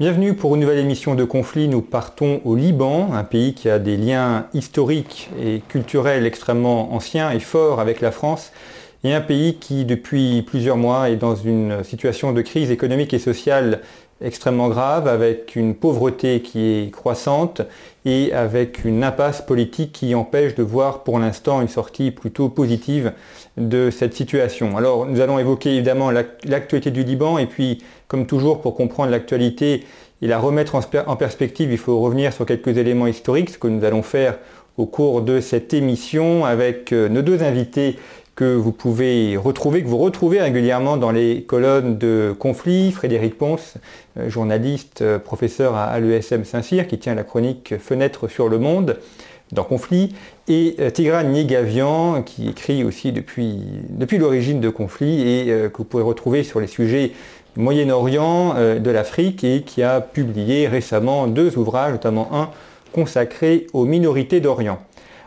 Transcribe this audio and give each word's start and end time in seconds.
Bienvenue 0.00 0.34
pour 0.34 0.56
une 0.56 0.62
nouvelle 0.62 0.80
émission 0.80 1.14
de 1.14 1.22
conflit. 1.22 1.68
Nous 1.68 1.80
partons 1.80 2.40
au 2.44 2.56
Liban, 2.56 3.12
un 3.12 3.22
pays 3.22 3.54
qui 3.54 3.70
a 3.70 3.78
des 3.78 3.96
liens 3.96 4.48
historiques 4.52 5.30
et 5.40 5.62
culturels 5.68 6.26
extrêmement 6.26 6.92
anciens 6.92 7.30
et 7.30 7.38
forts 7.38 7.78
avec 7.78 8.00
la 8.00 8.10
France, 8.10 8.50
et 9.04 9.14
un 9.14 9.20
pays 9.20 9.54
qui 9.54 9.84
depuis 9.84 10.42
plusieurs 10.42 10.76
mois 10.76 11.10
est 11.10 11.16
dans 11.16 11.36
une 11.36 11.84
situation 11.84 12.32
de 12.32 12.42
crise 12.42 12.72
économique 12.72 13.14
et 13.14 13.20
sociale 13.20 13.82
extrêmement 14.20 14.68
grave, 14.68 15.06
avec 15.06 15.54
une 15.54 15.76
pauvreté 15.76 16.42
qui 16.42 16.60
est 16.60 16.90
croissante 16.90 17.62
et 18.04 18.32
avec 18.32 18.84
une 18.84 19.04
impasse 19.04 19.42
politique 19.42 19.92
qui 19.92 20.16
empêche 20.16 20.56
de 20.56 20.64
voir 20.64 21.04
pour 21.04 21.20
l'instant 21.20 21.60
une 21.62 21.68
sortie 21.68 22.10
plutôt 22.10 22.48
positive 22.48 23.12
de 23.56 23.90
cette 23.90 24.14
situation. 24.14 24.76
Alors 24.76 25.06
nous 25.06 25.20
allons 25.20 25.38
évoquer 25.38 25.74
évidemment 25.74 26.10
l'actualité 26.10 26.90
du 26.90 27.04
Liban 27.04 27.38
et 27.38 27.46
puis 27.46 27.82
comme 28.08 28.26
toujours 28.26 28.60
pour 28.60 28.74
comprendre 28.74 29.10
l'actualité 29.10 29.84
et 30.22 30.26
la 30.26 30.38
remettre 30.38 30.80
en 31.06 31.16
perspective, 31.16 31.70
il 31.70 31.78
faut 31.78 32.00
revenir 32.00 32.32
sur 32.32 32.46
quelques 32.46 32.76
éléments 32.78 33.06
historiques, 33.06 33.50
ce 33.50 33.58
que 33.58 33.68
nous 33.68 33.84
allons 33.84 34.02
faire 34.02 34.38
au 34.76 34.86
cours 34.86 35.22
de 35.22 35.40
cette 35.40 35.74
émission 35.74 36.44
avec 36.44 36.92
euh, 36.92 37.08
nos 37.08 37.22
deux 37.22 37.42
invités 37.42 37.96
que 38.34 38.54
vous 38.54 38.72
pouvez 38.72 39.36
retrouver, 39.36 39.82
que 39.82 39.88
vous 39.88 39.98
retrouvez 39.98 40.40
régulièrement 40.40 40.96
dans 40.96 41.12
les 41.12 41.42
colonnes 41.42 41.98
de 41.98 42.34
conflit. 42.36 42.90
Frédéric 42.90 43.38
Ponce, 43.38 43.74
euh, 44.18 44.28
journaliste, 44.28 45.02
euh, 45.02 45.18
professeur 45.18 45.76
à 45.76 46.00
l'ESM 46.00 46.44
Saint-Cyr, 46.44 46.88
qui 46.88 46.98
tient 46.98 47.14
la 47.14 47.22
chronique 47.22 47.74
Fenêtre 47.78 48.28
sur 48.28 48.48
le 48.48 48.58
monde 48.58 48.98
dans 49.52 49.64
Conflit, 49.64 50.14
et 50.48 50.76
euh, 50.80 50.90
Tigran 50.90 51.22
Niegavian, 51.24 52.22
qui 52.22 52.48
écrit 52.48 52.84
aussi 52.84 53.12
depuis, 53.12 53.58
depuis 53.90 54.18
l'origine 54.18 54.60
de 54.60 54.68
Conflit 54.68 55.22
et 55.22 55.46
que 55.46 55.76
vous 55.78 55.84
pouvez 55.84 56.02
retrouver 56.02 56.44
sur 56.44 56.60
les 56.60 56.66
sujets 56.66 57.12
Moyen-Orient, 57.56 58.54
de 58.54 58.90
l'Afrique, 58.90 59.44
et 59.44 59.62
qui 59.62 59.84
a 59.84 60.00
publié 60.00 60.66
récemment 60.66 61.28
deux 61.28 61.56
ouvrages, 61.56 61.92
notamment 61.92 62.28
un 62.32 62.50
consacré 62.92 63.68
aux 63.72 63.84
minorités 63.84 64.40
d'Orient. 64.40 64.80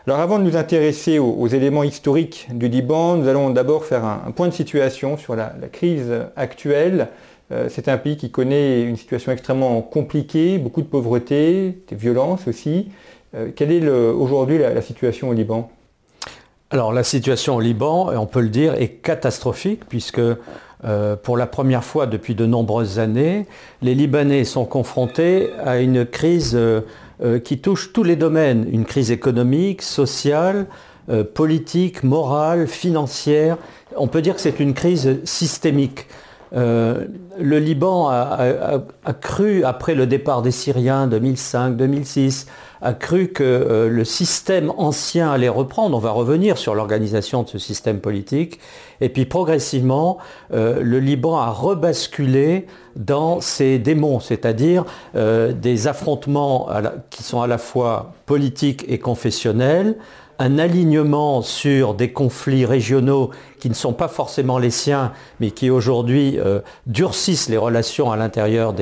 Alors 0.08 0.20
avant 0.20 0.38
de 0.38 0.44
nous 0.44 0.56
intéresser 0.56 1.18
aux, 1.18 1.46
éléments 1.48 1.82
historiques 1.82 2.48
du 2.50 2.68
Liban, 2.68 3.16
nous 3.16 3.28
allons 3.28 3.50
d'abord 3.50 3.84
faire 3.84 4.06
un, 4.06 4.30
point 4.30 4.48
de 4.48 4.54
situation 4.54 5.18
sur 5.18 5.36
la, 5.36 5.52
crise 5.70 6.10
actuelle. 6.34 7.08
Euh, 7.52 7.66
c'est 7.68 7.88
un 7.88 7.98
pays 7.98 8.16
qui 8.16 8.30
connaît 8.30 8.84
une 8.84 8.96
situation 8.96 9.32
extrêmement 9.32 9.82
compliquée, 9.82 10.56
beaucoup 10.56 10.80
de 10.80 10.86
pauvreté, 10.86 11.82
des 11.88 11.94
violences 11.94 12.48
aussi. 12.48 12.88
Euh, 13.34 13.50
quelle 13.54 13.72
est 13.72 13.86
aujourd'hui 13.88 14.58
la, 14.58 14.80
situation 14.80 15.28
au 15.28 15.32
Liban? 15.32 15.70
Alors 16.70 16.92
la 16.92 17.04
situation 17.04 17.56
au 17.56 17.60
Liban, 17.60 18.10
on 18.14 18.26
peut 18.26 18.40
le 18.40 18.48
dire, 18.48 18.74
est 18.74 18.88
catastrophique 18.88 19.82
puisque 19.88 20.20
euh, 20.84 21.16
pour 21.16 21.36
la 21.36 21.46
première 21.46 21.84
fois 21.84 22.06
depuis 22.06 22.34
de 22.34 22.46
nombreuses 22.46 22.98
années, 22.98 23.46
les 23.82 23.94
Libanais 23.94 24.44
sont 24.44 24.64
confrontés 24.64 25.50
à 25.64 25.78
une 25.78 26.06
crise 26.06 26.56
euh, 26.56 26.82
qui 27.42 27.58
touche 27.58 27.92
tous 27.92 28.04
les 28.04 28.16
domaines, 28.16 28.66
une 28.70 28.84
crise 28.84 29.10
économique, 29.10 29.82
sociale, 29.82 30.66
politique, 31.32 32.02
morale, 32.02 32.66
financière. 32.66 33.56
On 33.96 34.08
peut 34.08 34.20
dire 34.20 34.34
que 34.34 34.42
c'est 34.42 34.60
une 34.60 34.74
crise 34.74 35.18
systémique. 35.24 36.06
Le 36.52 37.08
Liban 37.38 38.10
a, 38.10 38.82
cru, 39.18 39.64
après 39.64 39.94
le 39.94 40.06
départ 40.06 40.42
des 40.42 40.50
Syriens 40.50 41.08
2005-2006, 41.08 42.46
a 42.80 42.92
cru 42.92 43.28
que 43.28 43.88
le 43.90 44.04
système 44.04 44.72
ancien 44.76 45.30
allait 45.30 45.48
reprendre. 45.48 45.96
On 45.96 46.00
va 46.00 46.10
revenir 46.10 46.58
sur 46.58 46.74
l'organisation 46.74 47.42
de 47.42 47.48
ce 47.48 47.58
système 47.58 48.00
politique. 48.00 48.60
Et 49.00 49.08
puis 49.08 49.26
progressivement, 49.26 50.18
le 50.50 50.98
Liban 50.98 51.38
a 51.38 51.50
rebasculé 51.50 52.66
dans 52.98 53.40
ces 53.40 53.78
démons, 53.78 54.20
c'est-à-dire 54.20 54.84
euh, 55.14 55.52
des 55.52 55.86
affrontements 55.86 56.68
qui 57.10 57.22
sont 57.22 57.40
à 57.40 57.46
la 57.46 57.58
fois 57.58 58.12
politiques 58.26 58.84
et 58.88 58.98
confessionnels, 58.98 59.96
un 60.40 60.58
alignement 60.58 61.42
sur 61.42 61.94
des 61.94 62.12
conflits 62.12 62.64
régionaux 62.64 63.30
qui 63.58 63.68
ne 63.68 63.74
sont 63.74 63.92
pas 63.92 64.06
forcément 64.06 64.58
les 64.58 64.70
siens, 64.70 65.12
mais 65.40 65.50
qui 65.50 65.68
aujourd'hui 65.68 66.38
euh, 66.38 66.60
durcissent 66.86 67.48
les 67.48 67.56
relations 67.56 68.12
à 68.12 68.16
l'intérieur 68.16 68.72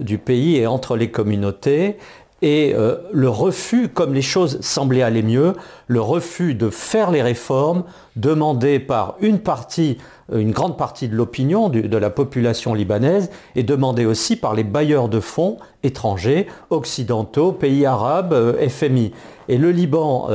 du 0.00 0.18
pays 0.18 0.56
et 0.56 0.66
entre 0.66 0.96
les 0.96 1.10
communautés, 1.10 1.98
et 2.44 2.74
euh, 2.74 2.96
le 3.10 3.30
refus, 3.30 3.88
comme 3.88 4.12
les 4.12 4.20
choses 4.20 4.60
semblaient 4.60 5.00
aller 5.00 5.22
mieux, 5.22 5.54
le 5.86 6.02
refus 6.02 6.54
de 6.54 6.68
faire 6.68 7.10
les 7.10 7.22
réformes 7.22 7.84
demandées 8.16 8.80
par 8.80 9.14
une 9.22 9.38
partie, 9.38 9.96
euh, 10.30 10.40
une 10.40 10.50
grande 10.50 10.76
partie 10.76 11.08
de 11.08 11.16
l'opinion 11.16 11.70
de 11.70 11.96
la 11.96 12.10
population 12.10 12.74
libanaise 12.74 13.30
et 13.56 13.62
demandé 13.62 14.04
aussi 14.04 14.36
par 14.36 14.52
les 14.52 14.62
bailleurs 14.62 15.08
de 15.08 15.20
fonds 15.20 15.56
étrangers, 15.82 16.46
occidentaux, 16.68 17.50
pays 17.52 17.86
arabes, 17.86 18.34
euh, 18.34 18.68
FMI. 18.68 19.12
Et 19.48 19.56
le 19.56 19.70
Liban, 19.70 20.30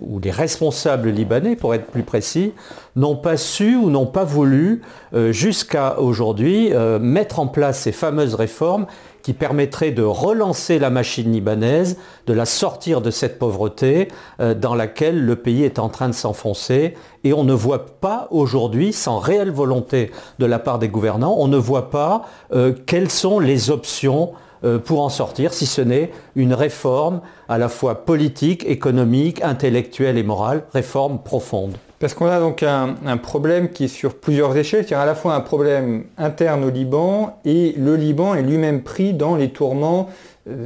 ou 0.00 0.18
les 0.18 0.32
responsables 0.32 1.10
libanais, 1.10 1.54
pour 1.54 1.74
être 1.74 1.86
plus 1.86 2.02
précis, 2.02 2.54
n'ont 2.96 3.14
pas 3.14 3.36
su 3.36 3.76
ou 3.76 3.88
n'ont 3.88 4.06
pas 4.06 4.24
voulu, 4.24 4.82
jusqu'à 5.30 6.00
aujourd'hui, 6.00 6.72
mettre 7.00 7.38
en 7.38 7.46
place 7.46 7.82
ces 7.82 7.92
fameuses 7.92 8.34
réformes 8.34 8.86
qui 9.26 9.32
permettrait 9.32 9.90
de 9.90 10.04
relancer 10.04 10.78
la 10.78 10.88
machine 10.88 11.32
libanaise, 11.32 11.96
de 12.28 12.32
la 12.32 12.44
sortir 12.44 13.00
de 13.00 13.10
cette 13.10 13.40
pauvreté 13.40 14.06
euh, 14.38 14.54
dans 14.54 14.76
laquelle 14.76 15.20
le 15.20 15.34
pays 15.34 15.64
est 15.64 15.80
en 15.80 15.88
train 15.88 16.08
de 16.08 16.14
s'enfoncer. 16.14 16.94
Et 17.24 17.32
on 17.32 17.42
ne 17.42 17.52
voit 17.52 17.86
pas 17.86 18.28
aujourd'hui, 18.30 18.92
sans 18.92 19.18
réelle 19.18 19.50
volonté 19.50 20.12
de 20.38 20.46
la 20.46 20.60
part 20.60 20.78
des 20.78 20.86
gouvernants, 20.86 21.34
on 21.38 21.48
ne 21.48 21.56
voit 21.56 21.90
pas 21.90 22.22
euh, 22.54 22.72
quelles 22.86 23.10
sont 23.10 23.40
les 23.40 23.70
options 23.70 24.30
euh, 24.62 24.78
pour 24.78 25.00
en 25.00 25.08
sortir, 25.08 25.52
si 25.52 25.66
ce 25.66 25.80
n'est 25.80 26.12
une 26.36 26.54
réforme 26.54 27.20
à 27.48 27.58
la 27.58 27.68
fois 27.68 28.04
politique, 28.04 28.64
économique, 28.64 29.42
intellectuelle 29.42 30.18
et 30.18 30.22
morale, 30.22 30.62
réforme 30.72 31.18
profonde. 31.18 31.74
Parce 31.98 32.12
qu'on 32.12 32.26
a 32.26 32.38
donc 32.40 32.62
un, 32.62 33.16
problème 33.16 33.70
qui 33.70 33.84
est 33.84 33.88
sur 33.88 34.14
plusieurs 34.16 34.54
échelles, 34.56 34.80
c'est-à-dire 34.80 34.98
à 34.98 35.06
la 35.06 35.14
fois 35.14 35.34
un 35.34 35.40
problème 35.40 36.04
interne 36.18 36.62
au 36.64 36.70
Liban 36.70 37.38
et 37.46 37.74
le 37.78 37.96
Liban 37.96 38.34
est 38.34 38.42
lui-même 38.42 38.82
pris 38.82 39.14
dans 39.14 39.34
les 39.34 39.48
tourments 39.48 40.10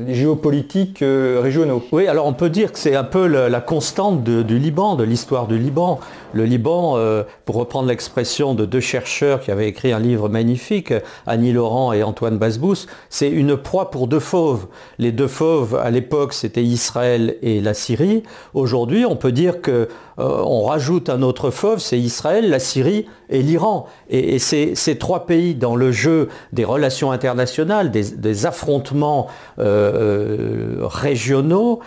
géopolitiques 0.09 1.03
euh, 1.03 1.41
régionaux. 1.43 1.83
Oui, 1.93 2.07
alors 2.07 2.27
on 2.27 2.35
peut 2.35 2.51
dire 2.51 2.73
que 2.73 2.79
c'est 2.79 2.97
un 2.97 3.05
peu 3.05 3.27
la, 3.27 3.61
constante 3.61 4.23
du 4.23 4.59
Liban, 4.59 4.95
de 4.95 5.05
l'histoire 5.05 5.47
du 5.47 5.59
Liban. 5.59 6.01
Le 6.33 6.45
Liban, 6.45 6.97
euh, 6.97 7.23
pour 7.47 7.57
reprendre 7.57 7.89
l'expression 7.89 8.55
de 8.55 8.67
deux 8.67 8.81
chercheurs 8.81 9.41
qui 9.41 9.51
avaient 9.51 9.69
écrit 9.69 9.93
un 9.93 9.99
livre 9.99 10.29
magnifique, 10.29 10.93
Annie 11.27 11.53
Laurent 11.53 11.93
et 11.93 12.03
Antoine 12.03 12.37
Basbous, 12.37 12.87
c'est 13.09 13.31
une 13.31 13.57
proie 13.57 13.91
pour 13.91 14.07
deux 14.07 14.21
fauves. 14.21 14.67
Les 14.99 15.13
deux 15.13 15.29
fauves, 15.29 15.75
à 15.75 15.91
l'époque, 15.91 16.35
c'était 16.35 16.63
Israël 16.63 17.37
et 17.43 17.61
la 17.61 17.73
Syrie. 17.73 18.23
Aujourd'hui, 18.53 19.07
on 19.07 19.17
peut 19.17 19.33
dire 19.33 19.63
que 19.63 19.89
euh, 20.21 20.43
on 20.45 20.65
rajoute 20.65 21.09
un 21.09 21.23
autre 21.23 21.51
fauve, 21.51 21.79
c'est 21.79 21.99
Israël, 21.99 22.51
la 22.51 22.59
Syrie 22.59 23.07
et 23.31 23.43
l'Iran. 23.43 23.87
Et, 24.09 24.39
ces, 24.39 24.75
trois 24.99 25.27
pays 25.27 25.55
dans 25.55 25.77
le 25.77 25.91
jeu 25.93 26.29
des 26.53 26.65
relations 26.65 27.13
internationales, 27.13 27.91
des, 27.91 28.47
affrontements 28.47 29.27
euh, 29.59 30.77
régionaux 30.81 31.81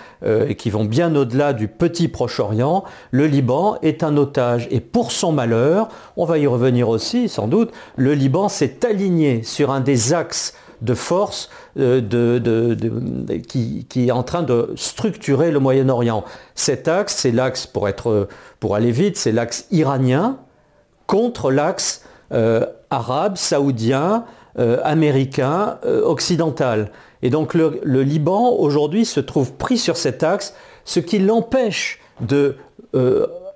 qui 0.58 0.70
vont 0.70 0.86
bien 0.86 1.16
au-delà 1.16 1.54
du 1.54 1.68
petit 1.68 2.08
Proche-Orient, 2.08 2.84
le 3.12 3.26
Liban 3.28 3.78
est 3.82 4.04
un 4.04 4.18
autre 4.18 4.34
et 4.70 4.80
pour 4.80 5.12
son 5.12 5.32
malheur, 5.32 5.90
on 6.18 6.26
va 6.26 6.38
y 6.38 6.48
revenir 6.48 6.90
aussi 6.90 7.30
sans 7.30 7.48
doute, 7.48 7.72
le 7.96 8.14
Liban 8.14 8.50
s'est 8.50 8.86
aligné 8.86 9.44
sur 9.44 9.72
un 9.72 9.80
des 9.80 10.14
axes 10.14 10.54
de 10.82 10.94
force 10.94 11.50
euh, 11.80 12.02
qui, 13.48 13.86
est 13.96 14.12
en 14.12 14.24
train 14.24 14.44
de 14.44 14.74
structurer 14.76 15.52
le 15.52 15.60
Moyen-Orient. 15.60 16.26
Cet 16.56 16.88
axe, 16.88 17.16
c'est 17.16 17.32
l'axe, 17.32 17.68
pour, 17.68 17.88
pour 18.60 18.76
aller 18.76 18.92
vite, 18.92 19.18
c'est 19.18 19.32
l'axe 19.32 19.68
iranien 19.72 20.38
contre 21.08 21.52
l'axe 21.52 22.04
euh, 22.32 22.66
arabe, 22.90 23.38
saoudien, 23.38 24.26
américain 24.84 25.80
occidental. 26.04 26.92
Et 27.24 27.32
donc 27.32 27.56
le, 27.56 27.82
Liban 28.04 28.52
aujourd'hui 28.52 29.04
se 29.04 29.20
trouve 29.20 29.54
pris 29.54 29.80
sur 29.80 29.98
cet 29.98 30.22
axe, 30.22 30.54
ce 30.86 31.00
qui 31.00 31.18
l'empêche 31.18 32.00
de 32.22 32.58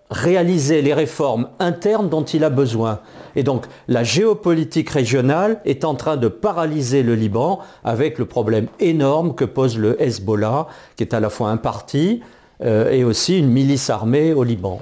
réaliser 0.09 0.81
les 0.81 0.93
réformes 0.93 1.49
internes 1.59 2.09
dont 2.09 2.23
il 2.23 2.43
a 2.43 2.49
besoin. 2.49 2.99
Et 3.35 3.43
donc 3.43 3.65
la 3.87 4.03
géopolitique 4.03 4.89
régionale 4.89 5.59
est 5.65 5.83
en 5.85 5.95
train 5.95 6.17
de 6.17 6.27
paralyser 6.27 7.03
le 7.03 7.15
Liban 7.15 7.59
avec 7.83 8.17
le 8.17 8.25
problème 8.25 8.67
énorme 8.79 9.35
que 9.35 9.45
pose 9.45 9.77
le 9.77 10.01
Hezbollah, 10.01 10.67
qui 10.95 11.03
est 11.03 11.13
à 11.13 11.19
la 11.19 11.29
fois 11.29 11.49
un 11.49 11.57
parti, 11.57 12.21
euh, 12.65 12.91
et 12.91 13.03
aussi 13.03 13.37
une 13.37 13.49
milice 13.49 13.91
armée 13.91 14.33
au 14.33 14.43
Liban. 14.43 14.79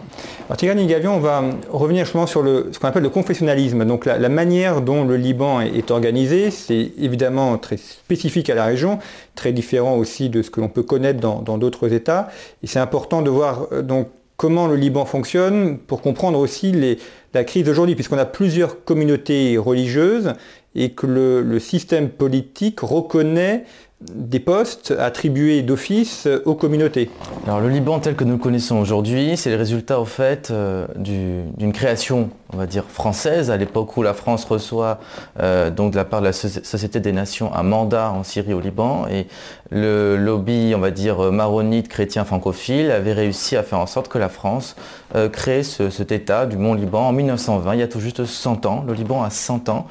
Alors 0.47 0.55
Tigran 0.55 0.81
Gavion, 0.85 1.15
on 1.15 1.19
va 1.19 1.43
revenir 1.69 2.05
justement 2.05 2.25
sur 2.25 2.41
ce 2.45 2.79
qu'on 2.79 2.87
appelle 2.87 3.03
le 3.03 3.09
confessionnalisme. 3.09 3.83
Donc 3.83 4.05
la, 4.05 4.29
manière 4.29 4.79
dont 4.79 5.03
le 5.03 5.17
Liban 5.17 5.59
est, 5.59 5.91
organisé, 5.91 6.51
c'est 6.51 6.91
évidemment 6.97 7.57
très 7.57 7.75
spécifique 7.75 8.49
à 8.49 8.55
la 8.55 8.63
région, 8.63 8.99
très 9.35 9.51
différent 9.51 9.97
aussi 9.97 10.29
de 10.29 10.41
ce 10.41 10.49
que 10.49 10.61
l'on 10.61 10.69
peut 10.69 10.83
connaître 10.83 11.19
dans 11.19 11.57
d'autres 11.57 11.91
États. 11.91 12.29
Et 12.63 12.67
c'est 12.67 12.79
important 12.79 13.21
de 13.21 13.29
voir 13.29 13.67
euh, 13.73 13.81
donc 13.81 14.07
comment 14.37 14.67
le 14.67 14.77
Liban 14.77 15.03
fonctionne 15.03 15.77
pour 15.77 16.01
comprendre 16.01 16.39
aussi 16.39 16.97
la 17.33 17.43
crise 17.43 17.65
d'aujourd'hui, 17.65 17.95
puisqu'on 17.95 18.17
a 18.17 18.25
plusieurs 18.25 18.85
communautés 18.85 19.57
religieuses 19.57 20.33
et 20.75 20.91
que 20.91 21.07
le 21.07 21.59
système 21.59 22.09
politique 22.09 22.81
reconnaît 22.81 23.63
des 24.01 24.39
postes 24.39 24.93
attribués 24.97 25.61
d'office 25.61 26.27
aux 26.45 26.55
communautés. 26.55 27.09
Alors 27.45 27.61
le 27.61 27.69
Liban 27.69 27.99
tel 27.99 28.15
que 28.15 28.23
nous 28.23 28.33
le 28.33 28.37
connaissons 28.39 28.77
aujourd'hui, 28.77 29.37
c'est 29.37 29.49
le 29.49 29.55
résultat 29.55 29.99
au 29.99 30.05
fait 30.05 30.49
euh, 30.51 30.85
d'une 30.97 31.71
création, 31.71 32.29
on 32.55 32.57
va 32.57 32.65
dire 32.67 32.85
française, 32.85 33.51
à 33.51 33.57
l'époque 33.57 33.97
où 33.97 34.01
la 34.01 34.13
France 34.13 34.45
reçoit 34.45 34.99
euh, 35.41 35.69
donc 35.69 35.91
de 35.91 35.97
la 35.97 36.05
part 36.05 36.21
de 36.21 36.25
la 36.25 36.33
Société 36.33 37.01
des 37.01 37.11
Nations 37.11 37.53
un 37.53 37.63
mandat 37.63 38.11
en 38.11 38.23
Syrie 38.23 38.53
au 38.53 38.61
Liban 38.61 39.07
et 39.07 39.27
le 39.71 40.15
lobby, 40.15 40.73
on 40.75 40.79
va 40.79 40.91
dire 40.91 41.31
maronite 41.31 41.89
chrétien 41.89 42.23
francophile, 42.23 42.91
avait 42.91 43.13
réussi 43.13 43.57
à 43.57 43.63
faire 43.63 43.79
en 43.79 43.87
sorte 43.87 44.07
que 44.07 44.17
la 44.17 44.29
France 44.29 44.75
euh, 45.15 45.27
crée 45.27 45.63
cet 45.63 46.11
État 46.11 46.45
du 46.45 46.57
Mont 46.57 46.75
Liban 46.75 47.07
en 47.07 47.11
1920, 47.11 47.73
il 47.73 47.79
y 47.79 47.83
a 47.83 47.87
tout 47.87 47.99
juste 47.99 48.25
100 48.25 48.65
ans. 48.65 48.85
Le 48.87 48.93
Liban 48.93 49.23
a 49.23 49.29
100 49.29 49.69
ans 49.69 49.87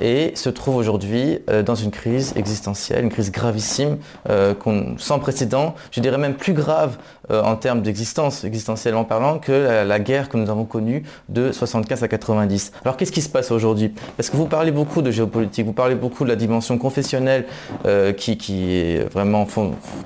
et 0.00 0.32
se 0.34 0.50
trouve 0.50 0.76
aujourd'hui 0.76 1.38
dans 1.64 1.74
une 1.74 1.90
crise 1.90 2.32
existentielle, 2.36 3.04
une 3.04 3.10
crise 3.10 3.30
gravissime, 3.30 3.98
euh, 4.28 4.54
sans 4.98 5.18
précédent, 5.18 5.74
je 5.90 6.00
dirais 6.00 6.18
même 6.18 6.34
plus 6.34 6.52
grave 6.52 6.96
euh, 7.30 7.42
en 7.42 7.56
termes 7.56 7.82
d'existence, 7.82 8.44
existentiellement 8.44 9.04
parlant, 9.04 9.38
que 9.38 9.84
la, 9.84 9.98
guerre 9.98 10.28
que 10.28 10.36
nous 10.36 10.50
avons 10.50 10.64
connue 10.64 11.04
de 11.28 11.52
75 11.52 12.02
à 12.02 12.08
90. 12.08 12.72
Alors 12.84 12.96
qu'est-ce 12.96 13.12
qui 13.12 13.22
se 13.22 13.28
passe 13.28 13.50
aujourd'hui? 13.50 13.94
Parce 14.16 14.30
que 14.30 14.36
vous 14.36 14.46
parlez 14.46 14.72
beaucoup 14.72 15.02
de 15.02 15.10
géopolitique, 15.10 15.66
vous 15.66 15.72
parlez 15.72 15.94
beaucoup 15.94 16.24
de 16.24 16.28
la 16.28 16.36
dimension 16.36 16.78
confessionnelle 16.78 17.46
euh, 17.86 18.12
qui, 18.12 18.32
est 18.74 19.12
vraiment 19.12 19.46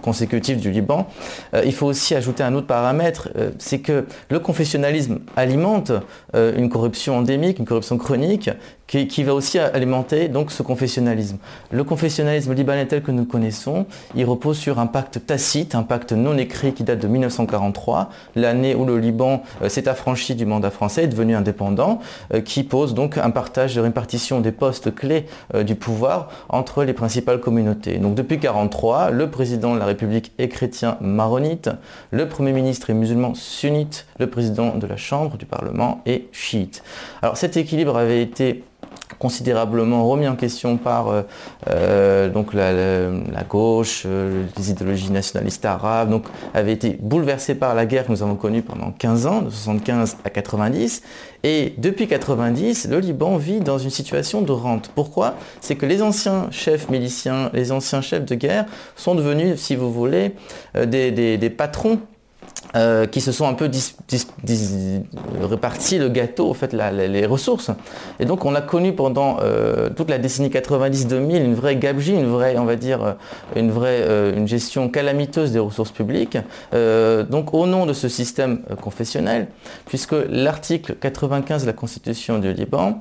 consécutive 0.02 0.60
du 0.60 0.70
Liban. 0.70 1.06
il 1.64 1.72
faut 1.72 1.86
aussi 1.86 2.14
ajouter 2.14 2.42
un 2.42 2.54
autre 2.54 2.66
paramètre, 2.66 3.28
c'est 3.58 3.78
que 3.78 4.06
le 4.30 4.38
confessionnalisme 4.38 5.20
alimente 5.36 5.92
une 6.34 6.68
corruption 6.68 7.16
endémique, 7.16 7.58
une 7.58 7.64
corruption 7.64 7.98
chronique, 7.98 8.50
qui, 8.86 9.24
va 9.24 9.34
aussi 9.34 9.58
alimenter 9.58 10.28
donc 10.28 10.52
ce 10.52 10.62
confessionnalisme. 10.62 11.38
Le 11.70 11.82
confessionnalisme 11.84 12.52
libanais 12.54 12.86
tel 12.86 13.02
que 13.02 13.10
nous 13.10 13.24
connaissons, 13.24 13.86
il 14.14 14.24
repose 14.24 14.58
sur 14.58 14.78
un 14.78 14.86
pacte 14.86 15.26
tacite, 15.26 15.74
un 15.74 15.82
pacte 15.82 16.12
non 16.12 16.36
écrit 16.38 16.72
qui 16.72 16.84
date 16.84 17.00
de 17.00 17.05
1943, 17.08 18.10
l'année 18.34 18.74
où 18.74 18.84
le 18.84 18.98
Liban 18.98 19.42
euh, 19.62 19.68
s'est 19.68 19.88
affranchi 19.88 20.34
du 20.34 20.46
mandat 20.46 20.70
français, 20.70 21.04
est 21.04 21.08
devenu 21.08 21.34
indépendant, 21.34 22.00
euh, 22.34 22.40
qui 22.40 22.64
pose 22.64 22.94
donc 22.94 23.18
un 23.18 23.30
partage 23.30 23.74
de 23.74 23.80
répartition 23.80 24.40
des 24.40 24.52
postes 24.52 24.94
clés 24.94 25.26
euh, 25.54 25.62
du 25.62 25.74
pouvoir 25.74 26.28
entre 26.48 26.84
les 26.84 26.92
principales 26.92 27.40
communautés. 27.40 27.98
Donc 27.98 28.14
depuis 28.14 28.36
1943, 28.36 29.10
le 29.10 29.30
président 29.30 29.74
de 29.74 29.78
la 29.78 29.86
République 29.86 30.32
est 30.38 30.48
chrétien 30.48 30.96
maronite, 31.00 31.70
le 32.10 32.28
Premier 32.28 32.52
ministre 32.52 32.90
est 32.90 32.94
musulman 32.94 33.34
sunnite, 33.34 34.06
le 34.18 34.28
président 34.28 34.76
de 34.76 34.86
la 34.86 34.96
Chambre 34.96 35.36
du 35.36 35.46
Parlement 35.46 36.00
est 36.06 36.24
chiite. 36.32 36.82
Alors 37.22 37.36
cet 37.36 37.56
équilibre 37.56 37.96
avait 37.96 38.22
été 38.22 38.64
considérablement 39.18 40.08
remis 40.08 40.28
en 40.28 40.36
question 40.36 40.76
par 40.76 41.08
euh, 41.08 41.22
euh, 41.68 42.28
donc 42.28 42.52
la, 42.54 43.42
gauche, 43.48 44.02
euh, 44.06 44.44
les 44.56 44.70
idéologies 44.70 45.10
nationalistes 45.10 45.64
arabes, 45.64 46.10
donc 46.10 46.24
avait 46.54 46.72
été 46.72 46.98
bouleversé 47.00 47.54
par 47.54 47.74
la 47.74 47.86
guerre 47.86 48.06
que 48.06 48.12
nous 48.12 48.22
avons 48.22 48.36
connue 48.36 48.62
pendant 48.62 48.90
15 48.90 49.26
ans, 49.26 49.42
de 49.42 49.50
75 49.50 50.18
à 50.24 50.30
90. 50.30 51.02
Et 51.44 51.74
depuis 51.78 52.08
90, 52.08 52.88
le 52.90 52.98
Liban 52.98 53.36
vit 53.36 53.60
dans 53.60 53.78
une 53.78 53.90
situation 53.90 54.42
de 54.42 54.52
rente. 54.52 54.90
Pourquoi? 54.94 55.34
C'est 55.60 55.76
que 55.76 55.86
les 55.86 56.02
anciens 56.02 56.48
chefs 56.50 56.88
miliciens, 56.88 57.50
les 57.52 57.72
anciens 57.72 58.00
chefs 58.00 58.24
de 58.24 58.34
guerre 58.34 58.66
sont 58.96 59.14
devenus, 59.14 59.60
si 59.60 59.76
vous 59.76 59.92
voulez, 59.92 60.34
des 60.74 61.54
patrons 61.56 62.00
euh, 62.74 63.06
qui 63.06 63.20
se 63.20 63.32
sont 63.32 63.46
un 63.46 63.54
peu 63.54 63.70
répartis 65.40 65.98
le 65.98 66.08
gâteau, 66.08 66.50
en 66.50 66.54
fait, 66.54 66.72
les 66.72 67.26
ressources. 67.26 67.70
Et 68.18 68.24
donc, 68.24 68.44
on 68.44 68.54
a 68.54 68.60
connu 68.60 68.92
pendant 68.92 69.38
euh, 69.40 69.88
toute 69.90 70.10
la 70.10 70.18
décennie 70.18 70.48
90-2000 70.48 71.44
une 71.44 71.54
vraie 71.54 71.76
gabegie, 71.76 72.14
une 72.14 72.26
vraie, 72.26 72.58
on 72.58 72.64
va 72.64 72.76
dire, 72.76 73.02
euh, 73.02 73.12
une 73.54 73.70
vraie 73.70 74.04
une 74.36 74.48
gestion 74.48 74.88
calamiteuse 74.88 75.52
des 75.52 75.58
ressources 75.58 75.90
publiques. 75.90 76.38
donc, 76.72 77.54
au 77.54 77.66
nom 77.66 77.86
de 77.86 77.92
ce 77.92 78.08
système 78.08 78.60
confessionnel, 78.80 79.48
puisque 79.86 80.14
l'article 80.28 80.96
95 81.00 81.62
de 81.62 81.66
la 81.66 81.72
Constitution 81.72 82.38
du 82.38 82.52
Liban 82.52 83.00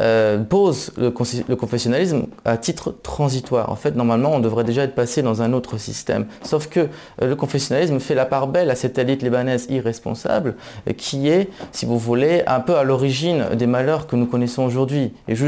euh, 0.00 0.38
pose 0.42 0.92
le, 0.98 1.10
confessionnalisme 1.10 2.26
à 2.44 2.56
titre 2.56 2.94
transitoire. 3.02 3.70
En 3.70 3.76
fait, 3.76 3.96
normalement, 3.96 4.32
on 4.34 4.40
devrait 4.40 4.64
déjà 4.64 4.82
être 4.82 4.94
passé 4.94 5.22
dans 5.22 5.42
un 5.42 5.52
autre 5.52 5.78
système. 5.78 6.26
Sauf 6.42 6.68
que 6.68 6.80
euh, 6.80 7.28
le 7.28 7.36
confessionnalisme 7.36 7.98
fait 8.00 8.14
la 8.14 8.26
part 8.26 8.48
belle 8.48 8.70
à 8.70 8.74
cette 8.74 8.98
élite 8.98 9.22
libanaise 9.22 9.66
irresponsable 9.70 10.56
euh, 10.88 10.92
qui 10.92 11.28
est, 11.28 11.48
si 11.72 11.86
vous 11.86 11.98
voulez, 11.98 12.42
un 12.46 12.60
peu 12.60 12.76
à 12.76 12.84
l'origine 12.84 13.46
des 13.54 13.66
malheurs 13.66 14.06
que 14.06 14.16
nous 14.16 14.26
connaissons 14.26 14.64
aujourd'hui. 14.64 15.12
Et 15.28 15.34
je, 15.34 15.46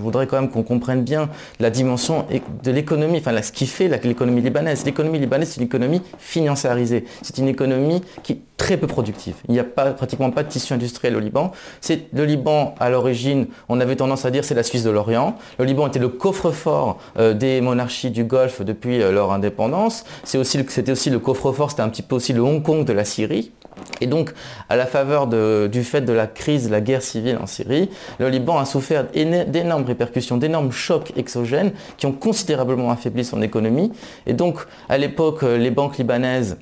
voudrais 0.00 0.26
quand 0.26 0.40
même 0.40 0.50
qu'on 0.50 0.62
comprenne 0.62 1.02
bien 1.02 1.28
la 1.60 1.70
dimension 1.70 2.26
de 2.62 2.70
l'économie, 2.70 3.18
enfin 3.18 3.40
ce 3.42 3.52
qui 3.52 3.66
fait 3.66 3.88
l'économie 3.88 4.42
libanaise. 4.42 4.84
L'économie 4.84 5.18
libanaise, 5.18 5.50
c'est 5.50 5.60
une 5.60 5.66
économie 5.66 6.02
financiarisée. 6.18 7.04
C'est 7.22 7.38
une 7.38 7.48
économie 7.48 8.02
qui 8.22 8.40
très 8.56 8.76
peu 8.76 8.86
productive. 8.86 9.34
Il 9.48 9.52
n'y 9.52 9.60
a 9.60 9.64
pratiquement 9.64 10.30
pas 10.30 10.42
de 10.42 10.48
tissu 10.48 10.72
industriel 10.72 11.16
au 11.16 11.20
Liban. 11.20 11.52
C'est 11.80 12.12
le 12.12 12.24
Liban 12.24 12.74
à 12.78 12.90
l'origine 12.90 13.46
on 13.68 13.80
avait 13.80 13.96
tendance 13.96 14.24
à 14.24 14.30
dire 14.30 14.44
c'est 14.44 14.54
la 14.54 14.62
Suisse 14.62 14.84
de 14.84 14.90
l'Orient. 14.90 15.36
Le 15.58 15.64
Liban 15.64 15.86
était 15.86 15.98
le 15.98 16.08
coffre-fort 16.08 16.98
euh, 17.18 17.34
des 17.34 17.60
monarchies 17.60 18.10
du 18.10 18.24
Golfe 18.24 18.62
depuis 18.62 19.02
euh, 19.02 19.12
leur 19.12 19.32
indépendance. 19.32 20.04
C'était 20.24 20.90
aussi, 20.92 21.10
le 21.10 21.18
coffre-fort, 21.18 21.70
c'était 21.70 21.82
un 21.82 21.88
petit 21.88 22.02
peu 22.02 22.16
aussi 22.16 22.32
le 22.32 22.42
Hong 22.42 22.62
Kong 22.62 22.84
de 22.84 22.92
la 22.92 23.04
Syrie. 23.04 23.52
Et 24.00 24.06
donc, 24.06 24.32
à 24.68 24.76
la 24.76 24.86
faveur 24.86 25.26
du 25.26 25.82
fait 25.82 26.02
de 26.02 26.12
la 26.12 26.28
crise, 26.28 26.66
de 26.66 26.70
la 26.70 26.80
guerre 26.80 27.02
civile 27.02 27.38
en 27.42 27.46
Syrie, 27.46 27.90
le 28.20 28.28
Liban 28.28 28.58
a 28.58 28.64
souffert 28.64 29.06
d'énormes 29.12 29.84
répercussions, 29.84 30.36
d'énormes 30.36 30.70
chocs 30.70 31.12
exogènes 31.16 31.72
qui 31.96 32.06
ont 32.06 32.12
considérablement 32.12 32.90
affaibli 32.92 33.24
son 33.24 33.42
économie. 33.42 33.92
Et 34.26 34.32
donc, 34.32 34.60
à 34.88 34.96
l'époque, 34.96 35.42
euh, 35.42 35.58
les 35.58 35.70
banques 35.70 35.98
libanaises 35.98 36.56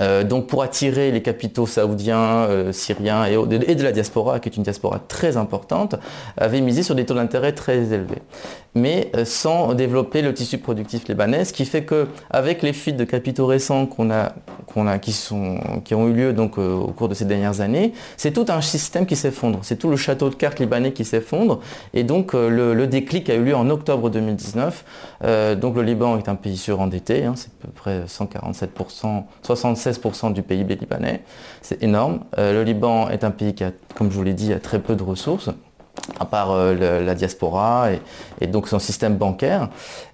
euh, 0.00 0.24
donc 0.24 0.46
pour 0.46 0.62
attirer 0.62 1.10
les 1.10 1.22
capitaux 1.22 1.66
saoudiens, 1.66 2.46
euh, 2.48 2.72
syriens 2.72 3.24
et, 3.24 3.36
de 3.36 3.82
la 3.82 3.92
diaspora, 3.92 4.40
qui 4.40 4.48
est 4.48 4.56
une 4.56 4.62
diaspora 4.62 5.00
très 5.08 5.36
importante, 5.36 5.96
avait 6.36 6.60
misé 6.60 6.82
sur 6.82 6.94
des 6.94 7.04
taux 7.04 7.14
d'intérêt 7.14 7.52
très 7.52 7.92
élevés. 7.92 8.22
Mais 8.74 9.10
euh, 9.16 9.24
sans 9.24 9.74
développer 9.74 10.22
le 10.22 10.32
tissu 10.32 10.58
productif 10.58 11.08
libanais, 11.08 11.44
ce 11.44 11.52
qui 11.52 11.64
fait 11.64 11.84
qu'avec 11.84 12.62
les 12.62 12.72
fuites 12.72 12.96
de 12.96 13.04
capitaux 13.04 13.46
récents 13.46 13.86
qui, 13.86 14.00
ont 15.94 16.08
eu 16.08 16.12
lieu 16.12 16.32
donc, 16.32 16.58
au 16.58 16.88
cours 16.88 17.08
de 17.08 17.14
ces 17.14 17.24
dernières 17.24 17.60
années, 17.60 17.92
c'est 18.16 18.32
tout 18.32 18.46
un 18.48 18.60
système 18.60 19.06
qui 19.06 19.16
s'effondre. 19.16 19.60
C'est 19.62 19.76
tout 19.76 19.90
le 19.90 19.96
château 19.96 20.30
de 20.30 20.34
cartes 20.34 20.60
libanais 20.60 20.92
qui 20.92 21.04
s'effondre. 21.04 21.60
Et 21.94 22.04
donc 22.04 22.34
le, 22.34 22.86
déclic 22.86 23.30
a 23.30 23.34
eu 23.34 23.44
lieu 23.44 23.56
en 23.56 23.68
octobre 23.70 24.10
2019. 24.10 24.84
donc 25.56 25.76
le 25.76 25.82
Liban 25.82 26.18
est 26.18 26.28
un 26.28 26.34
pays 26.34 26.56
surendetté, 26.56 27.24
hein, 27.24 27.34
c'est 27.36 27.50
à 27.62 27.66
peu 27.66 27.72
près 27.72 28.04
147%, 28.04 29.24
67 29.42 30.32
du 30.32 30.42
PIB 30.42 30.76
libanais. 30.76 31.22
C'est 31.62 31.82
énorme. 31.82 32.20
Euh, 32.38 32.52
le 32.52 32.64
Liban 32.64 33.08
est 33.10 33.24
un 33.24 33.30
pays 33.30 33.54
qui 33.54 33.64
a, 33.64 33.72
comme 33.94 34.10
je 34.10 34.16
vous 34.16 34.22
l'ai 34.22 34.34
dit, 34.34 34.52
a 34.52 34.60
très 34.60 34.78
peu 34.78 34.96
de 34.96 35.02
ressources 35.02 35.50
à 36.18 36.24
part 36.24 36.50
euh, 36.50 37.04
la 37.04 37.14
diaspora 37.14 37.88
et, 38.40 38.46
donc 38.46 38.68
son 38.68 38.78
système 38.78 39.16
bancaire. 39.16 39.68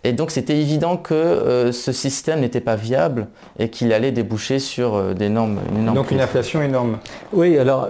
Et 0.05 0.13
donc 0.13 0.31
c'était 0.31 0.57
évident 0.57 0.97
que 0.97 1.15
euh, 1.15 1.73
ce 1.73 1.93
système 1.93 2.41
n'était 2.41 2.61
pas 2.61 2.77
viable 2.77 3.29
et 3.59 3.71
qu'il 3.71 3.93
allait 3.93 4.13
déboucher 4.13 4.59
sur 4.59 5.15
d'énormes... 5.15 5.59
Donc 5.95 6.11
une 6.11 6.21
inflation 6.21 6.63
énorme. 6.63 6.99
Oui, 7.33 7.59
alors 7.59 7.89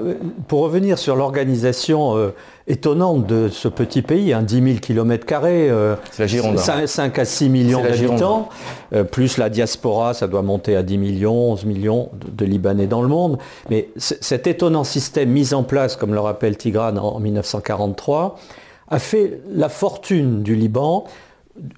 pour 0.48 0.60
revenir 0.60 0.98
sur 0.98 1.16
l'organisation 1.16 2.32
étonnante 2.68 3.26
de 3.26 3.48
ce 3.48 3.68
petit 3.68 4.02
pays, 4.02 4.32
un 4.32 4.42
10 4.42 4.62
000 4.62 4.78
km, 4.80 5.26
la 6.18 6.26
Gironde. 6.26 6.58
5, 6.58 7.18
à 7.18 7.24
6 7.24 7.48
millions 7.48 7.82
d'habitants, 7.82 8.48
euh, 8.92 9.04
plus 9.04 9.38
la 9.38 9.50
diaspora, 9.50 10.14
ça 10.14 10.26
doit 10.26 10.42
monter 10.42 10.74
à 10.74 10.82
10 10.82 10.98
millions, 10.98 11.52
11 11.52 11.64
millions 11.64 12.10
de, 12.12 12.44
Libanais 12.44 12.86
dans 12.86 13.02
le 13.02 13.08
monde. 13.08 13.38
Mais 13.70 13.88
cet 13.96 14.46
étonnant 14.46 14.84
système 14.84 15.30
mis 15.30 15.54
en 15.54 15.62
place, 15.62 15.96
comme 15.96 16.12
le 16.12 16.20
rappelle 16.20 16.56
Tigran 16.56 16.96
en 16.96 17.20
1943, 17.20 18.36
a 18.88 18.98
fait 18.98 19.40
la 19.52 19.68
fortune 19.68 20.42
du 20.42 20.56
Liban, 20.56 21.04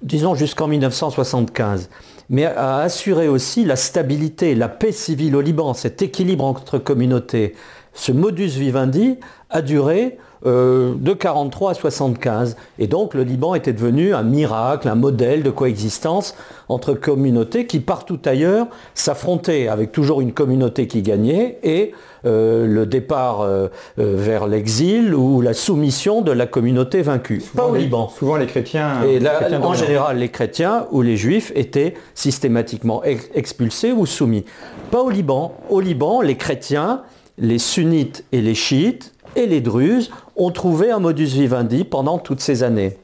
disons 0.01 0.35
jusqu'en 0.35 0.67
1975, 0.67 1.89
mais 2.29 2.45
a 2.45 2.79
assuré 2.79 3.27
aussi 3.27 3.65
la 3.65 3.75
stabilité, 3.75 4.55
la 4.55 4.69
paix 4.69 4.91
civile 4.91 5.35
au 5.35 5.41
Liban, 5.41 5.73
cet 5.73 6.01
équilibre 6.01 6.45
entre 6.45 6.77
communautés. 6.77 7.55
Ce 7.93 8.11
modus 8.11 8.49
vivendi 8.49 9.17
a 9.49 9.61
duré 9.61 10.17
euh, 10.45 10.93
de 10.95 11.13
43 11.13 11.71
à 11.71 11.73
75. 11.73 12.55
Et 12.77 12.87
donc 12.87 13.13
le 13.13 13.23
Liban 13.23 13.55
était 13.55 13.73
devenu 13.73 14.13
un 14.13 14.23
miracle, 14.23 14.87
un 14.87 14.95
modèle 14.95 15.43
de 15.43 15.49
coexistence 15.49 16.33
entre 16.69 16.93
communautés 16.93 17.65
qui 17.65 17.81
partout 17.81 18.19
ailleurs 18.23 18.67
s'affrontaient 18.93 19.67
avec 19.67 19.91
toujours 19.91 20.21
une 20.21 20.31
communauté 20.31 20.87
qui 20.87 21.01
gagnait 21.01 21.59
et 21.63 21.91
euh, 22.25 22.67
le 22.67 22.85
départ 22.85 23.41
euh, 23.41 23.67
vers 23.97 24.47
l'exil 24.47 25.13
ou 25.13 25.41
la 25.41 25.53
soumission 25.53 26.21
de 26.21 26.31
la 26.31 26.45
communauté 26.45 27.01
vaincue. 27.01 27.41
Pas 27.55 27.67
au 27.67 27.75
Liban. 27.75 28.09
Souvent 28.17 28.37
les 28.37 28.47
chrétiens. 28.47 29.03
Et 29.03 29.19
en 29.61 29.73
général, 29.73 30.19
les 30.19 30.29
chrétiens 30.29 30.87
ou 30.91 31.01
les 31.01 31.17
juifs 31.17 31.51
étaient 31.55 31.95
systématiquement 32.15 33.03
expulsés 33.03 33.91
ou 33.91 34.05
soumis. 34.05 34.45
Pas 34.91 35.01
au 35.01 35.09
Liban. 35.09 35.53
Au 35.69 35.81
Liban, 35.81 36.21
les 36.21 36.35
chrétiens, 36.35 37.01
les 37.37 37.59
sunnites 37.59 38.23
et 38.31 38.41
les 38.41 38.55
chiites 38.55 39.13
et 39.35 39.45
les 39.45 39.61
Druzes 39.61 40.09
ont 40.35 40.51
trouvé 40.51 40.91
un 40.91 40.99
modus 40.99 41.25
vivendi 41.25 41.83
pendant 41.83 42.17
toutes 42.17 42.41
ces 42.41 42.63
années. 42.63 42.97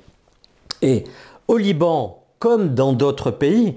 Et 0.82 1.04
au 1.48 1.58
Liban, 1.58 2.24
comme 2.40 2.74
dans 2.74 2.94
d'autres 2.94 3.32
pays, 3.32 3.76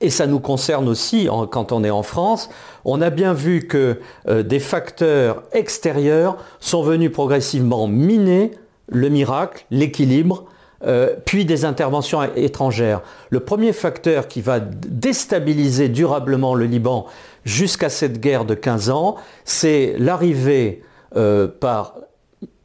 et 0.00 0.10
ça 0.10 0.26
nous 0.26 0.38
concerne 0.38 0.88
aussi 0.88 1.28
quand 1.50 1.72
on 1.72 1.82
est 1.82 1.90
en 1.90 2.02
France, 2.02 2.50
on 2.84 3.00
a 3.00 3.10
bien 3.10 3.32
vu 3.34 3.66
que 3.66 4.00
euh, 4.28 4.42
des 4.42 4.60
facteurs 4.60 5.42
extérieurs 5.52 6.36
sont 6.60 6.82
venus 6.82 7.10
progressivement 7.10 7.88
miner 7.88 8.52
le 8.88 9.08
miracle, 9.08 9.66
l'équilibre, 9.70 10.44
euh, 10.86 11.16
puis 11.24 11.44
des 11.44 11.64
interventions 11.64 12.22
étrangères. 12.36 13.02
Le 13.30 13.40
premier 13.40 13.72
facteur 13.72 14.28
qui 14.28 14.40
va 14.40 14.60
déstabiliser 14.60 15.88
durablement 15.88 16.54
le 16.54 16.66
Liban 16.66 17.06
jusqu'à 17.44 17.88
cette 17.88 18.20
guerre 18.20 18.44
de 18.44 18.54
15 18.54 18.90
ans, 18.90 19.16
c'est 19.44 19.96
l'arrivée 19.98 20.82
euh, 21.16 21.48
par 21.48 21.96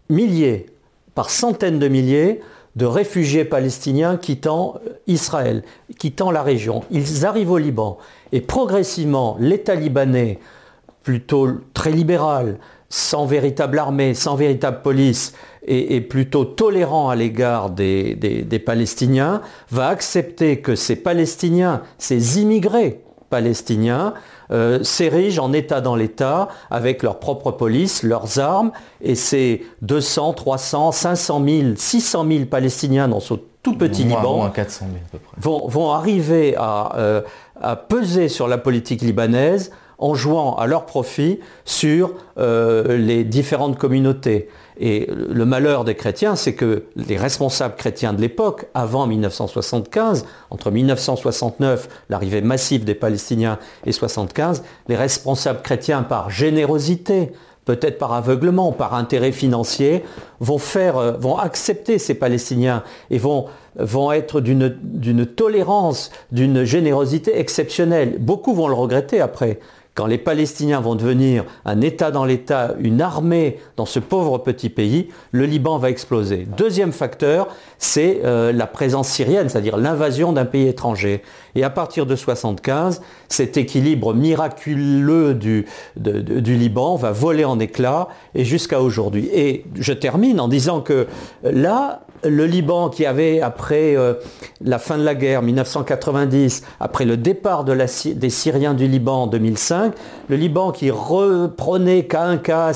milliers, 0.10 0.68
par 1.16 1.30
centaines 1.30 1.80
de 1.80 1.88
milliers 1.88 2.42
de 2.76 2.86
réfugiés 2.86 3.46
palestiniens 3.46 4.18
quittant 4.18 4.80
Israël, 5.06 5.64
quittant 6.00 6.32
la 6.32 6.42
région. 6.42 6.84
Ils 6.90 7.26
arrivent 7.26 7.52
au 7.52 7.58
Liban 7.58 7.98
et 8.32 8.42
progressivement 8.42 9.38
l'État 9.40 9.76
libanais, 9.76 10.40
plutôt 11.04 11.50
très 11.74 11.92
libéral, 11.92 12.58
sans 12.90 13.26
véritable 13.26 13.78
armée, 13.78 14.14
sans 14.14 14.36
véritable 14.36 14.82
police, 14.82 15.34
et, 15.66 16.02
plutôt 16.02 16.44
tolérant 16.44 17.10
à 17.10 17.16
l'égard 17.16 17.70
des 17.70 18.64
Palestiniens, 18.66 19.42
va 19.72 19.88
accepter 19.88 20.60
que 20.60 20.76
ces 20.76 20.98
Palestiniens, 20.98 21.84
ces 21.98 22.42
immigrés 22.42 23.00
palestiniens, 23.34 24.14
euh, 24.52 24.84
s'érigent 24.84 25.46
en 25.46 25.54
État 25.54 25.82
dans 25.82 25.96
l'État 25.96 26.50
avec 26.70 27.02
leur 27.02 27.18
propre 27.18 27.50
police, 27.50 28.04
leurs 28.04 28.38
armes, 28.38 28.72
et 29.02 29.16
ces 29.16 29.66
200, 29.82 30.34
300, 30.34 30.92
500 30.92 31.44
000, 31.44 31.68
600 31.76 32.28
000 32.30 32.46
Palestiniens 32.46 33.08
dans 33.08 33.20
ce 33.20 33.34
tout 33.64 33.74
petit 33.74 34.04
Liban 34.04 34.52
Vont, 35.38 35.90
arriver 35.90 36.56
euh, 36.60 37.22
à, 37.60 37.76
peser 37.76 38.28
sur 38.28 38.48
la 38.48 38.60
politique 38.60 39.02
libanaise 39.02 39.72
en 39.98 40.14
jouant 40.14 40.56
à 40.56 40.68
leur 40.68 40.86
profit 40.86 41.40
sur 41.66 42.14
euh, 42.38 42.96
les 42.98 43.24
différentes 43.24 43.80
communautés. 43.80 44.48
Et 44.80 45.08
le 45.10 45.46
malheur 45.46 45.84
des 45.84 45.96
chrétiens, 45.96 46.36
c'est 46.36 46.54
que 46.54 46.86
les 46.96 47.18
responsables 47.18 47.76
chrétiens 47.76 48.14
de 48.14 48.22
l'époque, 48.22 48.68
avant 48.74 49.08
1975, 49.08 50.26
entre 50.50 50.72
1969, 50.72 51.90
l'arrivée 52.10 52.42
massive 52.42 52.84
des 52.84 52.96
Palestiniens, 52.96 53.60
et 53.86 53.90
1975, 53.90 54.64
les 54.88 54.96
responsables 54.96 55.62
chrétiens, 55.62 56.04
par 56.04 56.30
générosité, 56.30 57.32
peut-être 57.66 57.98
par 57.98 58.14
aveuglement, 58.14 58.72
par 58.72 58.94
intérêt 58.94 59.32
financier, 59.32 60.04
vont, 60.40 60.58
faire, 60.58 60.98
euh, 60.98 61.12
vont 61.14 61.38
accepter 61.38 61.98
ces 61.98 62.14
Palestiniens 62.14 62.84
et 63.10 63.18
vont, 63.18 63.46
vont 63.76 64.12
être 64.12 64.42
d'une 64.42 65.26
tolérance, 65.26 66.12
d'une 66.32 66.64
générosité 66.64 67.40
exceptionnelle. 67.40 68.18
Beaucoup 68.20 68.54
vont 68.54 68.68
le 68.68 68.74
regretter 68.74 69.22
après 69.22 69.60
quand 69.96 70.08
les 70.08 70.18
Palestiniens 70.18 70.80
vont 70.80 70.96
devenir 70.96 71.46
un 71.66 71.82
État 71.82 72.10
dans 72.10 72.26
l'État, 72.26 72.74
une 72.80 73.02
armée 73.02 73.60
dans 73.78 73.86
ce 73.86 74.00
pauvre 74.00 74.40
petit 74.40 74.70
pays, 74.70 75.10
le 75.32 75.46
Liban 75.46 75.78
va 75.78 75.90
exploser. 75.92 76.48
Deuxième 76.58 76.92
facteur, 76.92 77.48
c'est 77.78 78.22
euh, 78.24 78.52
la 78.52 78.66
présence 78.66 79.08
syrienne, 79.08 79.50
c'est-à-dire 79.50 79.78
l'invasion 79.78 80.34
d'un 80.34 80.46
pays 80.46 80.68
étranger. 80.68 81.22
Et 81.54 81.64
à 81.64 81.70
partir 81.70 82.06
de 82.06 82.14
1975, 82.14 83.02
cet 83.30 83.56
équilibre 83.58 84.16
miraculeux 84.16 85.36
du, 85.36 85.68
du 85.96 86.56
Liban 86.56 86.96
va 86.96 87.12
voler 87.12 87.46
en 87.46 87.60
éclats 87.60 88.08
et 88.34 88.46
jusqu'à 88.46 88.82
aujourd'hui. 88.82 89.30
Et 89.32 89.66
je 89.76 89.94
termine 89.94 90.40
en 90.40 90.48
disant 90.48 90.82
que 90.82 91.08
là, 91.44 92.08
le 92.24 92.46
Liban 92.46 92.90
qui 92.90 93.06
avait, 93.06 93.42
après 93.42 93.96
euh, 93.96 94.14
la 94.64 94.80
fin 94.80 94.98
de 94.98 95.04
la 95.04 95.16
guerre, 95.16 95.42
1990, 95.42 96.64
après 96.80 97.06
le 97.06 97.18
départ 97.18 97.64
des 97.64 98.30
Syriens 98.30 98.74
du 98.74 98.88
Liban 98.88 99.24
en 99.24 99.28
2005, 99.28 99.94
le 100.30 100.36
Liban 100.36 100.72
qui 100.72 100.92
reprenait 100.92 102.06
cas 102.06 102.24
un 102.24 102.38
cas 102.38 102.72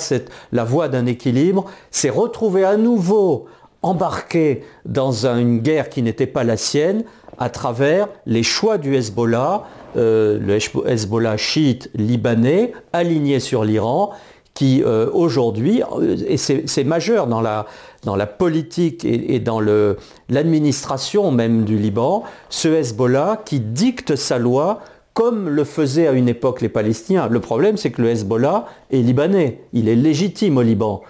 la 0.52 0.64
voie 0.64 0.88
d'un 0.88 1.06
équilibre, 1.06 1.66
s'est 1.92 2.10
retrouvé 2.10 2.64
à 2.64 2.78
nouveau 2.78 3.46
embarqué 3.82 4.64
dans 4.86 5.26
une 5.26 5.60
guerre 5.60 5.90
qui 5.90 6.02
n'était 6.02 6.28
pas 6.28 6.44
la 6.44 6.58
sienne 6.58 7.04
à 7.38 7.50
travers 7.50 8.08
les 8.26 8.44
choix 8.44 8.78
du 8.78 8.96
Hezbollah, 8.96 9.64
euh, 9.96 10.40
le 10.40 10.58
Hezbollah 10.90 11.38
chiite 11.38 11.90
libanais, 11.96 12.74
aligné 12.94 13.40
sur 13.40 13.64
l'Iran, 13.64 14.12
qui 14.54 14.82
euh, 14.84 15.08
aujourd'hui, 15.14 15.84
et 16.28 16.38
c'est 16.38 16.84
majeur 16.84 17.28
dans 17.28 17.42
la, 17.42 17.68
dans 18.08 18.16
la 18.16 18.26
politique 18.26 19.04
et, 19.04 19.40
dans 19.40 19.60
l'administration 20.30 21.30
même 21.30 21.66
du 21.66 21.78
Liban, 21.78 22.24
ce 22.50 22.70
Hezbollah 22.70 23.42
qui 23.44 23.60
dicte 23.60 24.16
sa 24.16 24.38
loi 24.38 24.80
comme 25.14 25.50
le 25.50 25.66
faisaient 25.66 26.08
à 26.08 26.14
une 26.14 26.30
époque 26.30 26.62
les 26.62 26.70
Palestiniens. 26.70 27.28
Le 27.28 27.42
problème, 27.42 27.76
c'est 27.76 27.92
que 27.92 28.02
le 28.02 28.10
Hezbollah 28.10 28.66
est 28.92 29.02
libanais, 29.02 29.62
il 29.74 29.90
est 29.90 29.96
légitime 29.96 30.58
au 30.58 30.62
Liban. 30.62 31.02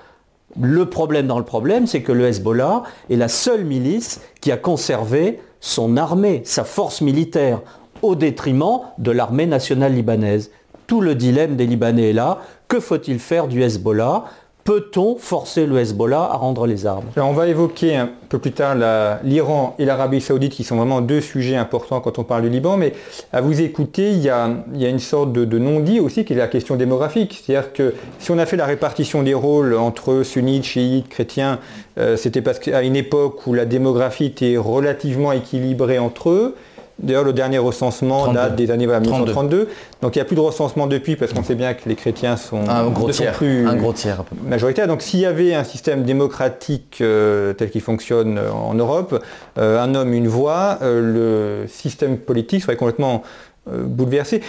Le 0.60 0.88
problème 0.88 1.28
dans 1.28 1.38
le 1.38 1.46
problème, 1.46 1.86
c'est 1.86 2.02
que 2.02 2.12
le 2.12 2.26
Hezbollah 2.26 2.82
est 3.12 3.16
la 3.16 3.28
seule 3.28 3.64
milice 3.64 4.20
qui 4.42 4.52
a 4.52 4.58
conservé 4.58 5.40
son 5.60 5.98
armée, 5.98 6.42
sa 6.46 6.64
force 6.64 7.02
militaire, 7.02 7.62
au 8.02 8.16
détriment 8.16 8.80
de 8.98 9.12
l'armée 9.12 9.46
nationale 9.46 9.94
libanaise. 9.94 10.50
Tout 10.88 11.02
le 11.02 11.14
dilemme 11.14 11.58
des 11.58 11.68
Libanais 11.68 12.10
est 12.10 12.14
là. 12.14 12.40
Que 12.70 12.80
faut-il 12.80 13.20
faire 13.20 13.48
du 13.48 13.62
Hezbollah? 13.62 14.24
Peut-on 14.68 15.16
forcer 15.16 15.66
le 15.66 15.80
Hezbollah 15.80 16.28
à 16.30 16.36
rendre 16.36 16.68
les 16.68 16.86
armes? 16.86 17.06
On 17.16 17.32
va 17.32 17.48
évoquer 17.48 17.96
un 17.96 18.10
peu 18.28 18.38
plus 18.38 18.52
tard 18.52 18.76
l'Iran 19.24 19.74
et 19.80 19.86
l'Arabie 19.86 20.20
saoudite 20.20 20.52
qui 20.52 20.66
sont 20.66 20.76
vraiment 20.76 21.00
deux 21.00 21.22
sujets 21.22 21.56
importants 21.56 22.02
quand 22.02 22.20
on 22.20 22.26
parle 22.26 22.42
du 22.42 22.50
Liban, 22.50 22.76
mais 22.76 22.92
à 23.32 23.40
vous 23.40 23.62
écouter, 23.62 24.12
il 24.12 24.20
y 24.20 24.30
a, 24.30 24.50
une 24.74 25.00
sorte 25.00 25.32
de, 25.32 25.58
non-dit 25.58 26.02
aussi 26.02 26.26
qui 26.26 26.34
est 26.34 26.36
la 26.36 26.50
question 26.50 26.76
démographique. 26.76 27.42
C'est-à-dire 27.42 27.72
que 27.72 27.94
si 28.20 28.30
on 28.32 28.38
a 28.40 28.46
fait 28.46 28.58
la 28.58 28.66
répartition 28.66 29.24
des 29.24 29.34
rôles 29.34 29.74
entre 29.74 30.24
sunnites, 30.24 30.66
chiites, 30.66 31.08
chrétiens, 31.08 31.60
euh, 31.98 32.18
c'était 32.18 32.42
parce 32.42 32.60
qu'à 32.60 32.82
une 32.82 32.98
époque 32.98 33.48
où 33.48 33.54
la 33.54 33.64
démographie 33.64 34.26
était 34.26 34.58
relativement 34.58 35.32
équilibrée 35.32 35.98
entre 35.98 36.30
eux, 36.30 36.56
D'ailleurs, 37.00 37.24
le 37.24 37.34
dernier 37.34 37.60
recensement 37.60 38.32
date 38.34 38.56
des 38.56 38.72
années 38.72 38.88
1932. 38.88 39.70
Donc 40.02 40.16
il 40.16 40.20
n'y 40.20 40.22
a 40.22 40.26
plus 40.26 40.36
de 40.36 40.42
recensement 40.42 40.88
depuis 40.88 41.16
parce 41.16 41.32
qu'on 41.32 41.44
sait 41.44 41.56
bien 41.56 41.74
que 41.76 41.88
les 41.88 41.96
chrétiens 41.96 42.38
sont, 42.38 42.68
un 42.68 42.90
gros 42.90 43.10
tiers, 43.12 43.34
plus 43.34 43.68
un 43.68 43.76
gros 43.76 43.94
tiers. 43.94 44.24
majoritaires. 44.44 44.88
Donc 44.88 45.04
s'il 45.04 45.20
y 45.20 45.26
avait 45.26 45.54
un 45.54 45.64
système 45.64 46.04
démocratique 46.04 46.98
euh, 47.02 47.54
tel 47.54 47.70
qu'il 47.70 47.82
fonctionne 47.82 48.40
euh, 48.40 48.52
en 48.52 48.74
Europe, 48.74 49.24
euh, 49.60 49.80
un 49.80 49.94
homme, 49.94 50.14
une 50.14 50.28
voix, 50.28 50.80
le 50.82 51.66
système 51.68 52.18
politique 52.18 52.64
serait 52.64 52.76
complètement 52.76 53.24
bouleversé. 53.70 54.42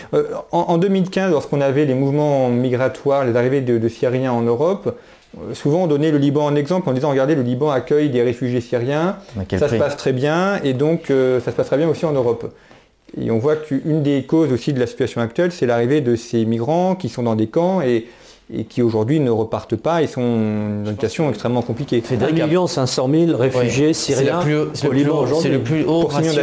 En, 0.53 0.79
2015, 0.79 1.33
lorsqu'on 1.33 1.61
avait 1.61 1.87
les 1.87 1.95
mouvements 1.95 2.49
migratoires, 2.51 3.25
les 3.25 3.35
arrivées 3.37 3.61
de 3.63 3.89
Syriens 3.89 4.31
en 4.31 4.43
Europe, 4.43 4.97
souvent 5.53 5.85
on 5.85 5.87
donnait 5.87 6.11
le 6.11 6.19
Liban 6.19 6.47
en 6.47 6.55
exemple 6.55 6.89
en 6.89 6.93
disant 6.93 7.11
regardez 7.11 7.35
le 7.35 7.43
Liban 7.43 7.71
accueille 7.71 8.11
des 8.11 8.23
réfugiés 8.23 8.61
syriens, 8.61 9.17
ça 9.51 9.69
se 9.69 9.77
passe 9.77 9.97
très 9.97 10.13
bien 10.13 10.61
et 10.63 10.73
donc 10.73 11.11
euh, 11.11 11.41
ça 11.41 11.51
se 11.51 11.57
passerait 11.57 11.79
bien 11.79 11.89
aussi 11.89 12.05
en 12.05 12.13
Europe. 12.13 12.53
Et 13.19 13.31
on 13.31 13.39
voit 13.39 13.57
qu'une 13.57 14.03
des 14.03 14.25
causes 14.25 14.53
aussi 14.53 14.73
de 14.73 14.81
la 14.81 14.87
situation 14.87 15.21
actuelle, 15.21 15.51
c'est 15.51 15.67
l'arrivée 15.67 16.03
de 16.03 16.15
ces 16.15 16.45
migrants 16.45 16.95
qui 16.95 17.09
sont 17.09 17.23
dans 17.23 17.37
des 17.37 17.47
camps 17.47 17.81
et, 17.81 18.07
qui 18.69 18.81
aujourd'hui 18.81 19.21
ne 19.21 19.31
repartent 19.31 19.77
pas 19.77 20.03
et 20.03 20.07
sont 20.07 20.23
dans 20.23 20.91
une 20.91 20.97
situation 20.97 21.29
extrêmement 21.29 21.63
compliquée. 21.63 22.03
1 22.11 22.67
500 22.67 23.11
000 23.27 23.37
réfugiés 23.37 23.93
syriens 23.93 24.41
au 24.41 24.93
Liban 24.93 25.19
aujourd'hui. 25.21 25.51
C'est 25.51 25.55
le 25.55 25.63
plus 25.63 25.85
haut 25.85 26.07
ratio, 26.07 26.43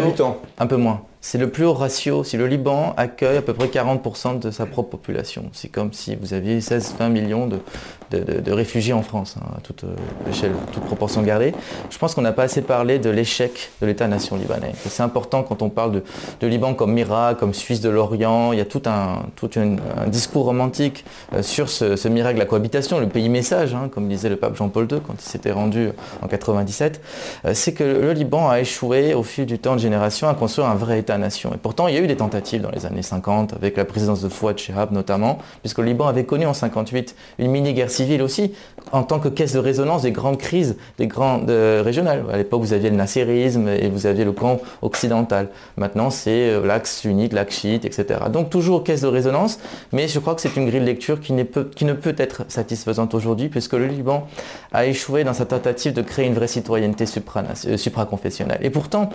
un 0.59 0.67
peu 0.67 0.77
moins. 0.77 1.01
C'est 1.27 1.39
le 1.39 1.49
plus 1.49 1.65
haut 1.65 1.73
ratio. 1.73 2.23
Si 2.23 2.37
le 2.37 2.45
Liban 2.45 2.93
accueille 2.97 3.37
à 3.37 3.41
peu 3.41 3.53
près 3.53 3.65
40% 3.65 4.37
de 4.37 4.51
sa 4.51 4.67
propre 4.67 4.91
population, 4.91 5.45
c'est 5.53 5.69
comme 5.69 5.91
si 5.91 6.15
vous 6.15 6.35
aviez 6.35 6.59
16-20 6.59 7.09
millions 7.09 7.47
de, 7.47 8.51
réfugiés 8.51 8.93
en 8.93 9.01
France, 9.01 9.35
hein, 9.41 9.47
à 9.57 9.61
toute 9.61 9.85
euh, 9.85 10.51
toute 10.71 10.83
proportion 10.83 11.23
gardée. 11.23 11.55
Je 11.89 11.97
pense 11.97 12.13
qu'on 12.13 12.21
n'a 12.21 12.31
pas 12.31 12.43
assez 12.43 12.61
parlé 12.61 12.99
de 12.99 13.09
l'échec 13.09 13.71
de 13.81 13.87
l'État-nation 13.87 14.35
libanais. 14.35 14.73
C'est 14.87 15.01
important 15.01 15.41
quand 15.41 15.63
on 15.63 15.69
parle 15.69 16.03
de, 16.39 16.47
Liban 16.47 16.75
comme 16.75 16.93
miracle, 16.93 17.39
comme 17.39 17.55
Suisse 17.55 17.81
de 17.81 17.89
l'Orient. 17.89 18.53
Il 18.53 18.59
y 18.59 18.61
a 18.61 18.65
tout 18.65 18.83
un, 18.85 19.23
tout 19.35 19.49
un 19.55 20.07
discours 20.07 20.45
romantique 20.45 21.05
euh, 21.33 21.41
sur 21.41 21.69
ce, 21.69 22.07
miracle 22.07 22.35
de 22.35 22.39
la 22.41 22.45
cohabitation, 22.45 22.99
le 22.99 23.09
pays 23.09 23.29
message, 23.29 23.73
hein, 23.73 23.89
comme 23.91 24.07
disait 24.07 24.29
le 24.29 24.35
pape 24.35 24.55
Jean-Paul 24.55 24.87
II 24.91 24.99
quand 25.01 25.15
il 25.17 25.27
s'était 25.27 25.51
rendu 25.51 25.89
en 26.21 26.27
97. 26.27 27.01
Euh, 27.45 27.55
c'est 27.55 27.73
que 27.73 27.83
le 27.83 28.13
Liban 28.13 28.47
a 28.47 28.59
échoué 28.59 29.15
au 29.15 29.23
fil 29.23 29.47
du 29.47 29.57
temps 29.57 29.73
de 29.73 29.81
génération 29.81 30.29
à 30.29 30.35
construire 30.35 30.67
un 30.67 30.75
vrai 30.75 30.99
État-nation. 31.15 31.53
Et 31.53 31.57
pourtant, 31.57 31.87
il 31.87 31.95
y 31.95 31.97
a 31.97 32.01
eu 32.01 32.07
des 32.07 32.17
tentatives 32.17 32.61
dans 32.61 32.71
les 32.71 32.85
années 32.85 33.01
50, 33.01 33.53
avec 33.53 33.77
la 33.77 33.85
présidence 33.85 34.21
de 34.21 34.29
Fouad 34.29 34.57
Chehab 34.57 34.91
notamment, 34.91 35.39
puisque 35.61 35.79
le 35.79 35.85
Liban 35.85 36.07
avait 36.07 36.25
connu 36.25 36.45
en 36.45 36.53
58 36.53 37.15
une 37.39 37.51
mini-guerre 37.51 37.89
civile 37.89 38.21
aussi, 38.21 38.53
en 38.91 39.03
tant 39.03 39.19
que 39.19 39.29
caisse 39.29 39.53
de 39.53 39.59
résonance 39.59 40.03
des 40.03 40.11
grandes 40.11 40.37
crises, 40.37 40.75
des 40.97 41.07
grandes 41.07 41.49
euh, 41.49 41.81
régionales. 41.83 42.23
À 42.31 42.37
l'époque, 42.37 42.61
vous 42.61 42.73
aviez 42.73 42.89
le 42.89 42.95
nasserisme 42.95 43.67
et 43.67 43.89
vous 43.89 44.05
aviez 44.05 44.25
le 44.25 44.31
camp 44.31 44.59
occidental. 44.81 45.49
Maintenant, 45.77 46.09
c'est 46.09 46.49
euh, 46.49 46.65
l'axe 46.65 47.03
unique, 47.05 47.33
l'axe 47.33 47.59
chiite, 47.59 47.85
etc. 47.85 48.19
Donc 48.31 48.49
toujours 48.49 48.83
caisse 48.83 49.01
de 49.01 49.07
résonance, 49.07 49.59
mais 49.91 50.07
je 50.07 50.19
crois 50.19 50.35
que 50.35 50.41
c'est 50.41 50.55
une 50.55 50.65
grille 50.65 50.81
de 50.81 50.85
lecture 50.85 51.19
qui, 51.19 51.33
qui 51.75 51.85
ne 51.85 51.93
peut 51.93 52.15
être 52.17 52.43
satisfaisante 52.49 53.13
aujourd'hui, 53.13 53.49
puisque 53.49 53.73
le 53.73 53.87
Liban 53.87 54.27
a 54.73 54.85
échoué 54.85 55.23
dans 55.23 55.33
sa 55.33 55.45
tentative 55.45 55.93
de 55.93 56.01
créer 56.01 56.27
une 56.27 56.33
vraie 56.33 56.47
citoyenneté 56.47 57.05
euh, 57.05 57.77
supraconfessionnelle. 57.77 58.59
Et 58.61 58.69
pourtant, 58.69 59.09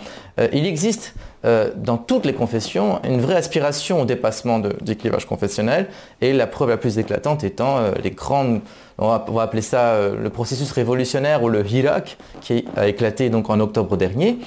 il 0.52 0.66
existe 0.66 1.14
dans 1.42 1.96
toutes 1.96 2.26
les 2.26 2.34
confessions 2.34 3.00
une 3.02 3.20
vraie 3.20 3.36
aspiration 3.36 4.02
au 4.02 4.04
dépassement 4.04 4.58
des 4.58 4.96
clivages 4.96 5.26
confessionnels, 5.26 5.88
et 6.20 6.34
la 6.34 6.46
preuve 6.46 6.68
la 6.68 6.76
plus 6.76 6.98
éclatante 6.98 7.44
étant 7.44 7.78
les 8.02 8.10
grandes 8.10 8.60
on 9.00 9.08
va, 9.08 9.42
appeler 9.42 9.62
ça 9.62 9.94
euh, 9.94 10.14
le 10.22 10.28
processus 10.28 10.70
révolutionnaire 10.72 11.42
ou 11.42 11.48
le 11.48 11.66
Hirak, 11.66 12.18
qui 12.42 12.66
a 12.76 12.86
éclaté 12.86 13.30
donc 13.30 13.48
en 13.48 13.58
octobre 13.58 13.96
dernier. 13.96 14.38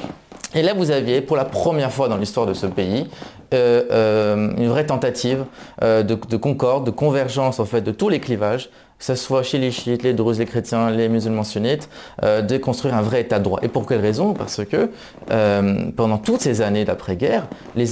Et 0.53 0.61
là, 0.61 0.75
vous 0.75 0.91
aviez, 0.91 1.21
pour 1.21 1.35
la 1.35 1.45
première 1.45 1.91
fois 1.91 2.07
dans 2.07 2.17
l'histoire 2.17 2.45
de 2.45 2.53
ce 2.53 2.67
pays, 2.67 3.07
euh, 3.55 3.83
euh, 3.91 4.55
une 4.55 4.67
vraie 4.67 4.85
tentative 4.85 5.45
de, 5.81 6.03
de, 6.03 6.37
concorde, 6.37 6.85
de 6.85 6.91
convergence 6.91 7.59
en 7.59 7.65
fait 7.65 7.81
de 7.81 7.91
tous 7.91 8.09
les 8.09 8.19
clivages 8.19 8.69
que 9.03 9.07
ce 9.07 9.21
soit 9.21 9.43
chez 9.43 9.57
les 9.57 9.71
chiites, 9.71 10.01
les 10.01 10.13
druzes, 10.13 10.39
les 10.39 10.45
chrétiens, 10.45 10.89
les 10.89 11.09
musulmans 11.09 11.43
sunnites, 11.43 11.89
euh, 12.23 12.41
de 12.41 12.57
construire 12.57 12.95
un 12.95 13.01
vrai 13.01 13.19
état 13.19 13.37
de 13.37 13.43
droit. 13.43 13.59
Et 13.61 13.67
pour 13.67 13.85
quelle 13.85 13.99
raison? 13.99 14.33
Parce 14.33 14.63
que 14.63 14.91
euh, 15.29 15.91
pendant 15.93 16.17
toutes 16.17 16.39
ces 16.39 16.61
années 16.61 16.85
d'après-guerre, 16.85 17.47
les, 17.75 17.85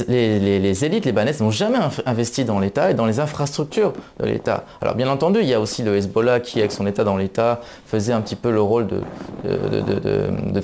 les, 0.60 0.86
élites 0.86 1.06
libanaises 1.06 1.41
n'ont 1.41 1.51
jamais 1.51 1.80
investi 2.06 2.46
dans 2.46 2.60
l'État 2.60 2.91
et 2.91 2.94
dans 2.94 3.06
les 3.06 3.20
infrastructures 3.20 3.91
de 4.22 4.25
l'État. 4.25 4.63
Alors 4.82 4.96
bien 4.96 5.10
entendu, 5.10 5.39
il 5.41 5.50
y 5.50 5.53
a 5.53 5.60
aussi 5.60 5.84
le 5.84 5.98
Hezbollah 5.98 6.39
qui, 6.39 6.60
avec 6.60 6.72
son 6.72 6.88
État 6.88 7.03
dans 7.03 7.18
l'État, 7.18 7.60
faisait 7.86 8.13
un 8.13 8.22
petit 8.22 8.38
peu 8.38 8.50
le 8.50 8.62
rôle 8.62 8.88
de, 8.88 9.01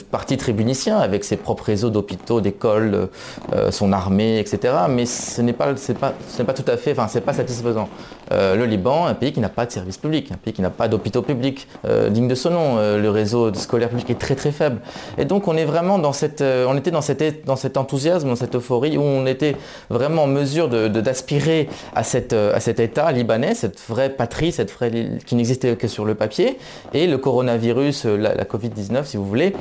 parti 0.09 0.37
tribunicien, 0.37 0.97
avec 0.97 1.25
ses 1.25 1.35
propres 1.35 1.65
réseaux 1.65 1.89
d'hôpitaux, 1.89 2.39
d'écoles, 2.39 3.09
euh, 3.53 3.69
son 3.71 3.91
armée, 3.91 4.39
etc. 4.39 4.73
Mais 4.89 5.05
ce 5.05 5.41
n'est 5.41 5.51
pas 5.51 5.73
tout 5.73 6.71
à 6.71 6.77
fait, 6.77 6.91
enfin, 6.93 7.09
c'est 7.09 7.19
pas 7.19 7.33
satisfaisant. 7.33 7.89
Le 8.31 8.65
Liban, 8.65 9.05
un 9.05 9.13
pays 9.13 9.33
qui 9.33 9.39
n'a 9.39 9.49
pas 9.49 9.65
de 9.65 9.71
service 9.71 9.97
public, 9.97 10.31
un 10.31 10.37
pays 10.37 10.53
qui 10.53 10.61
n'a 10.61 10.69
pas 10.69 10.87
d'hôpitaux 10.87 11.21
publics 11.21 11.67
euh, 11.85 12.09
digne 12.09 12.27
de 12.27 12.35
son 12.35 12.51
nom. 12.51 12.77
Euh, 12.77 12.99
le 12.99 13.09
réseau 13.09 13.53
scolaire 13.53 13.89
public 13.89 14.09
est 14.09 14.19
très 14.19 14.35
très 14.35 14.51
faible. 14.51 14.79
Et 15.17 15.25
donc 15.25 15.47
on 15.47 15.55
est 15.55 15.65
vraiment 15.65 15.99
dans 15.99 16.13
cette, 16.13 16.41
euh, 16.41 16.65
on 16.67 16.77
était 16.77 16.91
dans, 16.91 17.01
cet 17.01 17.77
enthousiasme, 17.77 18.27
dans 18.27 18.35
cette 18.35 18.55
euphorie 18.55 18.97
où 18.97 19.01
on 19.01 19.25
était 19.25 19.55
vraiment 19.89 20.23
en 20.23 20.27
mesure 20.27 20.69
d'aspirer 20.69 21.69
à, 21.95 22.03
cet 22.03 22.33
État 22.79 23.11
libanais, 23.11 23.55
cette 23.55 23.79
vraie 23.87 24.09
patrie, 24.09 24.51
cette 24.51 24.71
vraie 24.71 24.91
qui 25.25 25.35
n'existait 25.35 25.75
que 25.75 25.87
sur 25.87 26.05
le 26.05 26.15
papier. 26.15 26.57
Et 26.93 27.07
le 27.07 27.17
coronavirus, 27.17 28.05
la 28.05 28.43
Covid-19 28.43 29.05
si 29.05 29.17
vous 29.17 29.25
voulez, 29.25 29.53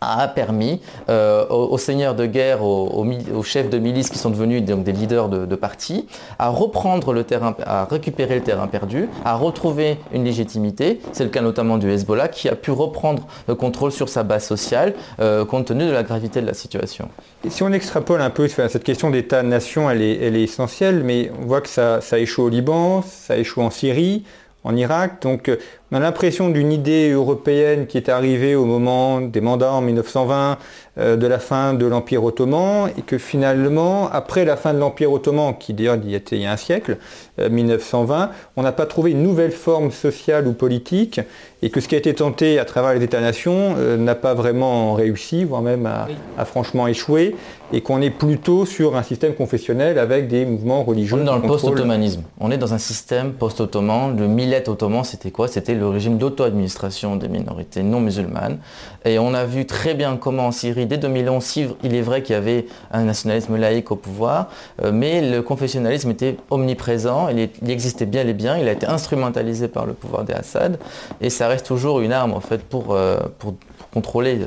a 0.00 0.28
permis 0.28 0.80
euh, 1.08 1.46
aux, 1.48 1.78
seigneurs 1.78 2.14
de 2.14 2.26
guerre, 2.26 2.62
aux, 2.62 3.42
chefs 3.42 3.70
de 3.70 3.78
milices 3.78 4.10
qui 4.10 4.18
sont 4.18 4.30
devenus 4.30 4.62
donc, 4.62 4.84
des 4.84 4.92
leaders 4.92 5.28
de, 5.28 5.56
partis, 5.56 6.06
à 6.38 6.48
reprendre 6.48 7.12
le 7.12 7.24
terrain, 7.24 7.54
à 7.64 7.84
récupérer 7.84 8.36
le 8.36 8.42
terrain 8.42 8.66
perdu, 8.66 9.08
à 9.24 9.34
retrouver 9.36 9.98
une 10.12 10.24
légitimité. 10.24 11.00
C'est 11.12 11.24
le 11.24 11.30
cas 11.30 11.40
notamment 11.40 11.78
du 11.78 11.90
Hezbollah 11.90 12.28
qui 12.28 12.48
a 12.48 12.56
pu 12.56 12.70
reprendre 12.70 13.26
le 13.48 13.54
contrôle 13.54 13.92
sur 13.92 14.08
sa 14.08 14.22
base 14.22 14.44
sociale 14.44 14.94
euh, 15.20 15.44
compte 15.44 15.66
tenu 15.66 15.86
de 15.86 15.92
la 15.92 16.02
gravité 16.02 16.40
de 16.40 16.46
la 16.46 16.54
situation. 16.54 17.08
si 17.48 17.62
on 17.62 17.72
extrapole 17.72 18.20
un 18.20 18.30
peu 18.30 18.48
cette 18.48 18.84
question 18.84 19.10
d'État-nation, 19.10 19.90
elle 19.90 20.02
est, 20.02 20.22
elle 20.22 20.36
est, 20.36 20.42
essentielle, 20.42 21.02
mais 21.04 21.30
on 21.40 21.46
voit 21.46 21.60
que 21.60 21.68
ça 21.68 22.00
échoue 22.18 22.42
au 22.42 22.48
Liban, 22.48 23.02
ça 23.02 23.36
échoue 23.36 23.62
en 23.62 23.70
Syrie, 23.70 24.24
en 24.66 24.76
Irak. 24.76 25.22
Donc 25.22 25.48
euh, 25.48 25.56
on 25.92 25.96
a 25.96 26.00
l'impression 26.00 26.50
d'une 26.50 26.72
idée 26.72 27.10
européenne 27.10 27.86
qui 27.86 27.96
est 27.96 28.08
arrivée 28.08 28.56
au 28.56 28.64
moment 28.64 29.20
des 29.20 29.40
mandats 29.40 29.72
en 29.72 29.80
1920, 29.80 30.58
euh, 30.98 31.16
de 31.16 31.26
la 31.26 31.38
fin 31.38 31.72
de 31.72 31.86
l'Empire 31.86 32.24
ottoman, 32.24 32.90
et 32.98 33.02
que 33.02 33.16
finalement, 33.16 34.10
après 34.10 34.44
la 34.44 34.56
fin 34.56 34.74
de 34.74 34.78
l'Empire 34.78 35.12
ottoman, 35.12 35.56
qui 35.56 35.72
d'ailleurs 35.72 35.96
il 36.04 36.38
y 36.40 36.46
a 36.46 36.52
un 36.52 36.56
siècle, 36.56 36.98
1920, 37.38 38.22
euh, 38.22 38.26
on 38.56 38.62
n'a 38.62 38.72
pas 38.72 38.86
trouvé 38.86 39.12
une 39.12 39.22
nouvelle 39.22 39.52
forme 39.52 39.90
sociale 39.90 40.46
ou 40.46 40.52
politique, 40.52 41.20
et 41.62 41.70
que 41.70 41.80
ce 41.80 41.88
qui 41.88 41.94
a 41.94 41.98
été 41.98 42.14
tenté 42.14 42.58
à 42.58 42.64
travers 42.64 42.94
les 42.94 43.02
États-nations 43.02 43.74
euh, 43.78 43.96
n'a 43.96 44.14
pas 44.14 44.34
vraiment 44.34 44.94
réussi, 44.94 45.44
voire 45.44 45.62
même 45.62 45.86
a, 45.86 46.44
franchement 46.44 46.86
échoué, 46.86 47.34
et 47.72 47.80
qu'on 47.80 48.00
est 48.00 48.10
plutôt 48.10 48.64
sur 48.64 48.94
un 48.96 49.02
système 49.02 49.34
confessionnel 49.34 49.98
avec 49.98 50.28
des 50.28 50.44
mouvements 50.44 50.84
religieux. 50.84 51.16
On 51.16 51.22
est 51.22 51.24
dans 51.24 51.36
le 51.36 51.42
post-ottomanisme. 51.42 52.22
On 52.38 52.50
est 52.50 52.58
dans 52.58 52.74
un 52.74 52.78
système 52.78 53.32
post-ottoman. 53.32 54.16
Le 54.16 54.28
millet 54.28 54.68
ottoman, 54.68 55.02
c'était 55.02 55.32
quoi? 55.32 55.48
C'était 55.48 55.74
le 55.74 55.88
régime 55.88 56.18
d'auto-administration 56.18 57.16
des 57.16 57.28
minorités 57.28 57.82
non 57.82 58.00
musulmanes. 58.00 58.58
Et 59.04 59.18
on 59.18 59.34
a 59.34 59.44
vu 59.44 59.66
très 59.66 59.94
bien 59.94 60.16
comment 60.16 60.46
en 60.48 60.52
Syrie, 60.52 60.86
dès 60.86 60.98
2011, 60.98 61.56
il 61.82 61.94
est 61.94 62.02
vrai 62.02 62.22
qu'il 62.22 62.34
y 62.34 62.36
avait 62.36 62.66
un 62.92 63.04
nationalisme 63.04 63.56
laïque 63.56 63.90
au 63.90 63.96
pouvoir, 63.96 64.48
euh, 64.82 64.92
mais 64.92 65.20
le 65.20 65.42
confessionnalisme 65.42 66.10
était 66.10 66.36
omniprésent, 66.50 67.25
il, 67.30 67.70
existait 67.70 68.06
bien 68.06 68.26
et 68.26 68.32
bien, 68.32 68.58
il 68.58 68.68
a 68.68 68.72
été 68.72 68.86
instrumentalisé 68.86 69.68
par 69.68 69.86
le 69.86 69.92
pouvoir 69.92 70.24
des 70.24 70.32
Assad, 70.32 70.78
et 71.20 71.30
ça 71.30 71.48
reste 71.48 71.66
toujours 71.66 72.00
une 72.00 72.12
arme 72.12 72.32
en 72.32 72.40
fait 72.40 72.62
pour, 72.62 72.94
euh, 72.94 73.18
pour 73.38 73.54
contrôler. 73.96 74.38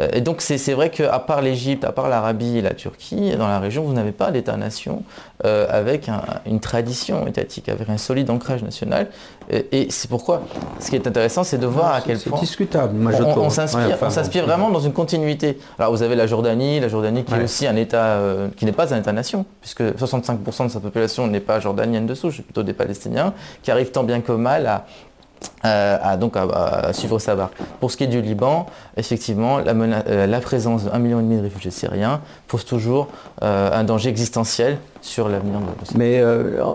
Euh, 0.00 0.08
et 0.12 0.20
donc 0.20 0.40
c'est 0.40 0.72
vrai 0.72 0.90
qu'à 0.90 1.18
part 1.20 1.42
l'Égypte, 1.42 1.84
à 1.84 1.92
part 1.92 2.08
l'Arabie 2.08 2.58
et 2.58 2.62
la 2.62 2.74
Turquie, 2.74 3.36
dans 3.36 3.46
la 3.46 3.60
région, 3.60 3.84
vous 3.84 3.92
n'avez 3.92 4.10
pas 4.10 4.32
d'État-nation 4.32 5.04
euh, 5.44 5.66
avec 5.70 6.10
une 6.44 6.58
tradition 6.58 7.26
étatique, 7.28 7.68
avec 7.68 7.88
un 7.88 7.98
solide 7.98 8.28
ancrage 8.30 8.64
national. 8.64 9.06
Et, 9.72 9.88
c'est 9.90 10.08
pourquoi 10.08 10.42
ce 10.78 10.90
qui 10.90 10.96
est 10.96 11.06
intéressant, 11.06 11.42
c'est 11.42 11.58
de 11.58 11.66
voir 11.66 11.94
à 11.94 12.00
quel 12.00 12.18
point... 12.18 12.38
C'est 12.38 12.46
discutable, 12.46 12.96
moi 12.96 13.12
je 13.12 13.22
On, 13.22 13.50
s'inspire 13.50 14.46
vraiment 14.46 14.70
dans 14.70 14.80
une 14.80 14.92
continuité. 14.92 15.58
Alors 15.78 15.92
vous 15.92 16.02
avez 16.02 16.14
la 16.14 16.26
Jordanie, 16.26 16.78
la 16.78 16.88
Jordanie 16.88 17.24
qui 17.24 17.34
est 17.34 17.42
aussi 17.42 17.66
un 17.66 17.76
État, 17.76 18.16
euh, 18.16 18.48
qui 18.56 18.64
n'est 18.64 18.72
pas 18.72 18.94
un 18.94 18.98
État-nation, 18.98 19.44
puisque 19.60 19.82
65% 19.82 20.66
de 20.66 20.68
sa 20.68 20.80
population 20.80 21.26
n'est 21.26 21.40
pas 21.40 21.58
jordanienne 21.58 22.06
de 22.06 22.14
souche, 22.14 22.42
plutôt 22.42 22.62
des 22.62 22.74
Palestiniens, 22.74 23.34
qui 23.62 23.70
arrivent 23.70 23.90
tant 23.90 24.04
bien 24.04 24.20
que 24.20 24.32
mal 24.32 24.66
à, 24.66 24.84
euh, 25.66 25.98
à, 26.02 26.16
donc 26.16 26.36
à, 26.38 26.90
suivre 26.94 27.18
sa 27.18 27.36
barque. 27.36 27.52
Pour 27.80 27.90
ce 27.90 27.98
qui 27.98 28.04
est 28.04 28.06
du 28.06 28.22
Liban, 28.22 28.64
effectivement, 28.96 29.58
la, 29.58 29.72
euh, 29.72 30.26
la 30.26 30.40
présence 30.40 30.84
d'un 30.84 30.98
million 30.98 31.20
et 31.20 31.22
demi 31.22 31.36
de 31.36 31.42
réfugiés 31.42 31.70
syriens 31.70 32.22
pose 32.48 32.64
toujours 32.64 33.08
euh, 33.42 33.70
un 33.70 33.84
danger 33.84 34.08
existentiel 34.08 34.78
sur 35.02 35.28
l'avenir 35.28 35.60
de 35.60 35.66
la 35.66 35.98
Mais 35.98 36.22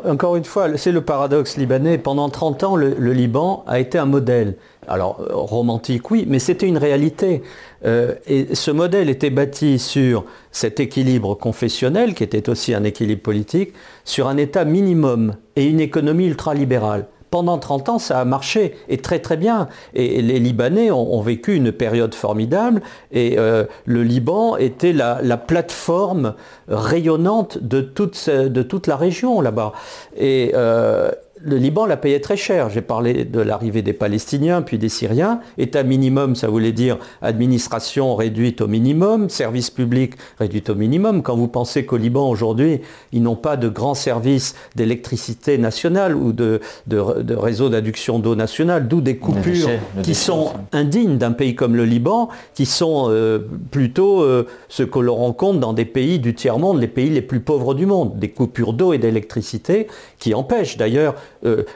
encore 0.08 0.36
une 0.36 0.45
fois, 0.45 0.78
c'est 0.78 0.91
le 0.91 1.01
paradoxe 1.01 1.58
libanais. 1.58 1.97
Pendant 1.97 2.30
30 2.30 2.63
ans, 2.63 2.75
le, 2.75 2.93
Liban 3.12 3.63
a 3.67 3.80
été 3.80 3.97
un 3.97 4.06
modèle. 4.06 4.56
Alors, 4.88 5.19
romantique, 5.32 6.12
oui, 6.12 6.25
mais 6.28 6.38
c'était 6.38 6.67
une 6.67 6.78
réalité. 6.78 7.43
et 7.84 8.56
ce 8.56 8.71
modèle 8.71 9.10
était 9.10 9.30
bâti 9.30 9.78
sur 9.78 10.25
cet 10.51 10.80
équilibre 10.80 11.36
confessionnel, 11.36 12.15
qui 12.15 12.23
était 12.23 12.49
aussi 12.49 12.73
un 12.73 12.84
équilibre 12.84 13.21
politique, 13.21 13.73
sur 14.06 14.28
un 14.28 14.38
État 14.38 14.65
minimum 14.65 15.36
et 15.56 15.65
une 15.65 15.80
économie 15.80 16.25
ultralibérale 16.25 17.06
pendant 17.32 17.58
30 17.58 17.90
ans, 17.90 18.00
ça 18.00 18.20
a 18.20 18.26
marché, 18.26 18.76
et 18.88 18.98
très 18.98 19.20
très 19.20 19.38
bien. 19.38 19.68
Et 19.94 20.22
les 20.22 20.40
Libanais 20.40 20.92
ont, 20.92 21.22
vécu 21.22 21.56
une 21.56 21.72
période 21.72 22.14
formidable, 22.14 22.82
et 23.12 23.36
euh, 23.38 23.66
le 23.86 24.04
Liban 24.04 24.58
était 24.58 24.94
la, 24.94 25.38
plateforme 25.38 26.36
rayonnante 26.68 27.58
de 27.58 27.82
toute, 27.82 28.88
la 28.88 28.96
région 28.96 29.42
là-bas. 29.42 29.74
Et 30.18 30.52
euh, 30.54 31.12
le 31.46 31.58
Liban 31.58 31.86
l'a 31.86 31.96
payé 31.96 32.20
très 32.20 32.38
cher. 32.38 32.70
J'ai 32.70 32.82
parlé 32.82 33.24
de 33.24 33.40
l'arrivée 33.40 33.84
des 33.84 33.94
Palestiniens, 33.94 34.64
puis 34.64 34.80
des 34.80 34.90
Syriens. 34.90 35.40
État 35.60 35.84
minimum, 35.84 36.36
ça 36.36 36.48
voulait 36.48 36.72
dire 36.72 36.98
administration 37.22 38.16
réduite 38.16 38.62
au 38.62 38.68
minimum, 38.68 39.30
service 39.30 39.70
public 39.70 40.14
réduit 40.40 40.64
au 40.68 40.76
minimum. 40.76 41.22
Quand 41.22 41.36
vous 41.36 41.48
pensez 41.48 41.86
qu'au 41.86 41.98
Liban, 41.98 42.28
aujourd'hui, 42.28 42.82
ils 43.14 43.22
n'ont 43.22 43.36
pas 43.36 43.58
de 43.58 43.70
grands 43.70 43.94
services 43.94 44.56
d'électricité 44.76 45.60
nationale 45.60 46.16
ou 46.16 46.34
de, 46.34 46.62
de, 46.88 47.36
réseau 47.36 47.70
d'adduction 47.70 48.18
d'eau 48.18 48.36
nationale, 48.36 48.88
d'où 48.88 49.02
des 49.02 49.18
coupures 49.18 49.70
qui 50.02 50.16
sont 50.16 50.52
indignes 50.72 51.18
d'un 51.18 51.32
pays 51.32 51.54
comme 51.54 51.76
le 51.76 51.86
Liban, 51.86 52.30
qui 52.56 52.66
sont 52.66 53.08
euh, 53.10 53.40
plutôt 53.70 54.24
euh, 54.24 54.48
ce 54.68 54.82
que 54.82 54.98
l'on 54.98 55.16
rencontre 55.16 55.60
dans 55.60 55.74
des 55.74 55.86
pays 55.86 56.18
du 56.18 56.34
tiers-monde, 56.34 56.80
les 56.80 56.88
pays 56.88 57.12
les 57.12 57.22
plus 57.22 57.40
pauvres 57.40 57.76
du 57.76 57.86
monde. 57.86 58.18
Des 58.18 58.30
coupures 58.30 58.74
d'eau 58.74 58.94
et 58.94 58.98
d'électricité 58.98 59.88
qui 60.18 60.34
empêchent 60.34 60.78
d'ailleurs 60.78 61.14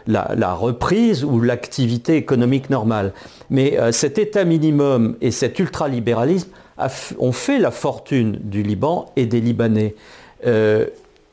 la, 0.08 0.54
reprise 0.54 1.24
ou 1.24 1.42
l'activité 1.42 2.16
économique 2.16 2.70
normale. 2.70 3.14
Mais 3.50 3.78
cet 3.92 4.18
État 4.18 4.46
minimum 4.46 5.16
et 5.22 5.32
cet 5.32 5.60
ultralibéralisme 5.60 6.50
ont 7.20 7.32
fait 7.32 7.60
la 7.60 7.72
fortune 7.72 8.40
du 8.42 8.64
Liban 8.64 9.12
et 9.16 9.26
des 9.26 9.42
Libanais 9.42 9.96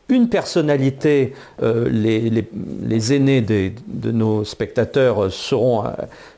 une 0.08 0.28
personnalité, 0.28 1.34
euh, 1.62 1.88
les, 1.88 3.12
aînés 3.14 3.40
de 3.40 4.10
nos 4.12 4.44
spectateurs 4.44 5.32
sauront 5.32 5.84
euh, 5.84 5.90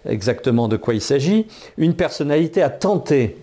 exactement 0.08 0.68
de 0.68 0.76
quoi 0.76 0.94
il 0.94 1.02
s'agit, 1.02 1.46
une 1.76 1.94
personnalité 1.94 2.62
a 2.62 2.70
tenté 2.70 3.36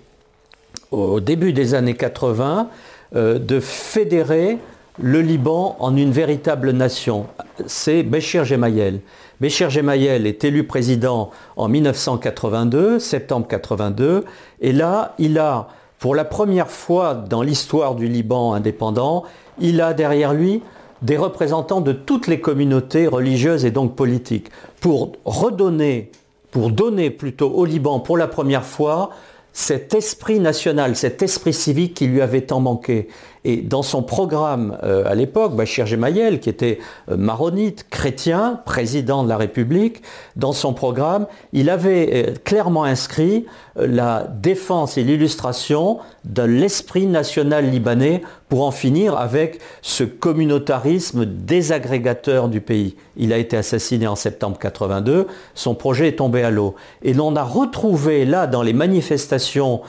au 0.92 1.20
début 1.20 1.54
des 1.54 1.74
années 1.74 1.94
80 1.94 2.70
euh, 3.16 3.38
de 3.38 3.60
fédérer 3.60 4.58
le 5.00 5.22
Liban 5.22 5.76
en 5.80 5.96
une 5.96 6.12
véritable 6.12 6.72
nation. 6.72 7.26
C'est 7.66 8.04
Béchir 8.04 8.46
Gemayel. 8.46 9.02
Béchir 9.42 9.70
Gemayel 9.70 10.26
est 10.28 10.44
élu 10.44 10.66
président 10.66 11.32
en 11.58 11.68
1982, 11.68 13.00
septembre 13.00 13.48
82, 13.48 14.24
et 14.62 14.72
là, 14.72 15.14
il 15.20 15.38
a, 15.38 15.68
pour 16.00 16.16
la 16.16 16.24
première 16.24 16.70
fois 16.70 17.14
dans 17.16 17.42
l'histoire 17.42 17.96
du 17.96 18.08
Liban 18.08 18.54
indépendant, 18.54 19.24
il 19.60 19.82
a 19.82 19.94
derrière 19.94 20.34
lui 20.34 20.62
des 21.02 21.18
représentants 21.18 21.82
de 21.82 21.92
toutes 21.92 22.28
les 22.28 22.40
communautés 22.40 23.08
religieuses 23.08 23.66
et 23.66 23.72
donc 23.72 23.96
politiques 23.96 24.48
pour 24.80 25.14
redonner, 25.26 26.12
pour 26.52 26.72
donner 26.72 27.10
plutôt 27.10 27.52
au 27.52 27.66
Liban 27.66 28.00
pour 28.00 28.18
la 28.18 28.28
première 28.28 28.66
fois 28.66 29.10
cet 29.52 29.94
esprit 29.94 30.40
national, 30.40 30.96
cet 30.96 31.22
esprit 31.22 31.54
civique 31.54 31.94
qui 31.94 32.08
lui 32.08 32.22
avait 32.22 32.42
tant 32.42 32.60
manqué. 32.60 33.08
Et 33.46 33.58
dans 33.58 33.84
son 33.84 34.02
programme 34.02 34.76
euh, 34.84 35.04
à 35.06 35.14
l'époque, 35.14 35.56
Bachir 35.56 35.86
Gemayel, 35.86 36.40
qui 36.40 36.50
était 36.50 36.80
euh, 37.12 37.16
maronite, 37.16 37.86
chrétien, 37.92 38.60
président 38.66 39.24
de 39.24 39.30
la 39.30 39.38
République, 39.38 40.02
dans 40.36 40.52
son 40.52 40.74
programme, 40.74 41.28
il 41.54 41.70
avait 41.70 42.10
euh, 42.12 42.34
clairement 42.44 42.84
inscrit 42.84 43.46
la 43.76 44.28
défense 44.42 44.98
et 44.98 45.04
l'illustration 45.04 46.00
de 46.24 46.44
l'esprit 46.44 47.08
national 47.08 47.70
libanais 47.70 48.22
pour 48.50 48.64
en 48.64 48.72
finir 48.72 49.18
avec 49.18 49.60
ce 49.82 50.04
communautarisme 50.04 51.26
désagrégateur 51.26 52.48
du 52.48 52.62
pays. 52.62 52.96
Il 53.18 53.34
a 53.34 53.38
été 53.38 53.58
assassiné 53.58 54.08
en 54.08 54.16
septembre 54.16 54.58
82, 54.60 55.28
son 55.56 55.76
projet 55.76 56.10
est 56.10 56.18
tombé 56.18 56.44
à 56.44 56.52
l'eau. 56.52 56.76
Et 57.02 57.14
l'on 57.14 57.36
a 57.36 57.44
retrouvé 57.44 58.26
là 58.26 58.48
dans 58.48 58.62
les 58.62 58.74
manifestations 58.74 59.82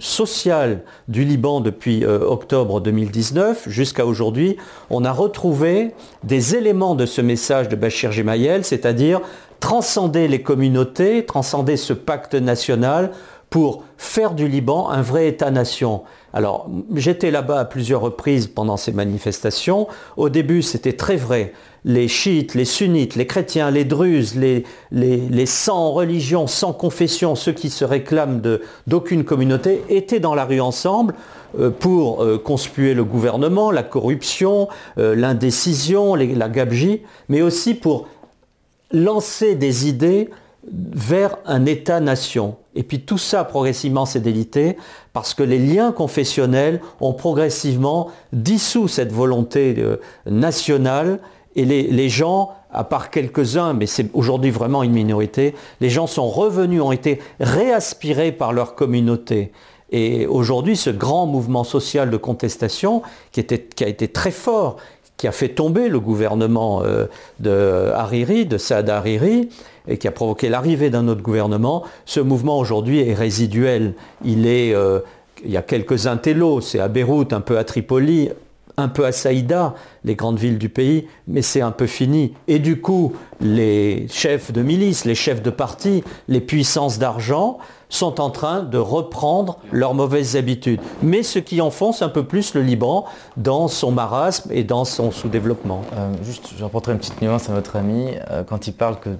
sociales 0.00 0.80
du 1.06 1.24
Liban 1.24 1.60
depuis 1.60 2.04
octobre 2.04 2.80
2019 2.80 3.68
jusqu'à 3.68 4.06
aujourd'hui, 4.06 4.56
on 4.90 5.04
a 5.04 5.12
retrouvé 5.12 5.92
des 6.24 6.56
éléments 6.56 6.94
de 6.94 7.06
ce 7.06 7.20
message 7.20 7.68
de 7.68 7.76
Bachir 7.76 8.10
Gemayel, 8.10 8.64
c'est-à-dire 8.64 9.20
transcender 9.60 10.28
les 10.28 10.42
communautés, 10.42 11.24
transcender 11.24 11.76
ce 11.76 11.92
pacte 11.92 12.34
national 12.34 13.12
pour 13.54 13.84
faire 13.96 14.34
du 14.34 14.48
Liban 14.48 14.90
un 14.90 15.00
vrai 15.00 15.28
État-nation. 15.28 16.02
Alors, 16.32 16.68
j'étais 16.96 17.30
là-bas 17.30 17.60
à 17.60 17.64
plusieurs 17.64 18.00
reprises 18.00 18.48
pendant 18.48 18.76
ces 18.76 18.90
manifestations. 18.90 19.86
Au 20.16 20.28
début, 20.28 20.62
c'était 20.62 20.94
très 20.94 21.14
vrai. 21.14 21.52
Les 21.84 22.08
chiites, 22.08 22.56
les 22.56 22.64
sunnites, 22.64 23.14
les 23.14 23.28
chrétiens, 23.28 23.70
les 23.70 23.84
druzes, 23.84 24.34
les, 24.34 25.46
sans 25.46 25.92
religion, 25.92 26.48
sans 26.48 26.72
confession, 26.72 27.36
ceux 27.36 27.52
qui 27.52 27.70
se 27.70 27.84
réclament 27.84 28.42
d'aucune 28.88 29.22
communauté, 29.22 29.84
étaient 29.88 30.18
dans 30.18 30.34
la 30.34 30.46
rue 30.46 30.60
ensemble 30.60 31.14
euh, 31.60 31.70
pour 31.70 32.24
euh, 32.24 32.36
conspuer 32.36 32.94
le 32.94 33.04
gouvernement, 33.04 33.70
la 33.70 33.84
corruption, 33.84 34.68
euh, 34.98 35.14
l'indécision, 35.14 36.16
la 36.16 36.48
gabegie, 36.48 37.02
mais 37.28 37.42
aussi 37.42 37.74
pour 37.74 38.08
lancer 38.92 39.54
des 39.54 39.88
idées 39.88 40.30
vers 40.70 41.36
un 41.44 41.66
État-nation. 41.66 42.56
Et 42.74 42.82
puis 42.82 43.00
tout 43.00 43.18
ça 43.18 43.44
progressivement 43.44 44.06
s'est 44.06 44.20
délité 44.20 44.76
parce 45.12 45.34
que 45.34 45.42
les 45.42 45.58
liens 45.58 45.92
confessionnels 45.92 46.80
ont 47.00 47.12
progressivement 47.12 48.10
dissous 48.32 48.88
cette 48.88 49.12
volonté 49.12 49.76
nationale 50.26 51.20
et 51.54 51.64
les, 51.64 51.84
les, 51.84 52.08
gens, 52.08 52.52
à 52.72 52.82
part 52.82 53.10
quelques-uns, 53.10 53.74
mais 53.74 53.86
c'est 53.86 54.08
aujourd'hui 54.14 54.50
vraiment 54.50 54.82
une 54.82 54.92
minorité, 54.92 55.54
les 55.80 55.90
gens 55.90 56.06
sont 56.06 56.28
revenus, 56.28 56.82
ont 56.82 56.90
été 56.90 57.20
réaspirés 57.38 58.32
par 58.32 58.52
leur 58.52 58.74
communauté. 58.74 59.52
Et 59.90 60.26
aujourd'hui, 60.26 60.76
ce 60.76 60.90
grand 60.90 61.26
mouvement 61.26 61.62
social 61.62 62.10
de 62.10 62.16
contestation, 62.16 63.02
qui, 63.30 63.40
a 63.40 63.86
été 63.86 64.08
très 64.08 64.32
fort, 64.32 64.76
qui 65.16 65.28
a 65.28 65.32
fait 65.32 65.50
tomber 65.50 65.88
le 65.88 66.00
gouvernement 66.00 66.82
euh, 66.82 67.06
de 67.40 67.90
Hariri, 67.94 68.46
de 68.46 68.58
Saad 68.58 68.88
Hariri, 68.90 69.48
et 69.86 69.98
qui 69.98 70.08
a 70.08 70.10
provoqué 70.10 70.48
l'arrivée 70.48 70.90
d'un 70.90 71.08
autre 71.08 71.22
gouvernement, 71.22 71.84
ce 72.04 72.20
mouvement 72.20 72.58
aujourd'hui 72.58 73.00
est 73.00 73.14
résiduel. 73.14 73.94
Il, 74.24 74.46
est, 74.46 74.74
euh, 74.74 75.00
il 75.44 75.50
y 75.50 75.56
a 75.56 75.62
quelques 75.62 76.06
intellos, 76.06 76.60
c'est 76.60 76.80
à 76.80 76.88
Beyrouth, 76.88 77.32
un 77.32 77.40
peu 77.40 77.58
à 77.58 77.64
Tripoli, 77.64 78.30
un 78.76 78.88
peu 78.88 79.04
à 79.04 79.12
Saïda, 79.12 79.74
les 80.04 80.14
grandes 80.14 80.38
villes 80.38 80.58
du 80.58 80.68
pays, 80.68 81.06
mais 81.28 81.42
c'est 81.42 81.60
un 81.60 81.70
peu 81.70 81.86
fini. 81.86 82.34
Et 82.48 82.58
du 82.58 82.80
coup, 82.80 83.12
les 83.40 84.06
chefs 84.10 84.52
de 84.52 84.62
milice, 84.62 85.04
les 85.04 85.14
chefs 85.14 85.42
de 85.42 85.50
parti, 85.50 86.02
les 86.28 86.40
puissances 86.40 86.98
d'argent 86.98 87.58
sont 87.88 88.20
en 88.20 88.30
train 88.30 88.62
de 88.62 88.78
reprendre 88.78 89.58
leurs 89.70 89.94
mauvaises 89.94 90.36
habitudes. 90.36 90.80
Mais 91.02 91.22
ce 91.22 91.38
qui 91.38 91.60
enfonce 91.60 92.02
un 92.02 92.08
peu 92.08 92.24
plus 92.24 92.54
le 92.54 92.62
Liban 92.62 93.04
dans 93.36 93.68
son 93.68 93.92
marasme 93.92 94.50
et 94.52 94.64
dans 94.64 94.84
son 94.84 95.12
sous-développement. 95.12 95.82
Euh, 95.94 96.10
juste, 96.24 96.50
je 96.58 96.64
rapporterai 96.64 96.92
une 96.92 96.98
petite 96.98 97.22
nuance 97.22 97.48
à 97.48 97.52
notre 97.52 97.76
ami. 97.76 98.08
Euh, 98.30 98.42
quand 98.42 98.66
il 98.66 98.72
parle 98.72 98.98
que 98.98 99.10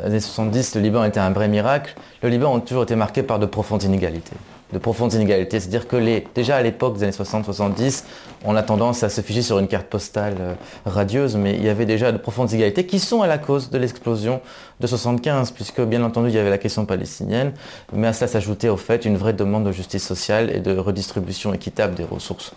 les 0.00 0.06
années 0.06 0.20
70, 0.20 0.76
le 0.76 0.80
Liban 0.82 1.04
était 1.04 1.20
un 1.20 1.30
vrai 1.30 1.48
miracle, 1.48 1.96
le 2.22 2.28
Liban 2.28 2.56
a 2.56 2.60
toujours 2.60 2.84
été 2.84 2.94
marqué 2.94 3.24
par 3.24 3.40
de 3.40 3.46
profondes 3.46 3.82
inégalités 3.82 4.36
de 4.72 4.78
profondes 4.78 5.12
inégalités. 5.12 5.60
C'est-à-dire 5.60 5.86
que 5.86 6.22
déjà 6.34 6.56
à 6.56 6.62
l'époque 6.62 6.96
des 6.96 7.04
années 7.04 7.12
60-70, 7.12 8.04
on 8.44 8.56
a 8.56 8.62
tendance 8.62 9.02
à 9.02 9.08
se 9.08 9.20
figer 9.20 9.42
sur 9.42 9.58
une 9.58 9.68
carte 9.68 9.86
postale 9.86 10.36
euh, 10.40 10.54
radieuse, 10.84 11.36
mais 11.36 11.54
il 11.54 11.64
y 11.64 11.68
avait 11.68 11.86
déjà 11.86 12.12
de 12.12 12.18
profondes 12.18 12.50
inégalités 12.50 12.86
qui 12.86 12.98
sont 12.98 13.22
à 13.22 13.26
la 13.26 13.38
cause 13.38 13.70
de 13.70 13.78
l'explosion 13.78 14.40
de 14.80 14.86
75, 14.86 15.52
puisque 15.52 15.80
bien 15.82 16.02
entendu 16.02 16.28
il 16.28 16.34
y 16.34 16.38
avait 16.38 16.50
la 16.50 16.58
question 16.58 16.84
palestinienne, 16.84 17.52
mais 17.92 18.08
à 18.08 18.12
cela 18.12 18.26
s'ajoutait 18.26 18.68
au 18.68 18.76
fait 18.76 19.04
une 19.04 19.16
vraie 19.16 19.32
demande 19.32 19.64
de 19.64 19.72
justice 19.72 20.04
sociale 20.04 20.50
et 20.54 20.60
de 20.60 20.76
redistribution 20.76 21.54
équitable 21.54 21.94
des 21.94 22.04
ressources. 22.04 22.52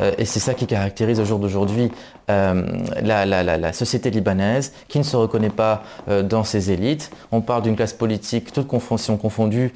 Euh, 0.00 0.12
et 0.18 0.24
c'est 0.24 0.40
ça 0.40 0.54
qui 0.54 0.66
caractérise 0.66 1.20
au 1.20 1.24
jour 1.24 1.38
d'aujourd'hui 1.38 1.90
euh, 2.30 2.64
la, 3.02 3.72
société 3.72 4.10
libanaise, 4.10 4.72
qui 4.88 4.98
ne 4.98 5.02
se 5.02 5.16
reconnaît 5.16 5.50
pas 5.50 5.82
dans 6.24 6.44
ses 6.44 6.70
élites. 6.70 7.10
On 7.30 7.40
parle 7.40 7.62
d'une 7.62 7.76
classe 7.76 7.92
politique, 7.92 8.52
toute 8.52 8.66
confondue, 8.66 9.72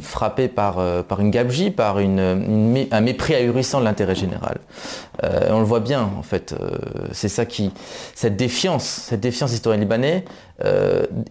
frappée 0.00 0.48
par, 0.48 0.78
une 1.18 1.30
gabegie, 1.30 1.70
par 1.70 1.98
un 1.98 3.00
mépris 3.00 3.34
ahurissant 3.34 3.80
de 3.80 3.84
l'intérêt 3.84 4.14
général. 4.14 4.58
On 5.22 5.58
le 5.58 5.64
voit 5.64 5.80
bien, 5.80 6.10
en 6.18 6.22
fait. 6.22 6.54
c'est 7.12 7.28
ça 7.28 7.46
qui, 7.46 7.72
cette 8.14 8.36
défiance, 8.36 8.84
cette 8.84 9.20
défiance 9.20 9.52
historienne 9.52 9.80
libanais 9.80 10.24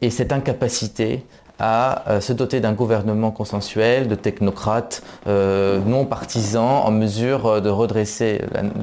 et 0.02 0.10
cette 0.10 0.32
incapacité 0.32 1.24
à 1.60 2.10
euh, 2.10 2.22
se 2.22 2.34
doter 2.34 2.60
d'un 2.60 2.74
gouvernement 2.74 3.32
consensuel, 3.32 4.08
de 4.08 4.16
technocrates 4.16 5.04
euh, 5.28 5.80
non 5.86 6.06
partisans 6.06 6.82
en 6.84 6.92
mesure 6.92 7.46
euh, 7.46 7.62
de 7.62 7.70
redresser, 7.70 8.42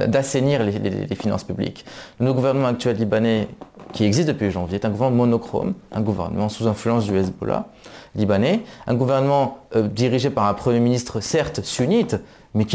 d'assainir 0.08 0.62
les, 0.62 1.14
finances 1.14 1.44
publiques. 1.44 1.84
Le 2.18 2.32
gouvernement 2.32 2.68
actuel 2.68 2.96
libanais, 2.96 3.48
qui 3.92 4.04
existe 4.04 4.28
depuis 4.28 4.50
janvier, 4.50 4.76
est 4.76 4.86
un 4.86 4.90
gouvernement 4.90 5.26
monochrome, 5.26 5.74
un 5.92 6.00
gouvernement 6.00 6.48
sous 6.48 6.66
influence 6.66 7.04
du 7.04 7.16
Hezbollah 7.16 7.66
libanais, 8.14 8.60
un 8.86 8.94
gouvernement 8.94 9.58
dirigé 9.74 10.30
par 10.30 10.44
un 10.44 10.54
Premier 10.54 10.80
ministre 10.80 11.20
certes 11.20 11.60
sunnite, 11.62 12.16
mais 12.54 12.66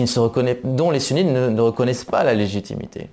dont 0.64 0.92
les 0.92 1.00
sunnites 1.00 1.28
ne 1.28 1.62
reconnaissent 1.62 2.06
pas 2.06 2.24
la 2.24 2.34
légitimité. 2.34 3.10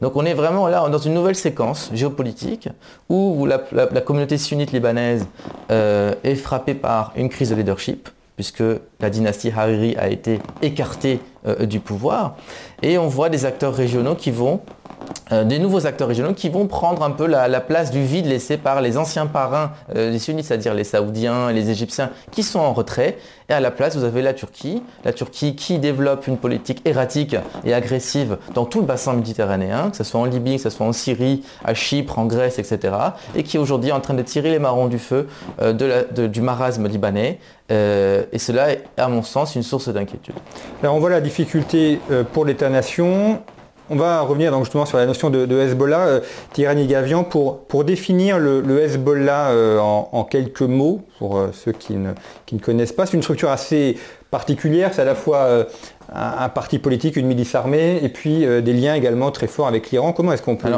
Donc 0.00 0.16
on 0.16 0.24
est 0.24 0.34
vraiment 0.34 0.68
là 0.68 0.88
dans 0.88 0.98
une 0.98 1.14
nouvelle 1.14 1.36
séquence 1.36 1.90
géopolitique 1.92 2.68
où 3.08 3.46
la, 3.46 3.58
communauté 4.00 4.38
sunnite 4.38 4.72
libanaise 4.72 5.26
euh, 5.70 6.14
est 6.24 6.34
frappée 6.34 6.74
par 6.74 7.12
une 7.16 7.28
crise 7.28 7.50
de 7.50 7.54
leadership, 7.54 8.08
puisque 8.36 8.62
la 9.00 9.10
dynastie 9.10 9.50
Hariri 9.50 9.96
a 9.96 10.08
été 10.08 10.40
écartée 10.62 11.20
euh, 11.46 11.66
du 11.66 11.80
pouvoir. 11.80 12.36
Et 12.82 12.98
on 12.98 13.06
voit 13.06 13.28
des 13.28 13.46
acteurs 13.46 13.74
régionaux 13.74 14.14
qui 14.14 14.30
vont 14.30 14.60
euh, 14.60 14.83
des 15.30 15.58
nouveaux 15.58 15.86
acteurs 15.86 16.08
régionaux 16.08 16.34
qui 16.34 16.48
vont 16.48 16.66
prendre 16.66 17.02
un 17.02 17.10
peu 17.10 17.26
la, 17.26 17.60
place 17.60 17.90
du 17.90 18.02
vide 18.02 18.26
laissé 18.26 18.56
par 18.56 18.80
les 18.80 18.98
anciens 18.98 19.26
parrains 19.26 19.72
euh, 19.94 20.10
des 20.10 20.18
sunnites, 20.18 20.46
c'est-à-dire 20.46 20.74
les 20.74 20.84
Saoudiens 20.84 21.48
et 21.48 21.52
les 21.52 21.70
Égyptiens 21.70 22.10
qui 22.30 22.42
sont 22.42 22.60
en 22.60 22.72
retrait. 22.72 23.16
Et 23.48 23.52
à 23.52 23.60
la 23.60 23.70
place, 23.70 23.96
vous 23.96 24.04
avez 24.04 24.22
la 24.22 24.32
Turquie, 24.32 24.82
la 25.04 25.12
Turquie 25.12 25.54
qui 25.54 25.78
développe 25.78 26.26
une 26.26 26.38
politique 26.38 26.80
erratique 26.86 27.36
et 27.64 27.74
agressive 27.74 28.38
dans 28.54 28.64
tout 28.64 28.80
le 28.80 28.86
bassin 28.86 29.12
méditerranéen, 29.12 29.90
que 29.90 29.96
ce 29.96 30.04
soit 30.04 30.20
en 30.20 30.24
Libye, 30.24 30.56
que 30.56 30.62
ce 30.62 30.70
soit 30.70 30.86
en 30.86 30.92
Syrie, 30.92 31.44
à 31.64 31.74
Chypre, 31.74 32.18
en 32.18 32.24
Grèce, 32.24 32.58
etc. 32.58 32.94
Et 33.34 33.42
qui 33.42 33.58
aujourd'hui 33.58 33.90
est 33.90 33.92
en 33.94 34.00
train 34.00 34.14
de 34.14 34.22
tirer 34.22 34.50
les 34.50 34.58
marrons 34.58 34.86
du 34.86 34.98
feu 34.98 35.28
euh, 35.60 35.72
du 36.28 36.40
marasme 36.40 36.88
libanais. 36.88 37.38
et 37.70 38.38
cela 38.38 38.72
est, 38.72 38.84
à 38.96 39.08
mon 39.08 39.22
sens, 39.22 39.56
une 39.56 39.62
source 39.62 39.88
d'inquiétude. 39.88 40.34
Alors 40.82 40.94
on 40.94 41.00
voit 41.00 41.10
la 41.10 41.20
difficulté 41.20 42.00
pour 42.32 42.44
l'État-nation 42.44 43.40
On 43.90 43.96
va 43.96 44.22
revenir 44.22 44.50
donc 44.50 44.64
justement 44.64 44.86
sur 44.86 44.96
la 44.96 45.04
notion 45.04 45.28
de, 45.28 45.60
Hezbollah. 45.60 46.06
Euh, 46.06 46.20
Tirani 46.52 46.86
Gavian, 46.86 47.22
pour, 47.22 47.64
pour 47.64 47.84
définir 47.84 48.38
le, 48.38 48.80
Hezbollah 48.80 49.50
euh, 49.50 49.78
en, 49.78 50.24
quelques 50.24 50.62
mots, 50.62 51.02
pour 51.18 51.36
euh, 51.36 51.50
ceux 51.52 51.72
qui 51.72 51.94
ne, 51.94 52.12
qui 52.46 52.54
ne, 52.54 52.60
connaissent 52.60 52.92
pas, 52.92 53.04
c'est 53.04 53.16
une 53.16 53.22
structure 53.22 53.50
assez 53.50 53.98
particulière. 54.30 54.90
C'est 54.94 55.02
à 55.02 55.04
la 55.04 55.14
fois 55.14 55.66
un, 56.12 56.48
parti 56.48 56.78
politique, 56.78 57.16
une 57.16 57.26
milice 57.26 57.54
armée, 57.54 58.00
et 58.02 58.08
puis 58.08 58.44
des 58.62 58.72
liens 58.72 58.94
également 58.94 59.30
très 59.30 59.46
forts 59.46 59.68
avec 59.68 59.90
l'Iran. 59.92 60.12
Comment 60.12 60.32
est-ce 60.32 60.42
qu'on 60.42 60.56
peut 60.56 60.70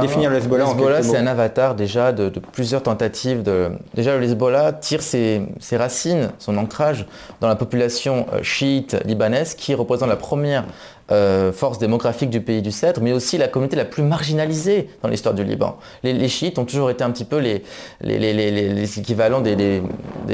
définir 0.00 0.30
le 0.30 0.38
Hezbollah, 0.38 0.64
le 0.64 0.70
Hezbollah 0.72 1.02
c'est 1.04 1.16
un 1.16 1.28
avatar 1.28 1.76
déjà 1.76 2.10
de, 2.10 2.32
plusieurs 2.52 2.82
tentatives. 2.82 3.44
De... 3.44 3.70
Déjà, 3.94 4.16
le 4.16 4.24
Hezbollah 4.24 4.72
tire 4.72 5.02
ses, 5.02 5.42
ses, 5.60 5.76
racines, 5.76 6.30
son 6.40 6.56
ancrage 6.58 7.06
dans 7.40 7.46
la 7.46 7.54
population 7.54 8.26
chiite 8.42 8.96
libanaise 9.04 9.54
qui 9.54 9.72
représente 9.74 10.08
la 10.08 10.16
première 10.16 10.64
euh, 11.12 11.52
force 11.52 11.78
démographique 11.78 12.30
du 12.30 12.40
pays 12.40 12.62
du 12.62 12.70
Cèdre, 12.70 13.00
mais 13.02 13.12
aussi 13.12 13.38
la 13.38 13.48
communauté 13.48 13.76
la 13.76 13.84
plus 13.84 14.02
marginalisée 14.02 14.88
dans 15.02 15.08
l'histoire 15.08 15.34
du 15.34 15.44
Liban. 15.44 15.76
Les, 16.02 16.28
chiites 16.28 16.58
ont 16.58 16.64
toujours 16.64 16.90
été 16.90 17.02
un 17.02 17.10
petit 17.10 17.24
peu 17.24 17.38
les, 17.38 18.98
équivalents 18.98 19.40
des, 19.40 19.82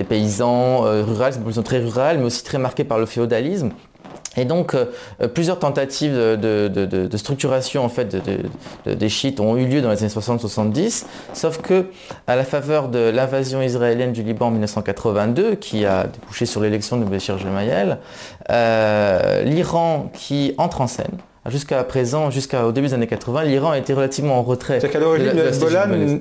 paysans 0.08 0.84
euh, 0.86 1.02
ruraux, 1.02 1.24
ils 1.46 1.54
sont 1.54 1.62
très 1.62 1.78
rurales, 1.78 2.18
mais 2.18 2.24
aussi 2.24 2.44
très 2.44 2.58
marqués 2.58 2.84
par 2.84 2.98
le 2.98 3.06
féodalisme. 3.06 3.70
Et 4.36 4.44
donc, 4.44 4.74
euh, 4.74 4.86
euh, 5.22 5.28
plusieurs 5.28 5.58
tentatives 5.58 6.14
de, 6.14 7.16
structuration 7.16 7.84
en 7.84 7.88
fait, 7.88 8.16
des 8.86 9.08
chiites 9.08 9.40
ont 9.40 9.56
eu 9.56 9.66
lieu 9.66 9.80
dans 9.80 9.90
les 9.90 9.98
années 10.02 10.12
60-70, 10.12 11.06
sauf 11.32 11.60
que 11.62 11.86
à 12.26 12.36
la 12.36 12.44
faveur 12.44 12.88
de 12.88 12.98
l'invasion 12.98 13.62
israélienne 13.62 14.12
du 14.12 14.22
Liban 14.22 14.46
en 14.46 14.50
1982, 14.50 15.54
qui 15.54 15.84
a 15.84 16.06
débouché 16.06 16.46
sur 16.46 16.60
l'élection 16.60 16.96
de 16.98 17.04
Béchir 17.04 17.38
Gemayel, 17.38 17.98
euh, 18.50 19.42
l'Iran 19.42 20.10
qui 20.12 20.54
entre 20.58 20.80
en 20.80 20.86
scène, 20.86 21.18
Jusqu'à 21.48 21.82
présent, 21.84 22.30
jusqu'au 22.30 22.72
début 22.72 22.88
des 22.88 22.94
années 22.94 23.06
80, 23.06 23.44
l'Iran 23.44 23.70
a 23.70 23.78
été 23.78 23.92
relativement 23.92 24.38
en 24.38 24.42
retrait. 24.42 24.80
C'est 24.80 24.88
qu'à 24.88 24.98
l'origine, 24.98 25.32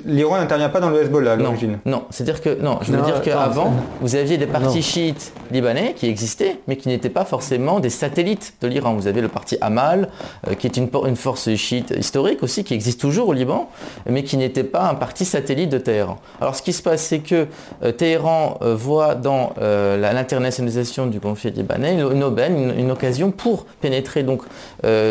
l'Iran 0.06 0.38
n'intervient 0.38 0.70
pas 0.70 0.80
dans 0.80 0.90
le 0.90 1.02
Hezbollah 1.02 1.34
à 1.34 1.36
l'origine. 1.36 1.80
Non, 1.86 2.04
c'est-à-dire 2.10 2.42
que 2.42 2.62
non, 2.62 2.80
je 2.82 2.92
veux 2.92 3.02
dire 3.02 3.22
qu'avant, 3.22 3.74
vous 4.02 4.16
aviez 4.16 4.38
des 4.38 4.48
partis 4.48 4.82
chiites 4.82 5.34
libanais 5.52 5.94
qui 5.96 6.08
existaient, 6.08 6.60
mais 6.68 6.78
qui 6.78 6.88
n'étaient 6.88 7.10
pas 7.10 7.26
forcément 7.26 7.80
des 7.80 7.90
satellites 7.90 8.56
de 8.62 8.68
l'Iran. 8.68 8.94
Vous 8.94 9.08
avez 9.08 9.22
le 9.22 9.28
parti 9.28 9.58
Amal, 9.62 10.10
euh, 10.48 10.54
qui 10.54 10.68
est 10.68 10.78
une, 10.78 10.90
une, 11.06 11.16
force 11.16 11.54
chiite 11.56 11.94
historique 11.98 12.44
aussi, 12.44 12.64
qui 12.64 12.74
existe 12.74 13.00
toujours 13.00 13.30
au 13.30 13.34
Liban, 13.34 13.70
mais 14.10 14.24
qui 14.24 14.38
n'était 14.38 14.64
pas 14.64 14.90
un 14.90 14.96
parti 14.96 15.26
satellite 15.26 15.70
de 15.70 15.78
Téhéran. 15.78 16.18
Alors 16.42 16.56
ce 16.56 16.62
qui 16.62 16.74
se 16.74 16.82
passe, 16.82 17.04
c'est 17.04 17.20
que 17.20 17.48
euh, 17.84 17.92
Téhéran 17.92 18.58
euh, 18.62 18.76
voit 18.76 19.16
dans 19.16 19.54
l'internationalisation 19.58 21.08
du 21.08 21.20
conflit 21.20 21.52
libanais 21.52 21.94
une 21.94 22.24
aubaine, 22.24 22.74
une, 22.78 22.92
occasion 22.92 23.32
pour 23.32 23.66
pénétrer 23.82 24.24
donc 24.24 24.44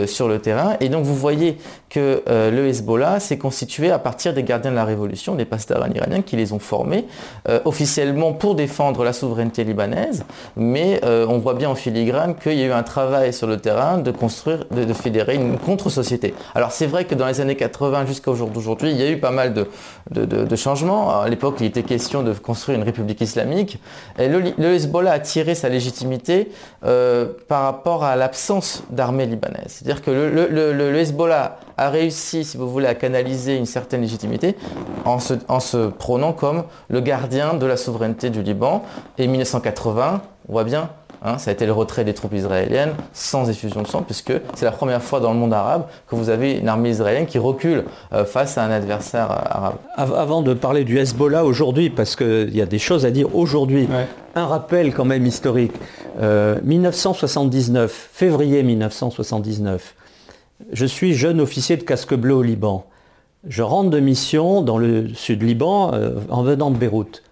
sur 0.07 0.29
le 0.29 0.39
terrain. 0.39 0.77
Et 0.81 0.89
donc 0.89 1.05
vous 1.05 1.17
voyez 1.17 1.59
que 1.95 2.25
euh, 2.29 2.51
le 2.51 2.67
Hezbollah 2.67 3.21
s'est 3.21 3.39
constitué 3.39 3.93
à 3.93 4.01
partir 4.01 4.35
des 4.35 4.43
gardiens 4.43 4.73
de 4.73 4.77
la 4.77 4.85
révolution, 4.85 5.37
des 5.37 5.45
pasteurs 5.45 5.87
iraniens 5.95 6.23
qui 6.23 6.35
les 6.35 6.53
ont 6.53 6.59
formés 6.59 7.07
euh, 7.49 7.61
officiellement 7.65 8.33
pour 8.33 8.57
défendre 8.57 9.05
la 9.05 9.13
souveraineté 9.13 9.63
libanaise, 9.63 10.25
mais 10.57 11.01
euh, 11.05 11.25
on 11.29 11.39
voit 11.39 11.55
bien 11.55 11.71
en 11.71 11.77
filigrane 11.77 12.35
qu'il 12.35 12.55
y 12.55 12.65
a 12.65 12.67
eu 12.67 12.73
un 12.73 12.83
travail 12.83 13.33
sur 13.33 13.47
le 13.47 13.59
terrain 13.59 13.99
de 13.99 14.11
construire, 14.11 14.65
de, 14.73 14.93
fédérer 14.93 15.37
une 15.37 15.57
contre-société. 15.57 16.35
Alors 16.57 16.73
c'est 16.73 16.87
vrai 16.87 17.05
que 17.05 17.15
dans 17.15 17.29
les 17.29 17.41
années 17.41 17.55
80 17.55 18.07
jusqu'à 18.07 18.35
jour 18.35 18.49
d'aujourd'hui, 18.49 18.91
il 18.91 18.97
y 18.97 19.03
a 19.05 19.11
eu 19.11 19.19
pas 19.19 19.31
mal 19.31 19.55
de, 19.55 20.57
changements. 20.57 21.21
À 21.21 21.29
l'époque, 21.29 21.59
il 21.61 21.67
était 21.67 21.85
question 21.85 22.25
de 22.25 22.33
construire 22.33 22.77
une 22.77 22.85
république 22.85 23.21
islamique. 23.21 23.79
Et 24.19 24.27
le, 24.27 24.75
Hezbollah 24.75 25.13
a 25.13 25.19
tiré 25.21 25.55
sa 25.55 25.69
légitimité 25.69 26.51
par 26.81 27.63
rapport 27.63 28.03
à 28.03 28.17
l'absence 28.17 28.83
d'armée 28.91 29.27
libanaise. 29.27 29.67
C'est-à-dire 29.69 30.03
que 30.03 30.11
le, 30.11 30.49
le 30.73 30.99
Hezbollah 30.99 31.59
a 31.77 31.84
réussi, 31.91 32.45
si 32.45 32.57
vous 32.57 32.71
voulez, 32.71 32.87
à 32.87 32.95
canaliser 32.95 33.57
une 33.57 33.67
certaine 33.67 34.03
légitimité 34.03 34.57
en 35.05 35.19
se, 35.19 35.35
en 35.49 35.61
se 35.61 35.89
prônant 35.89 36.33
comme 36.33 36.65
le 36.89 37.01
gardien 37.01 37.55
de 37.55 37.67
la 37.67 37.77
souveraineté 37.77 38.31
du 38.31 38.43
Liban. 38.43 38.83
Et 39.19 39.27
1980, 39.27 40.23
on 40.49 40.53
voit 40.53 40.65
bien, 40.65 40.91
hein, 41.23 41.39
ça 41.39 41.51
a 41.51 41.53
été 41.53 41.67
le 41.67 41.73
retrait 41.73 42.05
des 42.05 42.15
troupes 42.15 42.35
israéliennes 42.35 42.93
sans 43.13 43.49
effusion 43.49 43.83
de 43.83 43.87
sang, 43.87 44.03
puisque 44.03 44.33
c'est 44.55 44.65
la 44.65 44.73
première 44.73 45.03
fois 45.03 45.21
dans 45.21 45.33
le 45.33 45.39
monde 45.39 45.55
arabe 45.55 45.87
que 46.09 46.15
vous 46.15 46.29
avez 46.29 46.53
une 46.59 46.69
armée 46.69 46.91
israélienne 46.91 47.27
qui 47.27 47.39
recule 47.39 47.85
euh, 48.13 48.25
face 48.25 48.59
à 48.59 48.65
un 48.65 48.71
adversaire 48.71 49.31
euh, 49.31 49.37
arabe. 49.51 49.75
Avant 49.97 50.43
de 50.43 50.55
parler 50.55 50.85
du 50.85 50.99
Hezbollah 50.99 51.45
aujourd'hui, 51.45 51.91
parce 51.91 52.17
qu'il 52.17 52.55
y 52.55 52.63
a 52.63 52.67
des 52.67 52.79
choses 52.79 53.07
à 53.07 53.11
dire 53.11 53.35
aujourd'hui, 53.35 53.89
un 54.35 54.47
rappel 54.47 54.93
quand 54.93 55.05
même 55.05 55.27
historique. 55.27 55.73
1979, 56.21 57.85
euh, 57.85 57.89
février 58.13 58.63
1979, 58.63 59.95
je 60.73 60.87
suis 60.87 61.15
jeune 61.15 61.41
officier 61.41 61.77
de 61.77 61.83
casque 61.83 62.15
bleu 62.15 62.35
au 62.35 62.43
Liban. 62.43 62.87
Je 63.47 63.63
rentre 63.63 63.91
de 63.91 64.01
mission 64.01 64.63
dans 64.63 64.79
le 64.79 65.13
sud 65.15 65.43
Liban 65.43 65.93
euh, 65.93 66.15
en 66.31 66.43
venant 66.43 66.71
de 66.71 66.77
Beyrouth. 66.77 67.23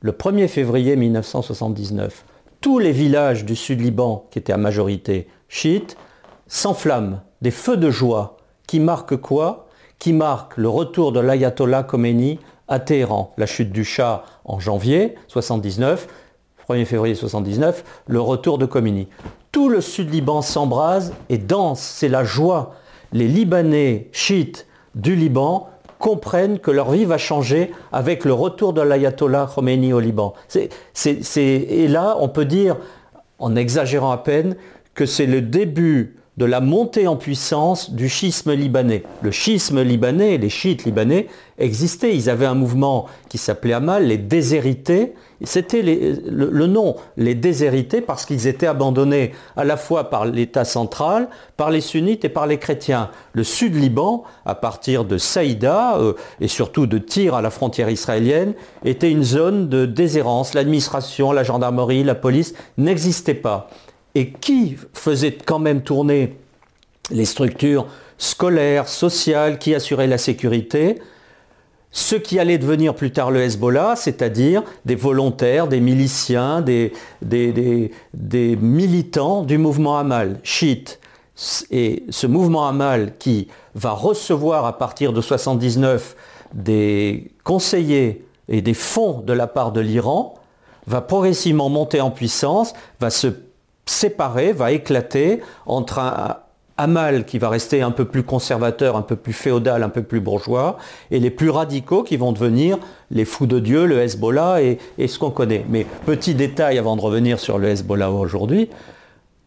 Le 0.00 0.12
1er 0.12 0.48
février 0.48 0.96
1979, 0.96 2.24
tous 2.60 2.78
les 2.78 2.92
villages 2.92 3.44
du 3.44 3.56
sud 3.56 3.80
Liban, 3.80 4.26
qui 4.30 4.38
étaient 4.38 4.52
à 4.52 4.58
majorité 4.58 5.28
chiites, 5.48 5.96
s'enflamment. 6.46 7.22
Des 7.40 7.50
feux 7.50 7.76
de 7.76 7.90
joie 7.90 8.36
qui 8.66 8.78
marquent 8.78 9.16
quoi? 9.16 9.66
Qui 9.98 10.12
marquent 10.12 10.56
le 10.56 10.68
retour 10.68 11.12
de 11.12 11.20
l'ayatollah 11.20 11.82
Khomeini 11.82 12.38
à 12.68 12.78
Téhéran, 12.78 13.32
la 13.36 13.46
chute 13.46 13.72
du 13.72 13.84
Shah 13.84 14.24
en 14.44 14.60
janvier 14.60 15.14
1979, 15.28 16.06
1er 16.68 16.84
février 16.84 17.14
1979, 17.14 17.84
le 18.06 18.20
retour 18.20 18.58
de 18.58 18.66
Khomeini. 18.66 19.08
Tout 19.52 19.68
le 19.68 19.82
sud 19.82 20.10
Liban 20.10 20.40
s'embrase 20.40 21.12
et 21.28 21.36
danse, 21.36 21.80
c'est 21.80 22.08
la 22.08 22.24
joie. 22.24 22.74
Les 23.12 23.28
Libanais 23.28 24.08
chiites 24.10 24.66
du 24.94 25.14
Liban 25.14 25.68
comprennent 25.98 26.58
que 26.58 26.70
leur 26.70 26.90
vie 26.90 27.04
va 27.04 27.18
changer 27.18 27.70
avec 27.92 28.24
le 28.24 28.32
retour 28.32 28.72
de 28.72 28.80
l'ayatollah 28.80 29.50
Khomeini 29.54 29.92
au 29.92 30.00
Liban. 30.00 30.32
et 30.56 31.88
là, 31.88 32.16
on 32.18 32.28
peut 32.30 32.46
dire, 32.46 32.76
en 33.38 33.54
exagérant 33.54 34.10
à 34.10 34.16
peine, 34.16 34.56
que 34.94 35.04
c'est 35.04 35.26
le 35.26 35.42
début 35.42 36.16
de 36.38 36.46
la 36.46 36.60
montée 36.60 37.06
en 37.06 37.16
puissance 37.16 37.90
du 37.90 38.08
schisme 38.08 38.54
libanais. 38.54 39.02
Le 39.20 39.30
schisme 39.30 39.82
libanais, 39.82 40.38
les 40.38 40.48
chiites 40.48 40.84
libanais 40.84 41.26
existaient. 41.58 42.16
Ils 42.16 42.30
avaient 42.30 42.46
un 42.46 42.54
mouvement 42.54 43.06
qui 43.28 43.36
s'appelait 43.36 43.74
Amal, 43.74 44.06
les 44.06 44.16
déshérités. 44.16 45.12
C'était 45.44 45.82
le, 45.82 46.66
nom, 46.66 46.96
les 47.18 47.34
déshérités, 47.34 48.00
parce 48.00 48.24
qu'ils 48.24 48.46
étaient 48.46 48.66
abandonnés 48.66 49.32
à 49.56 49.64
la 49.64 49.76
fois 49.76 50.08
par 50.08 50.24
l'État 50.24 50.64
central, 50.64 51.28
par 51.58 51.70
les 51.70 51.82
sunnites 51.82 52.24
et 52.24 52.30
par 52.30 52.46
les 52.46 52.58
chrétiens. 52.58 53.10
Le 53.34 53.44
sud 53.44 53.74
Liban, 53.74 54.24
à 54.46 54.54
partir 54.54 55.04
de 55.04 55.18
Saïda 55.18 55.98
euh, 55.98 56.14
et 56.40 56.48
surtout 56.48 56.86
de 56.86 56.96
Tyr 56.96 57.34
à 57.34 57.42
la 57.42 57.50
frontière 57.50 57.90
israélienne, 57.90 58.54
était 58.86 59.10
une 59.10 59.24
zone 59.24 59.68
de 59.68 59.84
déshérence. 59.84 60.54
L'administration, 60.54 61.32
la 61.32 61.42
gendarmerie, 61.42 62.04
la 62.04 62.14
police 62.14 62.54
n'existaient 62.78 63.34
pas 63.34 63.68
et 64.14 64.30
qui 64.30 64.76
faisait 64.92 65.32
quand 65.32 65.58
même 65.58 65.82
tourner 65.82 66.36
les 67.10 67.24
structures 67.24 67.86
scolaires, 68.18 68.88
sociales, 68.88 69.58
qui 69.58 69.74
assuraient 69.74 70.06
la 70.06 70.18
sécurité, 70.18 71.00
ce 71.90 72.16
qui 72.16 72.38
allait 72.38 72.58
devenir 72.58 72.94
plus 72.94 73.12
tard 73.12 73.30
le 73.30 73.42
Hezbollah, 73.42 73.96
c'est-à-dire 73.96 74.62
des 74.86 74.94
volontaires, 74.94 75.68
des 75.68 75.80
miliciens, 75.80 76.62
des, 76.62 76.92
militants 78.60 79.42
du 79.42 79.58
mouvement 79.58 79.98
Hamal, 79.98 80.40
chiite. 80.42 81.00
Et 81.70 82.04
ce 82.08 82.26
mouvement 82.26 82.66
Hamal 82.66 83.14
qui 83.18 83.48
va 83.74 83.90
recevoir 83.90 84.64
à 84.64 84.78
partir 84.78 85.12
de 85.12 85.18
1979 85.18 86.16
des 86.54 87.32
conseillers 87.44 88.24
et 88.48 88.62
des 88.62 88.74
fonds 88.74 89.20
de 89.20 89.32
la 89.32 89.46
part 89.46 89.72
de 89.72 89.80
l'Iran, 89.80 90.34
va 90.86 91.00
progressivement 91.00 91.68
monter 91.68 92.00
en 92.00 92.10
puissance, 92.10 92.74
va 93.00 93.10
se 93.10 93.28
séparer, 93.86 94.52
va 94.52 94.72
éclater 94.72 95.40
entre 95.66 95.98
un 95.98 96.36
Amal 96.78 97.26
qui 97.26 97.38
va 97.38 97.50
rester 97.50 97.82
un 97.82 97.90
peu 97.90 98.06
plus 98.06 98.22
conservateur, 98.22 98.96
un 98.96 99.02
peu 99.02 99.14
plus 99.14 99.34
féodal, 99.34 99.82
un 99.82 99.90
peu 99.90 100.02
plus 100.02 100.20
bourgeois, 100.20 100.78
et 101.10 101.20
les 101.20 101.30
plus 101.30 101.50
radicaux 101.50 102.02
qui 102.02 102.16
vont 102.16 102.32
devenir 102.32 102.78
les 103.10 103.24
fous 103.24 103.46
de 103.46 103.58
Dieu, 103.58 103.84
le 103.84 104.00
Hezbollah 104.00 104.62
et, 104.62 104.78
ce 105.06 105.18
qu'on 105.18 105.30
connaît. 105.30 105.66
Mais 105.68 105.86
petit 106.06 106.34
détail 106.34 106.78
avant 106.78 106.96
de 106.96 107.02
revenir 107.02 107.38
sur 107.38 107.58
le 107.58 107.68
Hezbollah 107.68 108.10
aujourd'hui, 108.10 108.70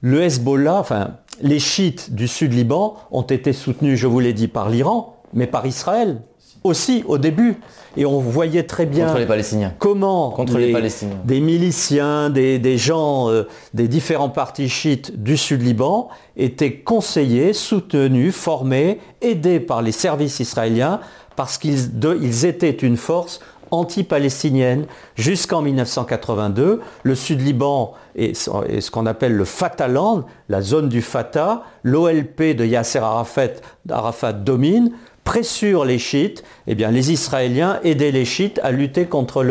le 0.01 0.21
Hezbollah, 0.21 0.79
enfin 0.79 1.15
les 1.41 1.59
chiites 1.59 2.13
du 2.13 2.27
sud 2.27 2.53
Liban 2.53 2.95
ont 3.11 3.23
été 3.23 3.53
soutenus, 3.53 3.99
je 3.99 4.07
vous 4.07 4.19
l'ai 4.19 4.33
dit, 4.33 4.47
par 4.47 4.69
l'Iran, 4.69 5.17
mais 5.33 5.47
par 5.47 5.65
Israël 5.65 6.21
aussi 6.63 7.03
au 7.07 7.17
début. 7.17 7.57
Et 7.97 8.05
on 8.05 8.19
voyait 8.19 8.63
très 8.63 8.85
bien 8.85 9.07
Contre 9.07 9.19
les 9.19 9.25
Palestiniens. 9.25 9.73
comment 9.79 10.31
Contre 10.31 10.57
les, 10.57 10.71
Palestiniens. 10.71 11.21
des 11.23 11.39
miliciens, 11.39 12.29
des, 12.29 12.77
gens 12.77 13.29
euh, 13.29 13.47
des 13.73 13.87
différents 13.87 14.29
partis 14.29 14.69
chiites 14.69 15.21
du 15.21 15.37
sud 15.37 15.61
Liban 15.61 16.09
étaient 16.35 16.75
conseillés, 16.75 17.53
soutenus, 17.53 18.35
formés, 18.35 18.99
aidés 19.21 19.59
par 19.59 19.81
les 19.81 19.91
services 19.91 20.39
israéliens 20.39 20.99
parce 21.35 21.57
qu'ils 21.57 22.45
étaient 22.45 22.69
une 22.69 22.97
force 22.97 23.39
anti-palestinienne 23.71 24.85
jusqu'en 25.15 25.61
1982. 25.61 26.81
Le 27.03 27.15
Sud-Liban 27.15 27.93
est 28.15 28.33
ce 28.33 28.91
qu'on 28.91 29.05
appelle 29.05 29.35
le 29.35 29.45
Fataland, 29.45 30.25
la 30.49 30.61
zone 30.61 30.89
du 30.89 31.01
Fatah. 31.01 31.63
L'OLP 31.83 32.55
de 32.55 32.65
Yasser 32.65 32.99
Arafat, 32.99 33.61
Arafat 33.89 34.33
domine 34.33 34.91
pressure 35.25 35.83
les 35.83 35.99
chiites, 35.99 36.43
eh 36.67 36.75
bien, 36.75 36.91
les 36.91 37.11
Israéliens 37.11 37.79
aidaient 37.83 38.11
les 38.11 38.23
chiites 38.23 38.61
à 38.63 38.71
lutter 38.71 39.05
contre 39.05 39.43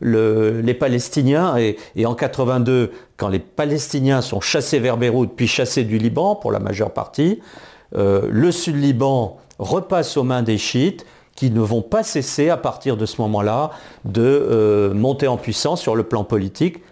les 0.00 0.74
Palestiniens. 0.74 1.56
Et, 1.56 2.06
en 2.06 2.14
82, 2.14 2.92
quand 3.16 3.28
les 3.28 3.40
Palestiniens 3.40 4.20
sont 4.20 4.40
chassés 4.40 4.78
vers 4.78 4.96
Beyrouth, 4.96 5.32
puis 5.34 5.48
chassés 5.48 5.82
du 5.82 5.98
Liban 5.98 6.36
pour 6.36 6.52
la 6.52 6.60
majeure 6.60 6.92
partie, 6.92 7.40
euh, 7.96 8.28
le 8.30 8.52
Sud-Liban 8.52 9.38
repasse 9.58 10.16
aux 10.16 10.24
mains 10.24 10.42
des 10.42 10.58
chiites 10.58 11.06
qui 11.34 11.50
ne 11.50 11.60
vont 11.60 11.82
pas 11.82 12.02
cesser 12.02 12.50
à 12.50 12.56
partir 12.56 12.96
de 12.96 13.06
ce 13.06 13.20
moment-là 13.22 13.70
de 14.04 14.22
euh, 14.22 14.94
monter 14.94 15.26
en 15.26 15.36
puissance 15.36 15.80
sur 15.80 15.96
le 15.96 16.04
plan 16.04 16.22
politique 16.22 16.82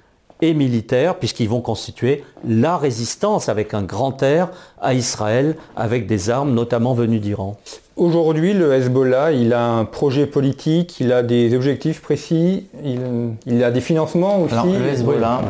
et 0.41 0.55
militaire, 0.55 1.19
puisqu'ils 1.19 1.49
vont 1.49 1.61
constituer 1.61 2.25
la 2.47 2.77
résistance 2.77 3.49
avec 3.49 3.75
un 3.75 3.83
grand 3.83 4.23
air 4.23 4.51
à 4.81 4.95
Israël, 4.95 5.57
avec 5.77 6.07
des 6.07 6.31
armes 6.31 6.55
notamment 6.55 6.95
venues 6.95 7.21
d'Iran. 7.21 7.57
Aujourd'hui, 8.03 8.53
le 8.53 8.75
Hezbollah, 8.75 9.31
il 9.31 9.53
a 9.53 9.65
un 9.65 9.85
projet 9.85 10.27
politique, 10.27 10.99
il 10.99 11.13
a 11.13 11.23
des 11.23 11.55
objectifs 11.55 12.03
précis, 12.03 12.67
il, 12.85 13.63
a 13.63 13.71
des 13.71 13.81
financements 13.81 14.41
aussi. 14.41 14.55
Alors, 14.55 14.67
le 14.67 14.89
Hezbollah, 14.89 15.41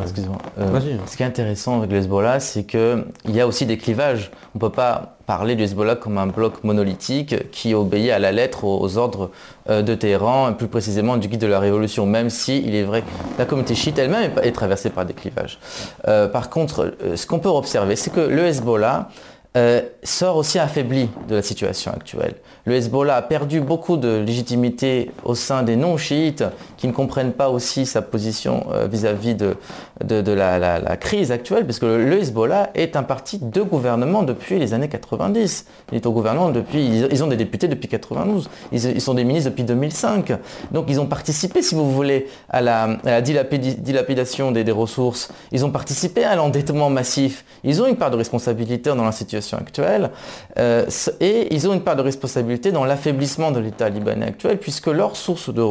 euh, 0.58 0.80
ce 1.06 1.16
qui 1.16 1.22
est 1.22 1.26
intéressant 1.26 1.78
avec 1.78 1.90
le 1.90 1.96
Hezbollah, 1.96 2.40
c'est 2.40 2.64
qu'il 2.64 3.04
y 3.30 3.40
a 3.40 3.46
aussi 3.46 3.64
des 3.64 3.78
clivages. 3.78 4.30
On 4.54 4.58
ne 4.58 4.60
peut 4.60 4.68
pas 4.68 5.16
parler 5.24 5.54
du 5.54 5.62
Hezbollah 5.62 5.96
comme 5.96 6.18
un 6.18 6.26
bloc 6.26 6.62
monolithique 6.62 7.50
qui 7.52 7.72
obéit 7.72 8.10
à 8.10 8.18
la 8.18 8.32
lettre 8.32 8.64
aux, 8.64 8.98
ordres 8.98 9.30
euh, 9.70 9.80
de 9.80 9.94
Téhéran, 9.94 10.52
plus 10.52 10.68
précisément 10.68 11.16
du 11.16 11.28
guide 11.28 11.40
de 11.40 11.46
la 11.46 11.58
révolution, 11.58 12.04
même 12.04 12.28
si 12.28 12.58
il 12.58 12.74
est 12.74 12.82
vrai 12.82 13.00
que 13.00 13.06
la 13.38 13.46
communauté 13.46 13.74
chiite 13.74 13.98
elle-même 13.98 14.30
est 14.42 14.52
traversée 14.52 14.90
par 14.90 15.06
des 15.06 15.14
clivages. 15.14 15.58
Euh, 16.06 16.28
par 16.28 16.50
contre, 16.50 16.92
ce 17.14 17.26
qu'on 17.26 17.38
peut 17.38 17.48
observer, 17.48 17.96
c'est 17.96 18.12
que 18.12 18.20
le 18.20 18.44
Hezbollah 18.44 19.08
euh, 19.56 19.82
sort 20.02 20.36
aussi 20.36 20.58
affaibli 20.58 21.10
de 21.28 21.34
la 21.36 21.42
situation 21.42 21.92
actuelle. 21.92 22.34
Le 22.64 22.74
Hezbollah 22.74 23.16
a 23.16 23.22
perdu 23.22 23.60
beaucoup 23.60 23.96
de 23.96 24.18
légitimité 24.18 25.10
au 25.24 25.34
sein 25.34 25.64
des 25.64 25.74
non-chiites 25.74 26.44
qui 26.76 26.86
ne 26.86 26.92
comprennent 26.92 27.32
pas 27.32 27.50
aussi 27.50 27.86
sa 27.86 28.02
position 28.02 28.66
euh, 28.72 28.86
vis-à-vis 28.86 29.34
de, 29.34 29.56
de, 30.04 30.32
la, 30.32 30.96
crise 30.96 31.32
actuelle, 31.32 31.64
puisque 31.64 31.82
le, 31.82 32.20
Hezbollah 32.20 32.70
est 32.74 32.94
un 32.94 33.02
parti 33.02 33.38
de 33.40 33.62
gouvernement 33.62 34.22
depuis 34.22 34.60
les 34.60 34.74
années 34.74 34.88
90. 34.88 35.66
Il 35.90 35.96
est 35.96 36.06
au 36.06 36.12
gouvernement 36.12 36.50
depuis, 36.50 36.86
ils, 37.10 37.24
ont 37.24 37.26
des 37.26 37.36
députés 37.36 37.66
depuis 37.66 37.88
92, 37.88 38.48
ils, 38.70 39.00
sont 39.00 39.14
des 39.14 39.24
ministres 39.24 39.50
depuis 39.50 39.64
2005. 39.64 40.32
Donc 40.70 40.86
ils 40.88 41.00
ont 41.00 41.06
participé, 41.06 41.62
si 41.62 41.74
vous 41.74 41.90
voulez, 41.90 42.28
à 42.48 42.60
la, 42.60 43.20
dilapidation 43.20 44.52
des, 44.52 44.62
des 44.62 44.72
ressources, 44.72 45.32
ils 45.50 45.64
ont 45.64 45.70
participé 45.70 46.22
à 46.22 46.36
l'endettement 46.36 46.90
massif, 46.90 47.44
ils 47.64 47.82
ont 47.82 47.86
une 47.86 47.96
part 47.96 48.12
de 48.12 48.16
responsabilité 48.16 48.90
dans 48.90 49.04
la 49.04 49.12
situation 49.12 49.58
actuelle. 49.58 50.10
Euh, 50.58 50.86
et 51.20 51.52
ils 51.52 51.68
ont 51.68 51.74
une 51.74 51.82
part 51.82 51.96
de 51.96 52.02
responsabilité 52.02 52.51
dans 52.72 52.84
l'affaiblissement 52.84 53.50
de 53.50 53.60
l'État 53.60 53.88
libanais 53.88 54.26
actuel, 54.26 54.58
puisque 54.58 54.86
leurs 54.86 55.16
sources 55.16 55.50
de, 55.50 55.62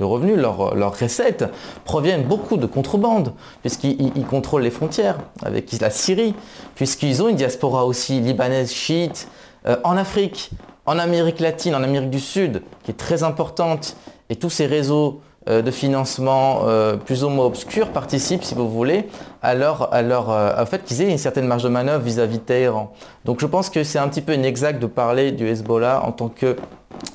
revenus, 0.00 0.36
leurs 0.36 0.98
recettes, 0.98 1.44
proviennent 1.84 2.24
beaucoup 2.24 2.56
de 2.56 2.66
contrebande, 2.66 3.32
puisqu'ils 3.60 4.26
contrôlent 4.26 4.62
les 4.62 4.70
frontières 4.70 5.18
avec 5.42 5.70
la 5.80 5.90
Syrie, 5.90 6.34
puisqu'ils 6.74 7.22
ont 7.22 7.28
une 7.28 7.36
diaspora 7.36 7.86
aussi 7.86 8.20
libanaise 8.20 8.72
chiite 8.72 9.28
euh, 9.66 9.76
en 9.84 9.96
Afrique, 9.96 10.50
en 10.86 10.98
Amérique 10.98 11.40
latine, 11.40 11.74
en 11.74 11.82
Amérique 11.82 12.10
du 12.10 12.20
Sud, 12.20 12.62
qui 12.84 12.92
est 12.92 12.94
très 12.94 13.22
importante, 13.22 13.96
et 14.28 14.36
tous 14.36 14.50
ces 14.50 14.66
réseaux 14.66 15.20
de 15.48 15.70
financement 15.70 16.62
euh, 16.64 16.96
plus 16.96 17.22
ou 17.24 17.28
moins 17.28 17.46
obscurs 17.46 17.90
participent, 17.90 18.42
si 18.42 18.54
vous 18.54 18.68
voulez, 18.68 19.08
à 19.42 19.54
leur, 19.54 19.92
à 19.94 20.02
leur, 20.02 20.30
euh, 20.30 20.62
au 20.62 20.66
fait 20.66 20.82
qu'ils 20.84 21.02
aient 21.02 21.10
une 21.10 21.18
certaine 21.18 21.46
marge 21.46 21.62
de 21.62 21.68
manœuvre 21.68 22.02
vis-à-vis 22.02 22.38
de 22.38 22.42
Téhéran. 22.42 22.92
Donc 23.24 23.40
je 23.40 23.46
pense 23.46 23.70
que 23.70 23.84
c'est 23.84 23.98
un 23.98 24.08
petit 24.08 24.22
peu 24.22 24.34
inexact 24.34 24.80
de 24.80 24.86
parler 24.86 25.30
du 25.30 25.46
Hezbollah 25.46 26.02
en 26.04 26.10
tant 26.10 26.28
que 26.28 26.56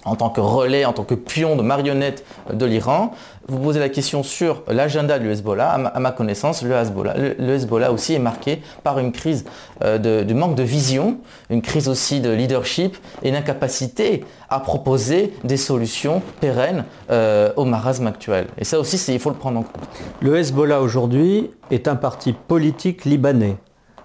en 0.05 0.15
tant 0.15 0.29
que 0.29 0.41
relais, 0.41 0.85
en 0.85 0.93
tant 0.93 1.03
que 1.03 1.15
pion 1.15 1.55
de 1.55 1.61
marionnette 1.61 2.25
de 2.51 2.65
l'Iran. 2.65 3.11
Vous 3.47 3.59
posez 3.59 3.79
la 3.79 3.89
question 3.89 4.23
sur 4.23 4.63
l'agenda 4.67 5.19
du 5.19 5.29
Hezbollah. 5.29 5.71
À 5.71 5.99
ma, 5.99 6.11
connaissance, 6.11 6.63
le 6.63 6.73
Hezbollah, 6.73 7.15
le, 7.17 7.53
Hezbollah, 7.53 7.91
aussi 7.91 8.13
est 8.13 8.19
marqué 8.19 8.61
par 8.83 8.99
une 8.99 9.11
crise 9.11 9.45
euh, 9.83 9.97
de, 9.97 10.33
manque 10.33 10.55
de 10.55 10.63
vision, 10.63 11.17
une 11.49 11.61
crise 11.61 11.89
aussi 11.89 12.21
de 12.21 12.29
leadership 12.29 12.97
et 13.23 13.29
une 13.29 13.35
incapacité 13.35 14.23
à 14.49 14.59
proposer 14.59 15.33
des 15.43 15.57
solutions 15.57 16.21
pérennes 16.39 16.85
euh, 17.09 17.51
au 17.55 17.65
marasme 17.65 18.07
actuel. 18.07 18.47
Et 18.57 18.63
ça 18.63 18.79
aussi, 18.79 18.97
il 19.11 19.19
faut 19.19 19.31
le 19.31 19.35
prendre 19.35 19.59
en 19.59 19.63
compte. 19.63 19.81
Le 20.21 20.37
Hezbollah 20.37 20.81
aujourd'hui 20.81 21.49
est 21.71 21.87
un 21.87 21.95
parti 21.95 22.33
politique 22.33 23.05
libanais, 23.05 23.57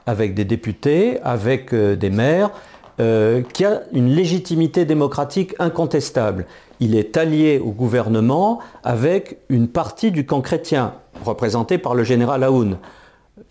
avec 0.07 0.35
des 0.35 0.45
députés, 0.45 1.21
avec 1.23 1.73
euh, 1.73 1.95
des 1.95 2.11
maires, 2.11 2.51
euh, 2.98 3.42
qui 3.52 3.64
a 3.64 3.82
une 3.92 4.09
légitimité 4.09 4.87
démocratique 4.87 5.54
incontestable. 5.59 6.46
Il 6.80 6.96
est 6.96 7.18
allié 7.18 7.61
au 7.62 7.70
gouvernement 7.70 8.59
avec 8.85 9.38
une 9.50 9.68
partie 9.68 10.11
du 10.11 10.24
camp 10.24 10.40
chrétien, 10.40 10.94
représenté 11.24 11.76
par 11.76 11.94
le 11.94 12.04
général 12.04 12.42
Aoun, 12.42 12.78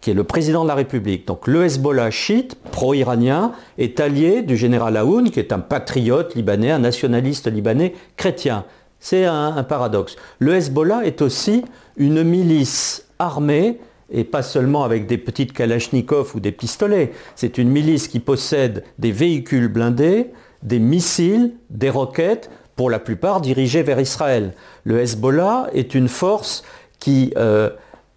qui 0.01 0.10
est 0.10 0.15
le 0.15 0.23
président 0.23 0.63
de 0.63 0.67
la 0.67 0.75
République. 0.75 1.27
Donc 1.27 1.45
le 1.45 1.63
Hezbollah 1.63 2.10
chiite, 2.10 2.55
pro-iranien, 2.71 3.51
est 3.77 3.99
allié 3.99 4.41
du 4.41 4.58
général 4.58 4.97
Aoun, 4.97 5.29
qui 5.29 5.39
est 5.39 5.53
un 5.53 5.60
patriote 5.60 6.34
libanais, 6.34 6.71
un 6.71 6.79
nationaliste 6.79 7.47
libanais 7.47 7.93
chrétien. 8.17 8.65
C'est 8.99 9.25
un 9.25 9.62
paradoxe. 9.63 10.15
Le 10.39 10.55
Hezbollah 10.55 11.05
est 11.05 11.21
aussi 11.21 11.63
une 11.97 12.23
milice 12.23 13.05
armée 13.19 13.79
et 14.15 14.23
pas 14.23 14.41
seulement 14.41 14.86
avec 14.86 15.08
des 15.08 15.17
petites 15.17 15.51
kalachnikovs 15.51 16.36
ou 16.36 16.39
des 16.39 16.54
pistolets. 16.54 17.12
C'est 17.36 17.58
une 17.58 17.69
milice 17.69 18.08
qui 18.08 18.19
possède 18.19 18.84
des 18.97 19.12
véhicules 19.12 19.67
blindés, 19.67 20.32
des 20.63 20.80
missiles, 20.80 21.51
des 21.69 21.89
roquettes, 21.89 22.49
pour 22.78 22.89
la 22.89 22.99
plupart 22.99 23.41
dirigés 23.41 23.84
vers 23.84 23.99
Israël. 23.99 24.54
Le 24.86 25.01
Hezbollah 25.01 25.67
est 25.73 25.95
une 25.95 26.08
force 26.08 26.63
qui 26.99 27.34
euh, 27.38 27.69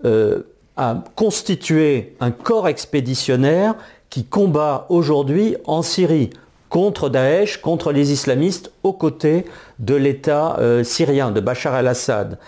euh, 0.05 0.43
a 0.77 1.03
constitué 1.17 2.17
un 2.21 2.31
corps 2.31 2.69
expéditionnaire 2.69 3.75
qui 4.09 4.25
combat 4.25 4.87
aujourd'hui 4.89 5.57
en 5.65 5.83
Syrie 5.83 6.31
contre 6.69 7.09
Daesh, 7.09 7.61
contre 7.61 7.93
les 7.93 8.13
islamistes, 8.13 8.71
aux 8.83 8.93
côtés 8.93 9.47
de 9.81 9.95
l'État 9.95 10.57
euh, 10.61 10.85
syrien, 10.85 11.33
de 11.33 11.41
Bachar 11.41 11.77
el-Assad. 11.77 12.39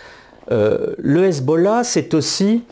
le 0.51 1.25
Hezbollah, 1.25 1.85
c'est 1.85 2.15
aussi 2.15 2.63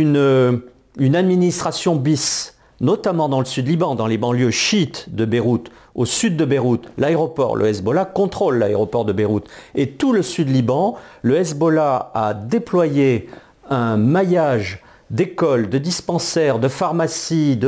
une, 0.00 1.16
administration 1.16 1.96
bis, 1.96 2.56
notamment 2.80 3.28
dans 3.28 3.40
le 3.40 3.46
sud 3.46 3.68
Liban, 3.68 3.94
dans 3.94 4.06
les 4.06 4.18
banlieues 4.18 4.50
chiites 4.50 5.06
de 5.14 5.24
Beyrouth, 5.24 5.70
au 5.94 6.04
sud 6.04 6.36
de 6.36 6.44
Beyrouth, 6.44 6.86
l'aéroport, 6.98 7.56
le 7.56 7.66
Hezbollah 7.66 8.04
contrôle 8.04 8.58
l'aéroport 8.58 9.04
de 9.04 9.12
Beyrouth. 9.12 9.48
Et 9.74 9.90
tout 9.90 10.12
le 10.12 10.22
sud 10.22 10.50
Liban, 10.50 10.96
le 11.22 11.36
Hezbollah 11.36 12.10
a 12.14 12.34
déployé 12.34 13.28
un 13.70 13.96
maillage 13.96 14.82
d'écoles, 15.10 15.70
de 15.70 15.78
dispensaires, 15.78 16.58
de 16.58 16.68
pharmacies, 16.68 17.58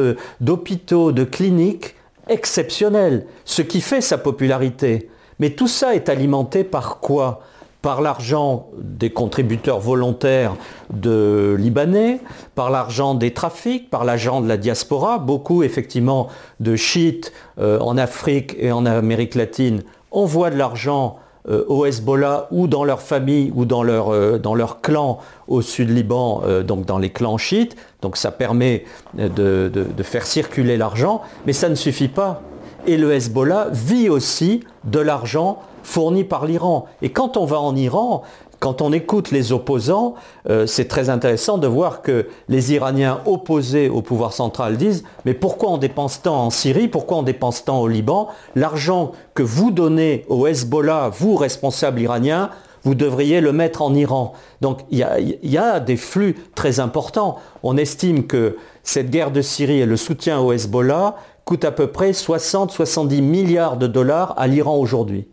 d'hôpitaux, 0.40 1.12
de 1.12 1.24
cliniques 1.24 1.94
exceptionnel, 2.28 3.26
ce 3.44 3.62
qui 3.62 3.80
fait 3.80 4.00
sa 4.00 4.18
popularité. 4.18 5.08
Mais 5.38 5.50
tout 5.50 5.68
ça 5.68 5.94
est 5.94 6.08
alimenté 6.08 6.64
par 6.64 7.00
quoi? 7.00 7.42
Par 7.82 8.00
l'argent 8.00 8.68
des 8.78 9.10
contributeurs 9.10 9.78
volontaires 9.78 10.56
de 10.90 11.54
Libanais, 11.58 12.20
par 12.54 12.70
l'argent 12.70 13.14
des 13.14 13.32
trafics, 13.32 13.88
par 13.88 14.04
l'argent 14.04 14.40
de 14.40 14.48
la 14.48 14.56
diaspora. 14.56 15.18
Beaucoup, 15.18 15.62
effectivement, 15.62 16.28
de 16.60 16.74
chiites 16.74 17.32
euh, 17.58 17.78
en 17.78 17.96
Afrique 17.96 18.56
et 18.58 18.72
en 18.72 18.84
Amérique 18.84 19.36
latine 19.36 19.82
envoient 20.10 20.50
de 20.50 20.56
l'argent 20.56 21.18
euh, 21.48 21.64
au 21.68 21.86
Hezbollah 21.86 22.48
ou 22.50 22.66
dans 22.66 22.82
leur 22.82 23.00
famille 23.00 23.52
ou 23.54 23.64
dans 23.64 23.84
leur, 23.84 24.12
euh, 24.12 24.40
clan 24.82 25.18
au 25.46 25.62
sud 25.62 25.90
Liban, 25.90 26.42
donc 26.66 26.84
dans 26.84 26.98
les 26.98 27.10
clans 27.10 27.38
chiites. 27.38 27.76
Donc 28.02 28.16
ça 28.16 28.32
permet 28.32 28.84
de 29.14 30.02
faire 30.02 30.26
circuler 30.26 30.76
l'argent, 30.76 31.22
mais 31.46 31.52
ça 31.52 31.68
ne 31.68 31.74
suffit 31.74 32.08
pas. 32.08 32.42
Et 32.86 32.96
le 32.96 33.12
Hezbollah 33.12 33.68
vit 33.70 34.08
aussi 34.08 34.64
de 34.84 34.98
l'argent 35.00 35.60
fournis 35.82 36.24
par 36.24 36.46
l'Iran. 36.46 36.86
Et 37.02 37.10
quand 37.10 37.36
on 37.36 37.44
va 37.44 37.60
en 37.60 37.74
Iran, 37.76 38.22
quand 38.60 38.82
on 38.82 38.92
écoute 38.92 39.30
les 39.30 39.52
opposants, 39.52 40.14
euh, 40.48 40.66
c'est 40.66 40.86
très 40.86 41.10
intéressant 41.10 41.58
de 41.58 41.68
voir 41.68 42.02
que 42.02 42.26
les 42.48 42.72
Iraniens 42.72 43.20
opposés 43.24 43.88
au 43.88 44.02
pouvoir 44.02 44.32
central 44.32 44.76
disent 44.76 45.04
mais 45.24 45.34
pourquoi 45.34 45.70
on 45.70 45.78
dépense 45.78 46.22
tant 46.22 46.46
en 46.46 46.50
Syrie, 46.50 46.88
pourquoi 46.88 47.18
on 47.18 47.22
dépense 47.22 47.64
tant 47.64 47.80
au 47.80 47.86
Liban? 47.86 48.28
L'argent 48.56 49.12
que 49.34 49.44
vous 49.44 49.70
donnez 49.70 50.24
au 50.28 50.46
Hezbollah, 50.48 51.10
vous 51.16 51.36
responsables 51.36 52.00
iraniens, 52.00 52.50
vous 52.82 52.96
devriez 52.96 53.40
le 53.40 53.52
mettre 53.52 53.80
en 53.80 53.94
Iran. 53.94 54.32
Donc 54.60 54.80
il 54.90 54.98
y, 54.98 55.48
y, 55.48 55.58
a 55.58 55.78
des 55.78 55.96
flux 55.96 56.36
très 56.56 56.80
importants. 56.80 57.36
On 57.62 57.76
estime 57.76 58.26
que 58.26 58.56
cette 58.82 59.10
guerre 59.10 59.30
de 59.30 59.40
Syrie 59.42 59.80
et 59.80 59.86
le 59.86 59.96
soutien 59.96 60.40
au 60.40 60.52
Hezbollah 60.52 61.14
coûtent 61.44 61.64
à 61.64 61.72
peu 61.72 61.86
près 61.86 62.10
60-70 62.10 63.20
milliards 63.20 63.76
de 63.76 63.86
dollars 63.86 64.34
à 64.36 64.48
l'Iran 64.48 64.76
aujourd'hui 64.76 65.28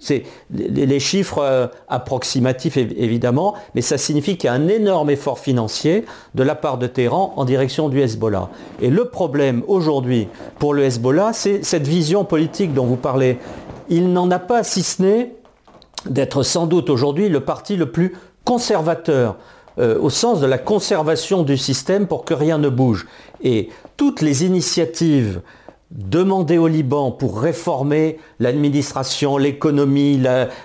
C'est 0.00 0.24
les 0.50 0.98
chiffres 0.98 1.42
euh, 1.42 1.66
approximatifs 1.88 2.78
évidemment, 2.78 3.54
mais 3.74 3.82
ça 3.82 3.98
signifie 3.98 4.38
qu'il 4.38 4.48
y 4.48 4.50
a 4.50 4.54
un 4.54 4.66
énorme 4.66 5.10
effort 5.10 5.38
financier 5.38 6.06
de 6.34 6.42
la 6.42 6.54
part 6.54 6.78
de 6.78 6.86
Téhéran 6.86 7.34
en 7.36 7.44
direction 7.44 7.90
du 7.90 8.00
Hezbollah. 8.00 8.48
Et 8.80 8.88
le 8.88 9.04
problème 9.04 9.62
aujourd'hui 9.68 10.26
pour 10.58 10.72
le 10.72 10.84
Hezbollah, 10.84 11.34
c'est 11.34 11.62
cette 11.64 11.86
vision 11.86 12.24
politique 12.24 12.72
dont 12.72 12.86
vous 12.86 12.96
parlez. 12.96 13.38
Il 13.90 14.12
n'en 14.12 14.30
a 14.30 14.38
pas, 14.38 14.64
si 14.64 14.82
ce 14.82 15.02
n'est 15.02 15.32
d'être 16.06 16.42
sans 16.42 16.66
doute 16.66 16.88
aujourd'hui 16.88 17.28
le 17.28 17.40
parti 17.40 17.76
le 17.76 17.90
plus 17.90 18.14
conservateur 18.44 19.36
euh, 19.78 19.98
au 20.00 20.10
sens 20.10 20.40
de 20.40 20.46
la 20.46 20.58
conservation 20.58 21.42
du 21.42 21.56
système 21.56 22.06
pour 22.06 22.24
que 22.24 22.34
rien 22.34 22.58
ne 22.58 22.68
bouge. 22.68 23.06
Et 23.42 23.68
toutes 23.96 24.22
les 24.22 24.44
initiatives 24.44 25.42
demander 25.90 26.56
au 26.56 26.68
Liban 26.68 27.10
pour 27.10 27.40
réformer 27.40 28.18
l'administration, 28.38 29.38
l'économie, 29.38 30.22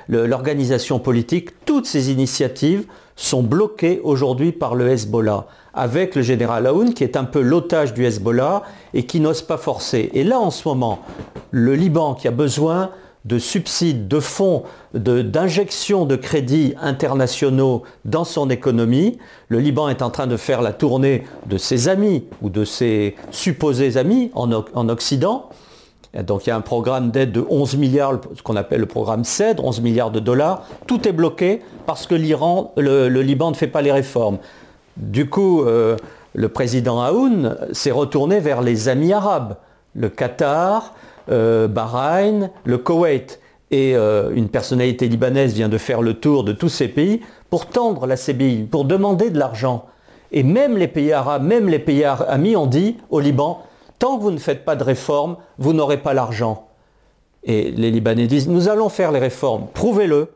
l'organisation 0.07 0.99
politique, 0.99 1.65
toutes 1.65 1.87
ces 1.87 2.11
initiatives 2.11 2.85
sont 3.15 3.41
bloquées 3.41 4.01
aujourd'hui 4.03 4.51
par 4.51 4.75
le 4.75 4.89
Hezbollah, 4.89 5.47
avec 5.73 6.15
le 6.15 6.21
général 6.21 6.67
Aoun 6.67 6.93
qui 6.93 7.03
est 7.03 7.17
un 7.17 7.23
peu 7.23 7.41
l'otage 7.41 7.93
du 7.93 8.05
Hezbollah 8.05 8.63
et 8.93 9.05
qui 9.05 9.19
n'ose 9.19 9.41
pas 9.41 9.57
forcer. 9.57 10.11
Et 10.13 10.23
là, 10.23 10.39
en 10.39 10.51
ce 10.51 10.67
moment, 10.67 10.99
le 11.51 11.75
Liban 11.75 12.13
qui 12.13 12.27
a 12.27 12.31
besoin 12.31 12.91
de 13.25 13.39
subsides, 13.39 14.07
de 14.07 14.19
fonds, 14.19 14.63
d'injections 14.93 16.05
de, 16.05 16.15
crédits 16.15 16.75
internationaux 16.81 17.83
dans 18.05 18.23
son 18.23 18.49
économie. 18.49 19.17
Le 19.49 19.59
Liban 19.59 19.89
est 19.89 20.01
en 20.01 20.11
train 20.11 20.27
de 20.27 20.37
faire 20.37 20.61
la 20.61 20.73
tournée 20.73 21.23
de 21.47 21.57
ses 21.57 21.89
amis 21.89 22.23
ou 22.41 22.49
de 22.49 22.63
ses 22.63 23.15
supposés 23.31 23.97
amis 23.97 24.31
en, 24.35 24.89
Occident. 24.89 25.49
Donc 26.23 26.45
il 26.45 26.49
y 26.49 26.51
a 26.51 26.55
un 26.55 26.61
programme 26.61 27.11
d'aide 27.11 27.31
de 27.31 27.45
11 27.49 27.75
milliards, 27.75 28.21
ce 28.35 28.41
qu'on 28.41 28.55
appelle 28.55 28.79
le 28.79 28.85
programme 28.85 29.23
CED, 29.25 29.59
11 29.59 29.81
milliards 29.81 30.11
de 30.11 30.19
dollars. 30.19 30.65
Tout 30.87 31.07
est 31.07 31.11
bloqué 31.11 31.61
parce 31.85 32.07
que 32.07 32.15
le, 32.15 33.07
Liban 33.21 33.51
ne 33.51 33.55
fait 33.55 33.67
pas 33.67 33.81
les 33.81 33.91
réformes. 33.91 34.37
Du 34.95 35.29
coup, 35.29 35.63
euh, 35.63 35.97
le 36.33 36.47
président 36.47 37.01
Aoun 37.01 37.57
s'est 37.73 37.91
retourné 37.91 38.39
vers 38.39 38.61
les 38.61 38.87
amis 38.87 39.11
arabes, 39.11 39.57
le 39.93 40.09
Qatar, 40.09 40.93
euh, 41.29 41.67
Bahreïn, 41.67 42.49
le 42.63 42.77
Koweït. 42.77 43.39
Et 43.71 43.95
euh, 43.95 44.31
une 44.35 44.49
personnalité 44.49 45.07
libanaise 45.07 45.53
vient 45.53 45.69
de 45.69 45.77
faire 45.77 46.01
le 46.01 46.13
tour 46.13 46.43
de 46.43 46.51
tous 46.53 46.69
ces 46.69 46.87
pays 46.87 47.21
pour 47.49 47.65
tendre 47.65 48.05
la 48.05 48.15
CBI, 48.15 48.63
pour 48.63 48.85
demander 48.85 49.31
de 49.31 49.39
l'argent. 49.39 49.85
Et 50.31 50.43
même 50.43 50.77
les 50.77 50.87
pays 50.87 51.13
arabes, 51.13 51.43
même 51.43 51.67
les 51.67 51.79
pays 51.79 52.03
amis 52.03 52.55
ont 52.55 52.67
dit 52.67 52.97
au 53.09 53.19
Liban, 53.19 53.63
tant 53.99 54.17
que 54.17 54.23
vous 54.23 54.31
ne 54.31 54.37
faites 54.37 54.65
pas 54.65 54.75
de 54.75 54.83
réformes, 54.83 55.37
vous 55.57 55.73
n'aurez 55.73 55.97
pas 55.97 56.13
l'argent. 56.13 56.67
Et 57.43 57.71
les 57.71 57.91
Libanais 57.91 58.27
disent, 58.27 58.47
nous 58.47 58.69
allons 58.69 58.89
faire 58.89 59.11
les 59.11 59.19
réformes, 59.19 59.67
prouvez-le. 59.73 60.29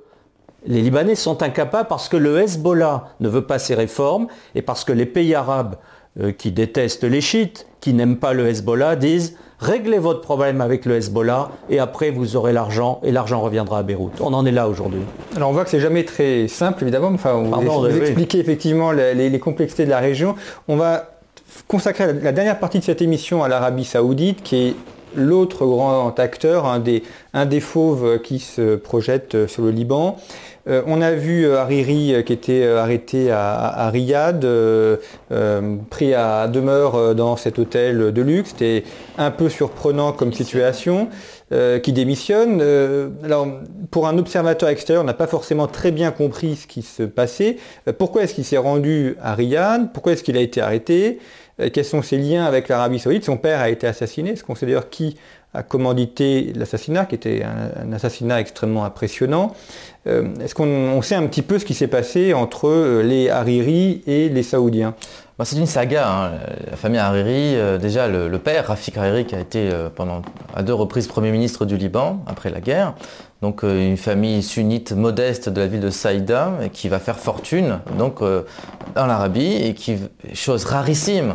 Les 0.66 0.82
Libanais 0.82 1.16
sont 1.16 1.42
incapables 1.42 1.88
parce 1.88 2.10
que 2.10 2.18
le 2.18 2.40
Hezbollah 2.40 3.10
ne 3.20 3.30
veut 3.30 3.46
pas 3.46 3.60
ces 3.60 3.76
réformes 3.76 4.28
et 4.56 4.62
parce 4.62 4.84
que 4.84 4.92
les 4.92 5.06
pays 5.06 5.34
arabes 5.34 5.76
euh, 6.20 6.32
qui 6.32 6.52
détestent 6.52 7.04
les 7.04 7.22
chiites, 7.22 7.66
qui 7.80 7.94
n'aiment 7.94 8.18
pas 8.18 8.34
le 8.34 8.48
Hezbollah, 8.48 8.96
disent 8.96 9.38
réglez 9.60 10.00
votre 10.00 10.22
problème 10.22 10.62
avec 10.62 10.86
le 10.86 10.96
Hezbollah 10.96 11.50
et 11.70 11.80
après 11.80 12.12
vous 12.12 12.36
aurez 12.36 12.54
l'argent 12.54 13.00
et 13.04 13.12
l'argent 13.12 13.42
reviendra 13.42 13.80
à 13.80 13.84
Beyrouth. 13.84 14.22
On 14.22 14.34
en 14.34 14.46
est 14.46 14.52
là 14.52 14.68
aujourd'hui. 14.68 15.02
Alors 15.36 15.50
on 15.50 15.54
voit 15.54 15.64
que 15.64 15.70
c'est 15.70 15.80
jamais 15.80 16.06
très 16.06 16.48
simple 16.48 16.84
évidemment, 16.84 17.10
enfin, 17.14 17.34
vous, 17.34 17.88
expliquez 17.88 18.40
effectivement 18.40 18.92
les, 18.92 19.40
complexités 19.40 19.86
de 19.86 19.90
la 19.90 20.00
région. 20.00 20.36
On 20.68 20.76
va 20.76 21.12
consacrer 21.68 22.14
la, 22.14 22.32
dernière 22.32 22.60
partie 22.60 22.80
de 22.80 22.84
cette 22.84 23.02
émission 23.02 23.44
à 23.44 23.48
l'Arabie 23.48 23.86
Saoudite 23.86 24.44
qui 24.44 24.56
est 24.56 24.76
l'autre 25.16 25.66
grand 25.66 26.18
acteur, 26.20 26.66
un 26.66 26.80
des, 26.80 27.04
un 27.34 27.46
des 27.46 27.60
fauves 27.60 28.20
qui 28.22 28.40
se 28.40 28.76
projette 28.76 29.48
sur 29.48 29.64
le 29.64 29.72
Liban. 29.72 30.18
Euh, 30.70 30.84
on 30.86 31.02
a 31.02 31.12
vu 31.12 31.46
euh, 31.46 31.58
Hariri 31.58 32.14
euh, 32.14 32.22
qui 32.22 32.34
était 32.34 32.68
arrêté 32.68 33.32
à, 33.32 33.90
Riyad, 33.92 34.46
pris 35.90 36.14
à 36.14 36.48
demeure 36.48 37.16
dans 37.16 37.36
cet 37.36 37.60
hôtel 37.60 38.12
de 38.12 38.22
luxe. 38.22 38.52
C'était 38.52 38.84
un 39.18 39.32
peu 39.32 39.50
surprenant 39.50 40.12
comme 40.12 40.34
situation. 40.34 41.10
qui 41.84 41.94
démissionne. 41.94 42.62
alors, 43.24 43.48
pour 43.90 44.08
un 44.08 44.18
observateur 44.20 44.70
extérieur, 44.70 45.04
on 45.04 45.08
n'a 45.08 45.16
pas 45.16 45.28
forcément 45.28 45.66
très 45.66 45.92
bien 45.92 46.12
compris 46.12 46.56
ce 46.56 46.68
qui 46.68 46.84
se 46.84 47.02
passait. 47.02 47.58
pourquoi 47.98 48.24
est-ce 48.24 48.36
qu'il 48.36 48.46
s'est 48.46 48.58
rendu 48.58 49.18
à 49.22 49.34
Riyad? 49.34 49.92
Pourquoi 49.92 50.12
est-ce 50.12 50.24
qu'il 50.24 50.38
a 50.38 50.42
été 50.42 50.62
arrêté? 50.62 51.18
Quels 51.74 51.86
sont 51.86 52.02
ses 52.02 52.18
liens 52.18 52.46
avec 52.46 52.70
l'Arabie 52.70 53.00
Saoudite? 53.00 53.26
Son 53.26 53.38
père 53.38 53.60
a 53.60 53.70
été 53.70 53.86
assassiné. 53.86 54.32
Est-ce 54.32 54.44
qu'on 54.44 54.56
sait 54.56 54.66
d'ailleurs 54.66 54.90
qui 54.90 55.18
a 55.54 55.64
commandité 55.64 56.54
l'assassinat, 56.56 57.06
qui 57.06 57.16
était 57.16 57.44
un, 57.44 57.92
assassinat 57.92 58.40
extrêmement 58.40 58.86
impressionnant? 58.86 59.54
Euh, 60.08 60.28
est-ce 60.42 60.56
qu'on 60.56 61.02
sait 61.02 61.16
un 61.16 61.28
petit 61.28 61.42
peu 61.42 61.60
ce 61.60 61.66
qui 61.66 61.74
s'est 61.74 61.88
passé 61.88 62.34
entre 62.34 62.70
euh, 62.70 63.02
les 63.02 63.30
Hariri 63.30 64.02
et 64.08 64.30
les 64.30 64.44
Saoudiens? 64.44 64.96
Bah, 65.38 65.46
c'est 65.46 65.58
une 65.58 65.66
saga. 65.66 66.10
Hein. 66.10 66.32
La 66.70 66.78
famille 66.78 67.00
Hariri, 67.00 67.56
euh, 67.56 67.78
déjà 67.78 68.08
le, 68.08 68.30
père, 68.38 68.68
Rafik 68.68 68.98
Hariri, 68.98 69.26
qui 69.26 69.36
a 69.36 69.40
été 69.40 69.70
à 70.56 70.64
deux 70.64 70.74
reprises 70.74 71.08
Premier 71.08 71.32
ministre 71.32 71.66
du 71.66 71.78
Liban 71.78 72.24
après 72.28 72.50
la 72.50 72.62
guerre, 72.62 72.94
donc 73.42 73.64
une 73.64 73.98
famille 73.98 74.44
sunnite 74.44 74.92
modeste 74.92 75.50
de 75.50 75.62
la 75.62 75.68
ville 75.68 75.80
de 75.80 75.90
Saïda 75.90 76.54
qui 76.74 76.90
va 76.90 77.00
faire 77.00 77.18
fortune 77.18 77.80
donc 77.98 78.20
dans 78.20 79.06
l'Arabie 79.06 79.54
et 79.54 79.74
qui, 79.74 79.98
chose 80.34 80.66
rarissime, 80.66 81.34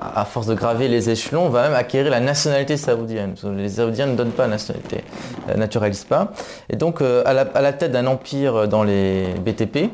à 0.00 0.24
force 0.24 0.46
de 0.46 0.54
graver 0.54 0.88
les 0.88 1.10
échelons, 1.10 1.48
va 1.48 1.62
même 1.64 1.74
acquérir 1.74 2.10
la 2.10 2.20
nationalité 2.20 2.76
saoudienne. 2.76 3.34
Les 3.56 3.68
Saoudiens 3.68 4.06
ne 4.06 4.16
donnent 4.16 4.32
pas 4.32 4.44
la 4.44 4.50
nationalité, 4.50 5.04
ne 5.48 5.54
naturalisent 5.54 6.04
pas. 6.04 6.32
Et 6.70 6.76
donc 6.76 7.00
à 7.00 7.32
la 7.32 7.72
tête 7.72 7.92
d'un 7.92 8.06
empire 8.06 8.66
dans 8.66 8.82
les 8.82 9.26
BTP, 9.44 9.90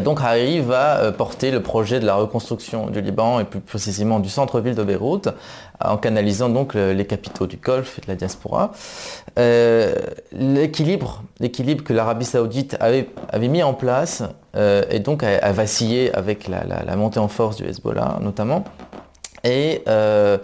donc 0.00 0.20
Hariri 0.20 0.60
va 0.60 0.98
euh, 0.98 1.12
porter 1.12 1.50
le 1.50 1.62
projet 1.62 2.00
de 2.00 2.06
la 2.06 2.14
reconstruction 2.14 2.88
du 2.88 3.00
Liban 3.00 3.40
et 3.40 3.44
plus 3.44 3.60
précisément 3.60 4.20
du 4.20 4.28
centre-ville 4.28 4.74
de 4.74 4.82
Beyrouth 4.82 5.28
en 5.82 5.96
canalisant 5.96 6.48
donc 6.48 6.74
les 6.74 7.06
capitaux 7.06 7.46
du 7.46 7.56
Golfe 7.56 7.98
et 7.98 8.02
de 8.02 8.08
la 8.08 8.16
diaspora. 8.16 8.72
Euh, 9.38 9.94
l'équilibre, 10.32 11.22
l'équilibre 11.38 11.84
que 11.84 11.92
l'Arabie 11.92 12.24
saoudite 12.24 12.76
avait, 12.80 13.06
mis 13.48 13.62
en 13.62 13.74
place 13.74 14.24
euh, 14.56 14.82
et 14.90 14.98
donc 14.98 15.22
a, 15.22 15.52
vacillé 15.52 16.12
avec 16.14 16.48
la, 16.48 16.96
montée 16.96 17.20
en 17.20 17.28
force 17.28 17.56
du 17.56 17.64
Hezbollah 17.64 18.18
notamment. 18.20 18.64
Et 19.44 19.82
euh, 19.86 20.38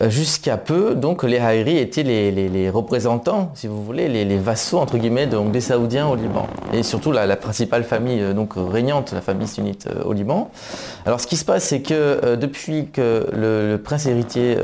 jusqu'à 0.00 0.56
peu, 0.56 0.96
donc 0.96 1.22
les 1.22 1.38
Haïris 1.38 1.78
étaient 1.78 2.02
les, 2.02 2.70
représentants, 2.70 3.52
si 3.54 3.68
vous 3.68 3.82
voulez, 3.84 4.08
les, 4.08 4.38
vassaux 4.38 4.78
entre 4.78 4.98
guillemets 4.98 5.28
des 5.28 5.60
Saoudiens 5.60 6.08
au 6.08 6.16
Liban, 6.16 6.48
et 6.72 6.82
surtout 6.82 7.12
la, 7.12 7.36
principale 7.36 7.84
famille 7.84 8.20
euh, 8.20 8.32
donc 8.32 8.54
régnante, 8.56 9.12
la 9.12 9.20
famille 9.20 9.46
sunnite 9.46 9.86
euh, 9.88 10.02
au 10.04 10.12
Liban. 10.12 10.50
Alors 11.06 11.20
ce 11.20 11.26
qui 11.26 11.36
se 11.36 11.44
passe, 11.44 11.64
c'est 11.64 11.82
que 11.82 12.34
depuis 12.34 12.88
que 12.92 13.28
le, 13.32 13.76
prince 13.76 14.06
héritier 14.06 14.56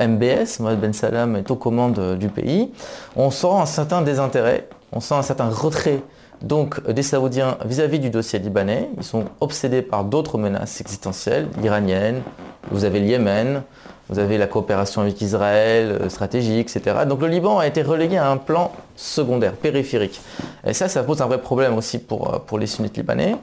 MBS, 0.00 0.60
Mohamed 0.60 0.80
Ben 0.80 0.92
Salam, 0.92 1.36
est 1.36 1.50
aux 1.50 1.56
commandes 1.56 2.16
du 2.18 2.28
pays, 2.28 2.72
on 3.16 3.30
sent 3.30 3.52
un 3.52 3.66
certain 3.66 4.02
désintérêt, 4.02 4.68
on 4.92 5.00
sent 5.00 5.14
un 5.14 5.22
certain 5.22 5.48
retrait 5.48 6.02
donc 6.42 6.84
des 6.90 7.02
Saoudiens 7.02 7.56
vis-à-vis 7.64 7.98
-vis 7.98 8.02
du 8.02 8.10
dossier 8.10 8.38
libanais. 8.40 8.88
Ils 8.96 9.04
sont 9.04 9.24
obsédés 9.40 9.82
par 9.82 10.04
d'autres 10.04 10.38
menaces 10.38 10.80
existentielles, 10.80 11.46
iraniennes, 11.62 12.22
vous 12.70 12.84
avez 12.84 13.00
le 13.00 13.06
Yémen, 13.06 13.62
vous 14.08 14.18
avez 14.18 14.38
la 14.38 14.46
coopération 14.46 15.02
avec 15.02 15.20
Israël, 15.20 15.98
euh, 16.00 16.08
stratégique, 16.08 16.74
etc. 16.74 16.96
Donc 17.06 17.20
le 17.20 17.28
Liban 17.28 17.58
a 17.58 17.66
été 17.66 17.82
relégué 17.82 18.16
à 18.16 18.30
un 18.30 18.36
plan 18.36 18.72
secondaire, 18.96 19.52
périphérique. 19.52 20.20
Et 20.66 20.74
ça, 20.74 20.88
ça 20.88 21.02
pose 21.02 21.22
un 21.22 21.26
vrai 21.26 21.40
problème 21.40 21.76
aussi 21.76 21.98
pour, 21.98 22.34
euh, 22.34 22.58
les 22.58 22.66
sunnites 22.66 22.96
libanais. 22.96 23.36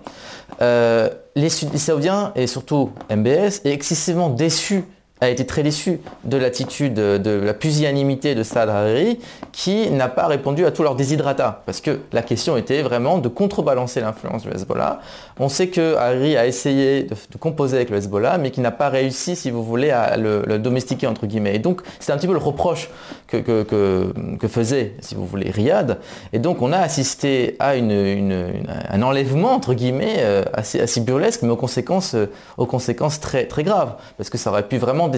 Euh, 0.62 1.10
les, 1.36 1.50
les 1.72 1.78
Saoudiens, 1.78 2.32
et 2.36 2.48
surtout 2.48 2.92
MBS, 3.10 3.62
est 3.66 3.72
excessivement 3.72 4.30
déçus 4.30 4.84
a 5.22 5.30
été 5.30 5.46
très 5.46 5.64
déçu 5.64 6.00
de 6.24 6.38
l'attitude, 6.38 6.94
de 6.94 7.32
la 7.32 7.54
pusillanimité 7.54 8.36
de 8.36 8.44
Saad 8.44 8.70
Hariri, 8.70 9.20
qui 9.52 9.90
n'a 9.90 10.08
pas 10.08 10.28
répondu 10.28 10.66
à 10.66 10.72
tous 10.72 10.84
leurs 10.84 10.96
déshydratats. 10.96 11.62
Parce 11.66 11.82
que 11.82 12.00
la 12.14 12.22
question 12.22 12.56
était 12.56 12.82
vraiment 12.82 13.18
de 13.18 13.28
contrebalancer 13.28 14.00
l'influence 14.00 14.44
du 14.44 14.50
Hezbollah. 14.50 15.02
On 15.40 15.50
sait 15.50 15.68
que 15.68 15.96
Hariri 15.96 16.38
a 16.38 16.48
essayé 16.48 17.04
de, 17.04 17.16
composer 17.38 17.78
avec 17.78 17.90
le 17.90 17.98
Hezbollah, 17.98 18.38
mais 18.38 18.52
qui 18.52 18.62
n'a 18.62 18.72
pas 18.72 18.90
réussi, 18.90 19.36
si 19.36 19.52
vous 19.52 19.64
voulez, 19.64 19.92
à 19.92 20.16
le, 20.16 20.58
domestiquer, 20.58 21.08
entre 21.08 21.26
guillemets. 21.26 21.56
Et 21.56 21.60
donc, 21.60 21.82
c'est 22.00 22.14
un 22.14 22.18
petit 22.18 22.28
peu 22.28 22.34
le 22.34 22.40
reproche 22.40 22.90
que, 23.28 23.38
que, 23.38 24.48
faisait, 24.48 24.96
si 25.02 25.16
vous 25.16 25.26
voulez, 25.26 25.52
Riyad. 25.52 26.00
Et 26.32 26.40
donc, 26.40 26.62
on 26.62 26.72
a 26.72 26.80
assisté 26.80 27.58
à 27.60 27.72
un 27.72 29.02
enlèvement, 29.02 29.52
entre 29.52 29.74
guillemets, 29.74 30.18
euh, 30.20 30.44
assez, 30.54 30.80
assez 30.80 31.02
burlesque, 31.02 31.42
mais 31.44 31.50
aux 31.50 31.58
conséquences, 31.58 32.16
aux 32.58 32.66
conséquences 32.66 33.20
très, 33.20 33.46
très 33.46 33.64
graves. 33.64 33.96
Parce 34.18 34.30
que 34.30 34.38
ça 34.38 34.50
aurait 34.50 34.68
pu 34.68 34.78
vraiment 34.78 35.09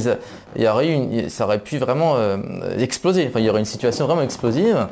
il 0.55 0.67
aurait 0.67 1.29
ça 1.29 1.45
aurait 1.45 1.59
pu 1.59 1.77
vraiment 1.77 2.15
euh, 2.15 2.37
exploser. 2.77 3.31
Il 3.35 3.41
y 3.41 3.49
aurait 3.49 3.59
une 3.59 3.65
situation 3.65 4.05
vraiment 4.05 4.21
explosive. 4.21 4.87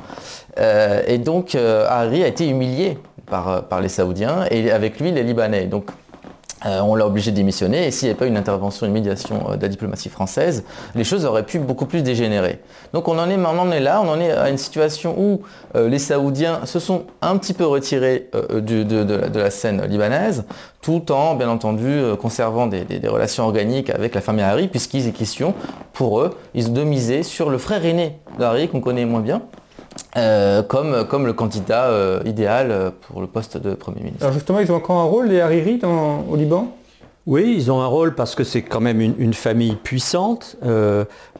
Euh, 0.60 1.02
et 1.08 1.18
donc, 1.18 1.56
euh, 1.56 1.86
Harry 1.90 2.24
a 2.24 2.28
été 2.28 2.48
humilié 2.48 2.98
par, 3.26 3.82
les 3.82 3.90
Saoudiens 3.90 4.46
et 4.50 4.72
avec 4.72 5.00
lui 5.00 5.12
les 5.12 5.24
Libanais. 5.24 5.70
Euh, 6.66 6.82
on 6.82 6.96
l'a 6.96 7.08
obligé 7.08 7.32
de 7.32 7.38
démissionner 7.38 7.88
et 7.88 7.92
s'il 7.92 8.08
n'y 8.08 8.12
avait 8.12 8.20
pas 8.20 8.26
une 8.26 8.36
intervention, 8.36 8.86
une 8.86 8.92
médiation 8.92 9.50
euh, 9.50 9.56
de 9.56 9.62
la 9.62 9.70
diplomatie 9.70 10.10
française, 10.10 10.66
les 10.94 11.06
choses 11.06 11.24
auraient 11.24 11.46
pu 11.46 11.58
beaucoup 11.58 11.86
plus 11.86 12.04
dégénérer. 12.04 12.60
Donc 12.92 13.08
on 13.08 13.18
en 13.18 13.30
est, 13.30 13.80
là, 13.80 14.02
on 14.04 14.10
en 14.10 14.20
est 14.20 14.32
à 14.32 14.50
une 14.50 14.58
situation 14.58 15.16
où 15.18 15.42
euh, 15.76 15.88
les 15.88 16.00
Saoudiens 16.00 16.66
se 16.66 16.80
sont 16.80 17.06
un 17.22 17.38
petit 17.38 17.54
peu 17.54 17.66
retirés 17.66 18.30
de, 18.34 19.40
la 19.40 19.52
scène 19.52 19.86
libanaise, 19.86 20.44
tout 20.82 21.12
en, 21.14 21.36
bien 21.36 21.50
entendu, 21.50 22.02
conservant 22.20 22.68
des, 22.68 22.86
relations 23.08 23.46
organiques 23.46 23.90
avec 23.90 24.14
la 24.16 24.22
famille 24.22 24.44
Harry, 24.44 24.68
puisqu'il 24.68 25.08
est 25.08 25.12
question, 25.12 25.54
pour 25.94 26.20
eux, 26.20 26.32
ils 26.54 26.74
de 26.74 26.84
miser 26.84 27.24
sur 27.24 27.50
le 27.50 27.58
frère 27.58 27.86
aîné 27.86 28.20
d'Harry, 28.38 28.68
qu'on 28.68 28.82
connaît 28.82 29.06
moins 29.06 29.22
bien, 29.22 29.42
euh, 30.18 30.64
comme, 30.64 31.06
comme 31.08 31.26
le 31.26 31.34
candidat 31.34 31.86
euh, 31.86 32.22
idéal 32.26 32.72
euh, 32.72 32.90
pour 33.08 33.22
le 33.22 33.28
poste 33.28 33.58
de 33.58 33.74
Premier 33.74 34.02
ministre. 34.02 34.24
Alors 34.24 34.34
justement, 34.34 34.60
ils 34.60 34.72
ont 34.72 34.76
encore 34.76 34.98
un 34.98 35.06
rôle, 35.06 35.28
les 35.28 35.42
Hariri, 35.42 35.80
au 35.84 36.36
Liban? 36.36 36.72
Oui, 37.26 37.54
ils 37.56 37.72
ont 37.72 37.82
un 37.82 37.88
rôle 37.88 38.16
parce 38.16 38.34
que 38.34 38.44
c'est 38.44 38.64
quand 38.64 38.80
même 38.80 39.02
une, 39.02 39.34
famille 39.36 39.76
puissante, 39.76 40.58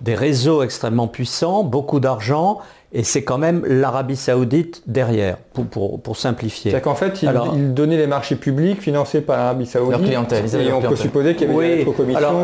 des 0.02 0.14
réseaux 0.14 0.62
extrêmement 0.62 1.08
puissants, 1.08 1.64
beaucoup 1.64 2.00
d'argent, 2.00 2.60
et 2.92 3.04
c'est 3.04 3.24
quand 3.24 3.40
même 3.40 3.64
l'Arabie 3.66 4.16
saoudite 4.16 4.84
derrière, 4.86 5.38
pour, 5.38 6.00
pour, 6.00 6.18
simplifier. 6.18 6.70
C'est-à-dire 6.72 6.84
qu'en 6.84 6.96
fait, 6.96 7.24
ils, 7.24 7.74
donnaient 7.74 7.98
les 7.98 8.08
marchés 8.08 8.36
publics 8.36 8.82
financés 8.82 9.22
par 9.22 9.38
l'Arabie 9.38 9.66
saoudite. 9.66 9.92
Leur 9.92 10.02
clientèle. 10.02 10.46
et 10.56 10.74
on 10.74 10.82
peut 10.82 10.96
supposer 10.96 11.36
qu'il 11.36 11.48
y 11.48 11.52
avait 11.52 11.86
oui. 11.86 12.06
des 12.06 12.16
alors, 12.16 12.36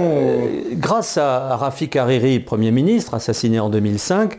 grâce 0.73 1.17
à 1.17 1.55
Rafik 1.55 1.95
Hariri, 1.95 2.39
Premier 2.39 2.71
ministre, 2.71 3.13
assassiné 3.13 3.59
en 3.59 3.69
2005, 3.69 4.37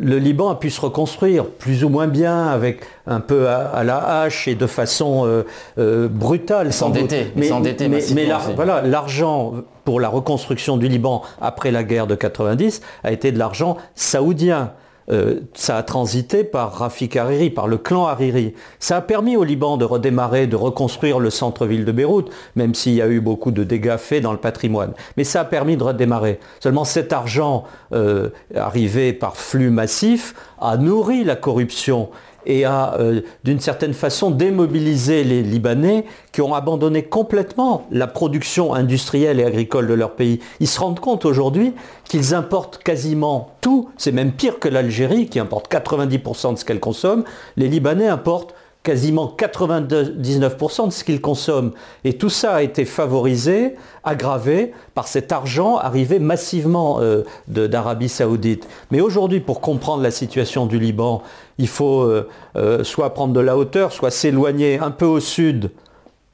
le 0.00 0.18
Liban 0.18 0.50
a 0.50 0.54
pu 0.56 0.70
se 0.70 0.80
reconstruire 0.80 1.46
plus 1.46 1.84
ou 1.84 1.88
moins 1.88 2.06
bien, 2.06 2.46
avec 2.46 2.80
un 3.06 3.20
peu 3.20 3.48
à, 3.48 3.84
la 3.84 4.22
hache 4.22 4.48
et 4.48 4.54
de 4.54 4.66
façon 4.66 5.26
euh, 5.26 5.42
euh, 5.78 6.08
brutale. 6.08 6.72
S'endetter, 6.72 7.32
mais, 7.36 7.50
mais, 7.88 8.00
mais 8.14 8.28
voilà, 8.54 8.82
l'argent 8.82 9.54
pour 9.84 10.00
la 10.00 10.08
reconstruction 10.08 10.76
du 10.76 10.88
Liban 10.88 11.22
après 11.40 11.70
la 11.70 11.84
guerre 11.84 12.06
de 12.06 12.14
90 12.14 12.80
a 13.02 13.12
été 13.12 13.32
de 13.32 13.38
l'argent 13.38 13.76
saoudien. 13.94 14.72
Euh, 15.10 15.40
ça 15.54 15.76
a 15.76 15.82
transité 15.82 16.44
par 16.44 16.72
Rafik 16.72 17.16
Hariri, 17.16 17.50
par 17.50 17.68
le 17.68 17.76
clan 17.76 18.06
Hariri. 18.06 18.54
Ça 18.78 18.96
a 18.96 19.00
permis 19.00 19.36
au 19.36 19.44
Liban 19.44 19.76
de 19.76 19.84
redémarrer, 19.84 20.46
de 20.46 20.56
reconstruire 20.56 21.18
le 21.18 21.30
centre-ville 21.30 21.84
de 21.84 21.92
Beyrouth, 21.92 22.30
même 22.56 22.74
s'il 22.74 22.94
y 22.94 23.02
a 23.02 23.08
eu 23.08 23.20
beaucoup 23.20 23.50
de 23.50 23.64
dégâts 23.64 23.96
faits 23.96 24.22
dans 24.22 24.32
le 24.32 24.38
patrimoine. 24.38 24.92
Mais 25.16 25.24
ça 25.24 25.40
a 25.40 25.44
permis 25.44 25.76
de 25.76 25.84
redémarrer. 25.84 26.40
Seulement 26.60 26.84
cet 26.84 27.12
argent 27.12 27.64
euh, 27.92 28.30
arrivé 28.54 29.12
par 29.12 29.36
flux 29.36 29.70
massif 29.70 30.34
a 30.60 30.76
nourri 30.76 31.24
la 31.24 31.36
corruption 31.36 32.08
et 32.46 32.64
a, 32.64 32.94
euh, 32.98 33.20
d'une 33.44 33.60
certaine 33.60 33.94
façon, 33.94 34.30
démobilisé 34.30 35.24
les 35.24 35.42
Libanais 35.42 36.04
qui 36.32 36.40
ont 36.40 36.54
abandonné 36.54 37.02
complètement 37.04 37.86
la 37.90 38.06
production 38.06 38.74
industrielle 38.74 39.40
et 39.40 39.44
agricole 39.44 39.86
de 39.86 39.94
leur 39.94 40.12
pays. 40.12 40.40
Ils 40.60 40.68
se 40.68 40.80
rendent 40.80 41.00
compte 41.00 41.24
aujourd'hui 41.24 41.72
qu'ils 42.04 42.34
importent 42.34 42.78
quasiment 42.82 43.50
tout, 43.60 43.88
c'est 43.96 44.12
même 44.12 44.32
pire 44.32 44.58
que 44.58 44.68
l'Algérie 44.68 45.28
qui 45.28 45.38
importe 45.38 45.72
90% 45.72 46.54
de 46.54 46.58
ce 46.58 46.64
qu'elle 46.64 46.80
consomme, 46.80 47.24
les 47.56 47.68
Libanais 47.68 48.08
importent 48.08 48.54
quasiment 48.84 49.34
99% 49.36 50.86
de 50.86 50.92
ce 50.92 51.02
qu'ils 51.02 51.22
consomment. 51.22 51.72
Et 52.04 52.12
tout 52.12 52.28
ça 52.28 52.54
a 52.54 52.62
été 52.62 52.84
favorisé, 52.84 53.74
aggravé 54.04 54.72
par 54.94 55.08
cet 55.08 55.32
argent 55.32 55.78
arrivé 55.78 56.18
massivement 56.18 57.00
euh, 57.00 57.24
d'Arabie 57.48 58.10
saoudite. 58.10 58.68
Mais 58.90 59.00
aujourd'hui, 59.00 59.40
pour 59.40 59.60
comprendre 59.62 60.02
la 60.02 60.10
situation 60.10 60.66
du 60.66 60.78
Liban, 60.78 61.22
il 61.58 61.66
faut 61.66 62.02
euh, 62.02 62.28
euh, 62.56 62.84
soit 62.84 63.14
prendre 63.14 63.32
de 63.32 63.40
la 63.40 63.56
hauteur, 63.56 63.90
soit 63.90 64.10
s'éloigner 64.10 64.78
un 64.78 64.90
peu 64.90 65.06
au 65.06 65.20
sud, 65.20 65.70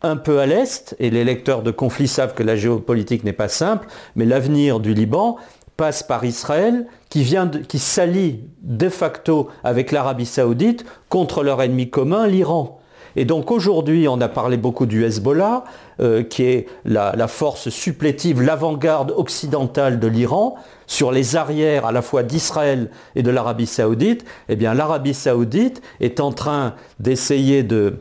un 0.03 0.17
peu 0.17 0.41
à 0.41 0.47
l'est, 0.47 0.97
et 0.99 1.11
les 1.11 1.25
lecteurs 1.25 1.63
de 1.63 1.71
conflits 1.71 2.09
savent 2.09 2.35
que 2.35 2.43
la 2.43 2.57
géopolitique 2.57 3.23
n'est 3.23 3.33
pas 3.33 3.49
simple, 3.49 3.87
mais 4.17 4.25
l'avenir 4.25 4.81
du 4.81 4.93
Liban 4.93 5.37
passe 5.81 6.03
par 6.03 6.26
Israël, 6.26 6.85
qui, 7.09 7.22
vient 7.22 7.49
qui 7.49 7.78
s'allie 7.78 8.41
de 8.61 8.91
facto 8.91 9.49
avec 9.64 9.93
l'Arabie 9.93 10.26
saoudite 10.26 10.85
contre 11.09 11.43
leur 11.43 11.62
ennemi 11.62 11.89
commun, 11.89 12.26
l'Iran. 12.26 12.83
Et 13.16 13.24
donc 13.24 13.51
aujourd'hui, 13.51 14.07
on 14.07 14.20
a 14.20 14.28
parlé 14.28 14.59
beaucoup 14.59 14.85
du 14.85 15.07
Hezbollah, 15.07 15.64
euh, 16.01 16.22
qui 16.22 16.43
est 16.43 16.66
la, 16.85 17.28
force 17.28 17.70
supplétive, 17.70 18.43
l'avant-garde 18.43 19.14
occidentale 19.16 19.99
de 19.99 20.07
l'Iran, 20.07 20.57
sur 20.87 21.12
les 21.12 21.35
arrières 21.35 21.87
à 21.87 21.93
la 21.93 22.03
fois 22.03 22.24
d'Israël 22.24 22.91
et 23.16 23.22
de 23.22 23.31
l'Arabie 23.31 23.64
saoudite. 23.64 24.26
Eh 24.51 24.57
bien, 24.57 24.74
l'Arabie 24.74 25.14
saoudite 25.14 25.81
est 26.01 26.20
en 26.20 26.31
train 26.31 26.74
d'essayer 26.99 27.62
de, 27.62 28.01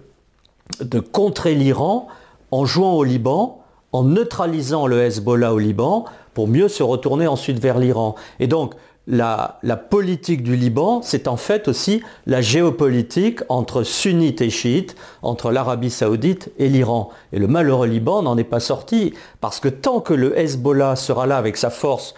de 0.82 0.99
contrer 0.99 1.55
l'Iran 1.55 2.07
en 2.51 2.65
jouant 2.65 2.95
au 2.95 3.05
Liban, 3.05 3.63
en 3.93 4.03
neutralisant 4.03 4.86
le 4.86 5.01
Hezbollah 5.01 5.53
au 5.53 5.59
Liban, 5.59 6.03
pour 6.39 6.47
mieux 6.47 6.69
se 6.69 6.83
retourner 6.83 7.27
ensuite 7.27 7.59
vers 7.59 7.79
l'Iran. 7.79 8.15
Et 8.39 8.47
donc, 8.47 8.75
la, 9.07 9.59
politique 9.89 10.41
du 10.41 10.55
Liban, 10.55 11.01
c'est 11.01 11.27
en 11.27 11.35
fait 11.35 11.67
aussi 11.67 12.01
la 12.27 12.39
géopolitique 12.39 13.41
entre 13.49 13.83
sunnites 13.83 14.39
et 14.39 14.49
chiites, 14.49 14.95
entre 15.21 15.51
l'Arabie 15.51 15.89
saoudite 15.89 16.49
et 16.57 16.69
l'Iran. 16.69 17.09
Et 17.33 17.39
le 17.39 17.47
malheureux 17.47 17.87
Liban 17.87 18.21
n'en 18.21 18.37
est 18.37 18.45
pas 18.45 18.61
sorti, 18.61 19.13
parce 19.41 19.59
que 19.59 19.67
tant 19.67 19.99
que 19.99 20.13
le 20.13 20.39
Hezbollah 20.39 20.95
sera 20.95 21.27
là 21.27 21.35
avec 21.35 21.57
sa 21.57 21.69
force 21.69 22.13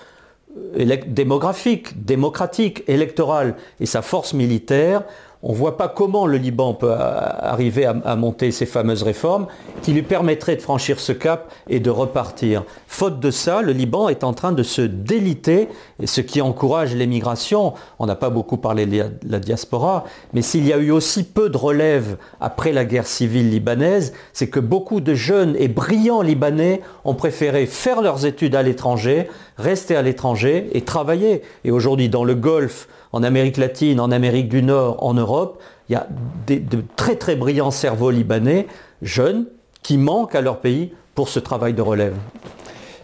euh, 0.80 0.98
démographique, 1.08 2.06
démocratique, 2.06 2.84
électorale 2.88 3.56
et 3.80 3.88
sa 3.88 4.04
force 4.04 4.36
militaire, 4.36 5.02
on 5.44 5.54
ne 5.54 5.58
voit 5.58 5.78
pas 5.78 5.88
comment 5.88 6.28
le 6.28 6.38
Liban 6.38 6.74
peut 6.74 6.92
arriver 6.92 7.86
à, 7.86 8.16
monter 8.16 8.52
ces 8.52 8.68
fameuses 8.68 9.02
réformes 9.02 9.48
qui 9.82 9.92
lui 9.92 10.04
permettraient 10.04 10.56
de 10.56 10.62
franchir 10.62 11.00
ce 11.00 11.12
cap 11.12 11.52
et 11.68 11.80
de 11.80 11.90
repartir. 11.90 12.64
Faute 12.88 13.20
de 13.20 13.32
ça, 13.32 13.62
le 13.62 13.72
Liban 13.72 14.10
est 14.10 14.24
en 14.24 14.34
train 14.34 14.52
de 14.52 14.62
se 14.62 14.82
déliter, 14.82 15.70
ce 16.04 16.22
qui 16.22 16.42
encourage 16.42 16.94
l'émigration. 16.94 17.74
On 17.98 18.06
n'a 18.06 18.16
pas 18.16 18.30
beaucoup 18.30 18.58
parlé 18.58 18.86
de 18.86 19.10
la 19.28 19.40
diaspora, 19.40 20.04
mais 20.34 20.44
s'il 20.44 20.68
y 20.68 20.74
a 20.74 20.78
eu 20.78 20.92
aussi 20.92 21.24
peu 21.24 21.50
de 21.50 21.58
relève 21.58 22.18
après 22.40 22.72
la 22.72 22.86
guerre 22.86 23.08
civile 23.08 23.50
libanaise, 23.50 24.14
c'est 24.34 24.50
que 24.50 24.60
beaucoup 24.60 25.02
de 25.02 25.16
jeunes 25.16 25.56
et 25.58 25.68
brillants 25.68 26.22
Libanais 26.22 26.82
ont 27.04 27.16
préféré 27.16 27.66
faire 27.66 28.02
leurs 28.02 28.28
études 28.28 28.56
à 28.56 28.62
l'étranger, 28.62 29.28
rester 29.58 29.96
à 29.96 30.04
l'étranger 30.04 30.70
et 30.74 30.82
travailler. 30.82 31.42
Et 31.64 31.72
aujourd'hui, 31.72 32.10
dans 32.10 32.24
le 32.24 32.36
Golfe, 32.36 32.88
en 33.14 33.24
Amérique 33.24 33.58
latine, 33.58 34.00
en 34.00 34.12
Amérique 34.12 34.50
du 34.50 34.64
Nord, 34.64 35.04
en 35.04 35.14
Europe, 35.14 35.62
il 35.90 35.94
y 35.94 35.96
a 35.96 36.08
de 36.48 36.84
très 36.96 37.16
très 37.16 37.36
brillants 37.36 37.72
cerveaux 37.72 38.12
libanais, 38.12 38.68
jeunes, 39.02 39.46
qui 39.84 39.98
manquent 39.98 40.36
à 40.36 40.42
leur 40.42 40.60
pays 40.60 40.94
pour 41.16 41.30
ce 41.30 41.40
travail 41.40 41.74
de 41.74 41.82
relève. 41.82 42.16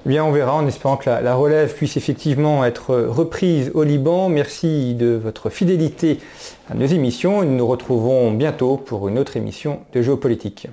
Eh 0.05 0.09
bien, 0.09 0.23
on 0.23 0.31
verra 0.31 0.55
en 0.55 0.65
espérant 0.67 0.95
que 0.95 1.09
la, 1.09 1.35
relève 1.35 1.73
puisse 1.75 1.97
effectivement 1.97 2.63
être 2.63 2.95
reprise 2.95 3.71
au 3.73 3.83
Liban. 3.83 4.29
Merci 4.29 4.93
de 4.93 5.19
votre 5.21 5.49
fidélité 5.49 6.19
à 6.69 6.75
nos 6.75 6.85
émissions. 6.85 7.43
Nous 7.43 7.57
nous 7.57 7.67
retrouvons 7.67 8.31
bientôt 8.31 8.77
pour 8.77 9.09
une 9.09 9.19
autre 9.19 9.35
émission 9.35 9.81
de 9.93 10.01
géopolitique. 10.01 10.69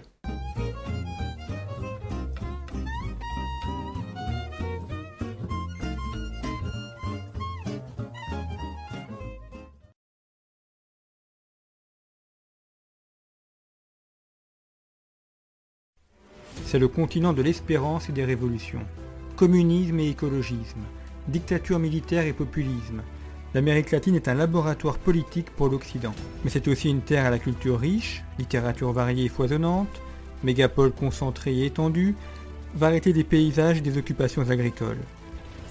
C'est 16.75 16.81
le 16.81 16.89
continent 16.89 17.33
de 17.33 17.41
l'espérance 17.41 18.09
et 18.09 18.13
des 18.13 18.25
révolutions. 18.25 18.81
Communisme 19.37 20.01
et 20.01 20.09
écologisme, 20.09 20.81
dictature 21.29 21.79
militaire 21.79 22.27
et 22.27 22.33
populisme. 22.33 23.03
L'Amérique 23.55 23.93
latine 23.93 24.17
est 24.17 24.27
un 24.27 24.35
laboratoire 24.35 24.99
politique 24.99 25.51
pour 25.51 25.69
l'Occident. 25.69 26.13
Mais 26.43 26.51
c'est 26.51 26.67
aussi 26.67 26.91
une 26.91 27.03
terre 27.03 27.27
à 27.27 27.31
la 27.31 27.39
culture 27.39 27.79
riche, 27.79 28.25
littérature 28.41 28.91
variée 28.91 29.27
et 29.27 29.29
foisonnante, 29.29 30.03
mégapole 30.43 30.91
concentrée 30.91 31.55
et 31.59 31.67
étendue, 31.67 32.17
variété 32.75 33.13
des 33.13 33.23
paysages 33.23 33.79
et 33.79 33.81
des 33.81 33.97
occupations 33.97 34.51
agricoles. 34.51 34.99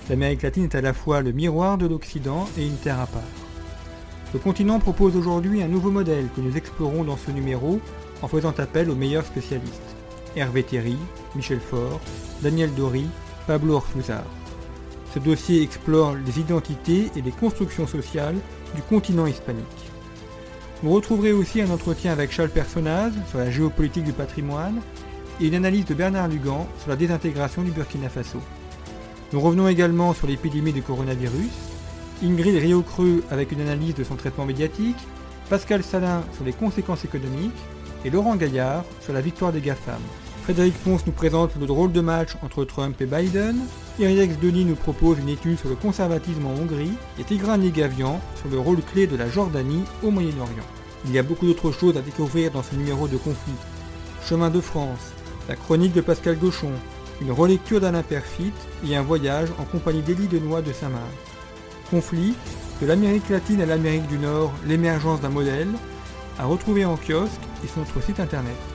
L'Amérique 0.09 0.43
latine 0.43 0.63
est 0.63 0.75
à 0.75 0.79
la 0.79 0.93
fois 0.93 1.19
le 1.19 1.33
miroir 1.33 1.77
de 1.77 1.85
l'Occident 1.85 2.47
et 2.57 2.65
une 2.65 2.77
terre 2.77 3.01
à 3.01 3.07
part. 3.07 3.21
Le 4.33 4.39
continent 4.39 4.79
propose 4.79 5.17
aujourd'hui 5.17 5.63
un 5.63 5.67
nouveau 5.67 5.91
modèle 5.91 6.29
que 6.33 6.39
nous 6.39 6.55
explorons 6.55 7.03
dans 7.03 7.17
ce 7.17 7.31
numéro 7.31 7.81
en 8.21 8.29
faisant 8.29 8.53
appel 8.57 8.89
aux 8.89 8.95
meilleurs 8.95 9.25
spécialistes. 9.25 9.92
Hervé 10.35 10.63
Thierry, 10.63 10.97
Michel 11.35 11.59
Faure, 11.59 11.99
Daniel 12.41 12.73
Dory, 12.73 13.05
Pablo 13.47 13.75
Orfuzar. 13.75 14.23
Ce 15.13 15.19
dossier 15.19 15.61
explore 15.61 16.15
les 16.15 16.39
identités 16.39 17.11
et 17.15 17.21
les 17.21 17.31
constructions 17.31 17.85
sociales 17.85 18.37
du 18.75 18.81
continent 18.81 19.27
hispanique. 19.27 19.65
Vous 20.81 20.91
retrouverez 20.91 21.31
aussi 21.31 21.61
un 21.61 21.69
entretien 21.69 22.11
avec 22.11 22.31
Charles 22.31 22.49
Personnaz 22.49 23.13
sur 23.29 23.37
la 23.37 23.51
géopolitique 23.51 24.03
du 24.03 24.13
patrimoine 24.13 24.81
et 25.39 25.47
une 25.47 25.55
analyse 25.55 25.85
de 25.85 25.93
Bernard 25.93 26.27
Lugan 26.27 26.67
sur 26.79 26.89
la 26.89 26.95
désintégration 26.95 27.61
du 27.61 27.71
Burkina 27.71 28.09
Faso. 28.09 28.39
Nous 29.31 29.39
revenons 29.39 29.67
également 29.67 30.13
sur 30.13 30.27
l'épidémie 30.27 30.73
du 30.73 30.81
coronavirus, 30.81 31.51
Ingrid 32.23 32.55
Riocreux 32.55 33.23
avec 33.31 33.51
une 33.51 33.61
analyse 33.61 33.95
de 33.95 34.03
son 34.03 34.15
traitement 34.15 34.45
médiatique, 34.45 34.97
Pascal 35.49 35.83
Salin 35.83 36.23
sur 36.33 36.43
les 36.43 36.53
conséquences 36.53 37.05
économiques 37.05 37.51
et 38.05 38.09
Laurent 38.09 38.35
Gaillard 38.35 38.83
sur 39.01 39.13
la 39.13 39.21
victoire 39.21 39.51
des 39.51 39.61
GAFAM. 39.61 40.01
Frédéric 40.43 40.73
Ponce 40.83 41.05
nous 41.05 41.13
présente 41.13 41.55
le 41.57 41.65
drôle 41.65 41.93
de 41.93 42.01
match 42.01 42.31
entre 42.43 42.65
Trump 42.65 42.99
et 42.99 43.05
Biden. 43.05 43.55
Iriex 43.97 44.37
Denis 44.39 44.65
nous 44.65 44.75
propose 44.75 45.17
une 45.19 45.29
étude 45.29 45.57
sur 45.57 45.69
le 45.69 45.75
conservatisme 45.75 46.45
en 46.45 46.61
Hongrie. 46.61 46.91
Et 47.17 47.23
Tigran 47.23 47.55
Ligavian 47.55 48.19
sur 48.35 48.49
le 48.49 48.59
rôle 48.59 48.81
clé 48.81 49.07
de 49.07 49.15
la 49.15 49.29
Jordanie 49.29 49.85
au 50.03 50.11
Moyen-Orient. 50.11 50.67
Il 51.05 51.13
y 51.13 51.19
a 51.19 51.23
beaucoup 51.23 51.45
d'autres 51.45 51.71
choses 51.71 51.95
à 51.95 52.01
découvrir 52.01 52.51
dans 52.51 52.61
ce 52.61 52.75
numéro 52.75 53.07
de 53.07 53.15
conflit. 53.15 53.53
Chemin 54.27 54.49
de 54.49 54.59
France, 54.59 55.13
la 55.47 55.55
chronique 55.55 55.93
de 55.93 56.01
Pascal 56.01 56.37
Gauchon, 56.37 56.73
une 57.21 57.31
relecture 57.31 57.79
d'Alain 57.79 58.03
Perfit 58.03 58.51
et 58.85 58.97
un 58.97 59.01
voyage 59.01 59.47
en 59.59 59.63
compagnie 59.63 60.01
d'Élie 60.01 60.27
Denois 60.27 60.61
de 60.61 60.73
Saint-Marc. 60.73 61.03
Conflit, 61.89 62.33
de 62.81 62.87
l'Amérique 62.87 63.29
latine 63.29 63.61
à 63.61 63.65
l'Amérique 63.65 64.07
du 64.07 64.17
Nord, 64.17 64.51
l'émergence 64.67 65.21
d'un 65.21 65.29
modèle, 65.29 65.69
à 66.37 66.43
retrouver 66.43 66.83
en 66.83 66.97
kiosque 66.97 67.31
et 67.63 67.67
sur 67.67 67.79
notre 67.79 68.03
site 68.03 68.19
internet. 68.19 68.72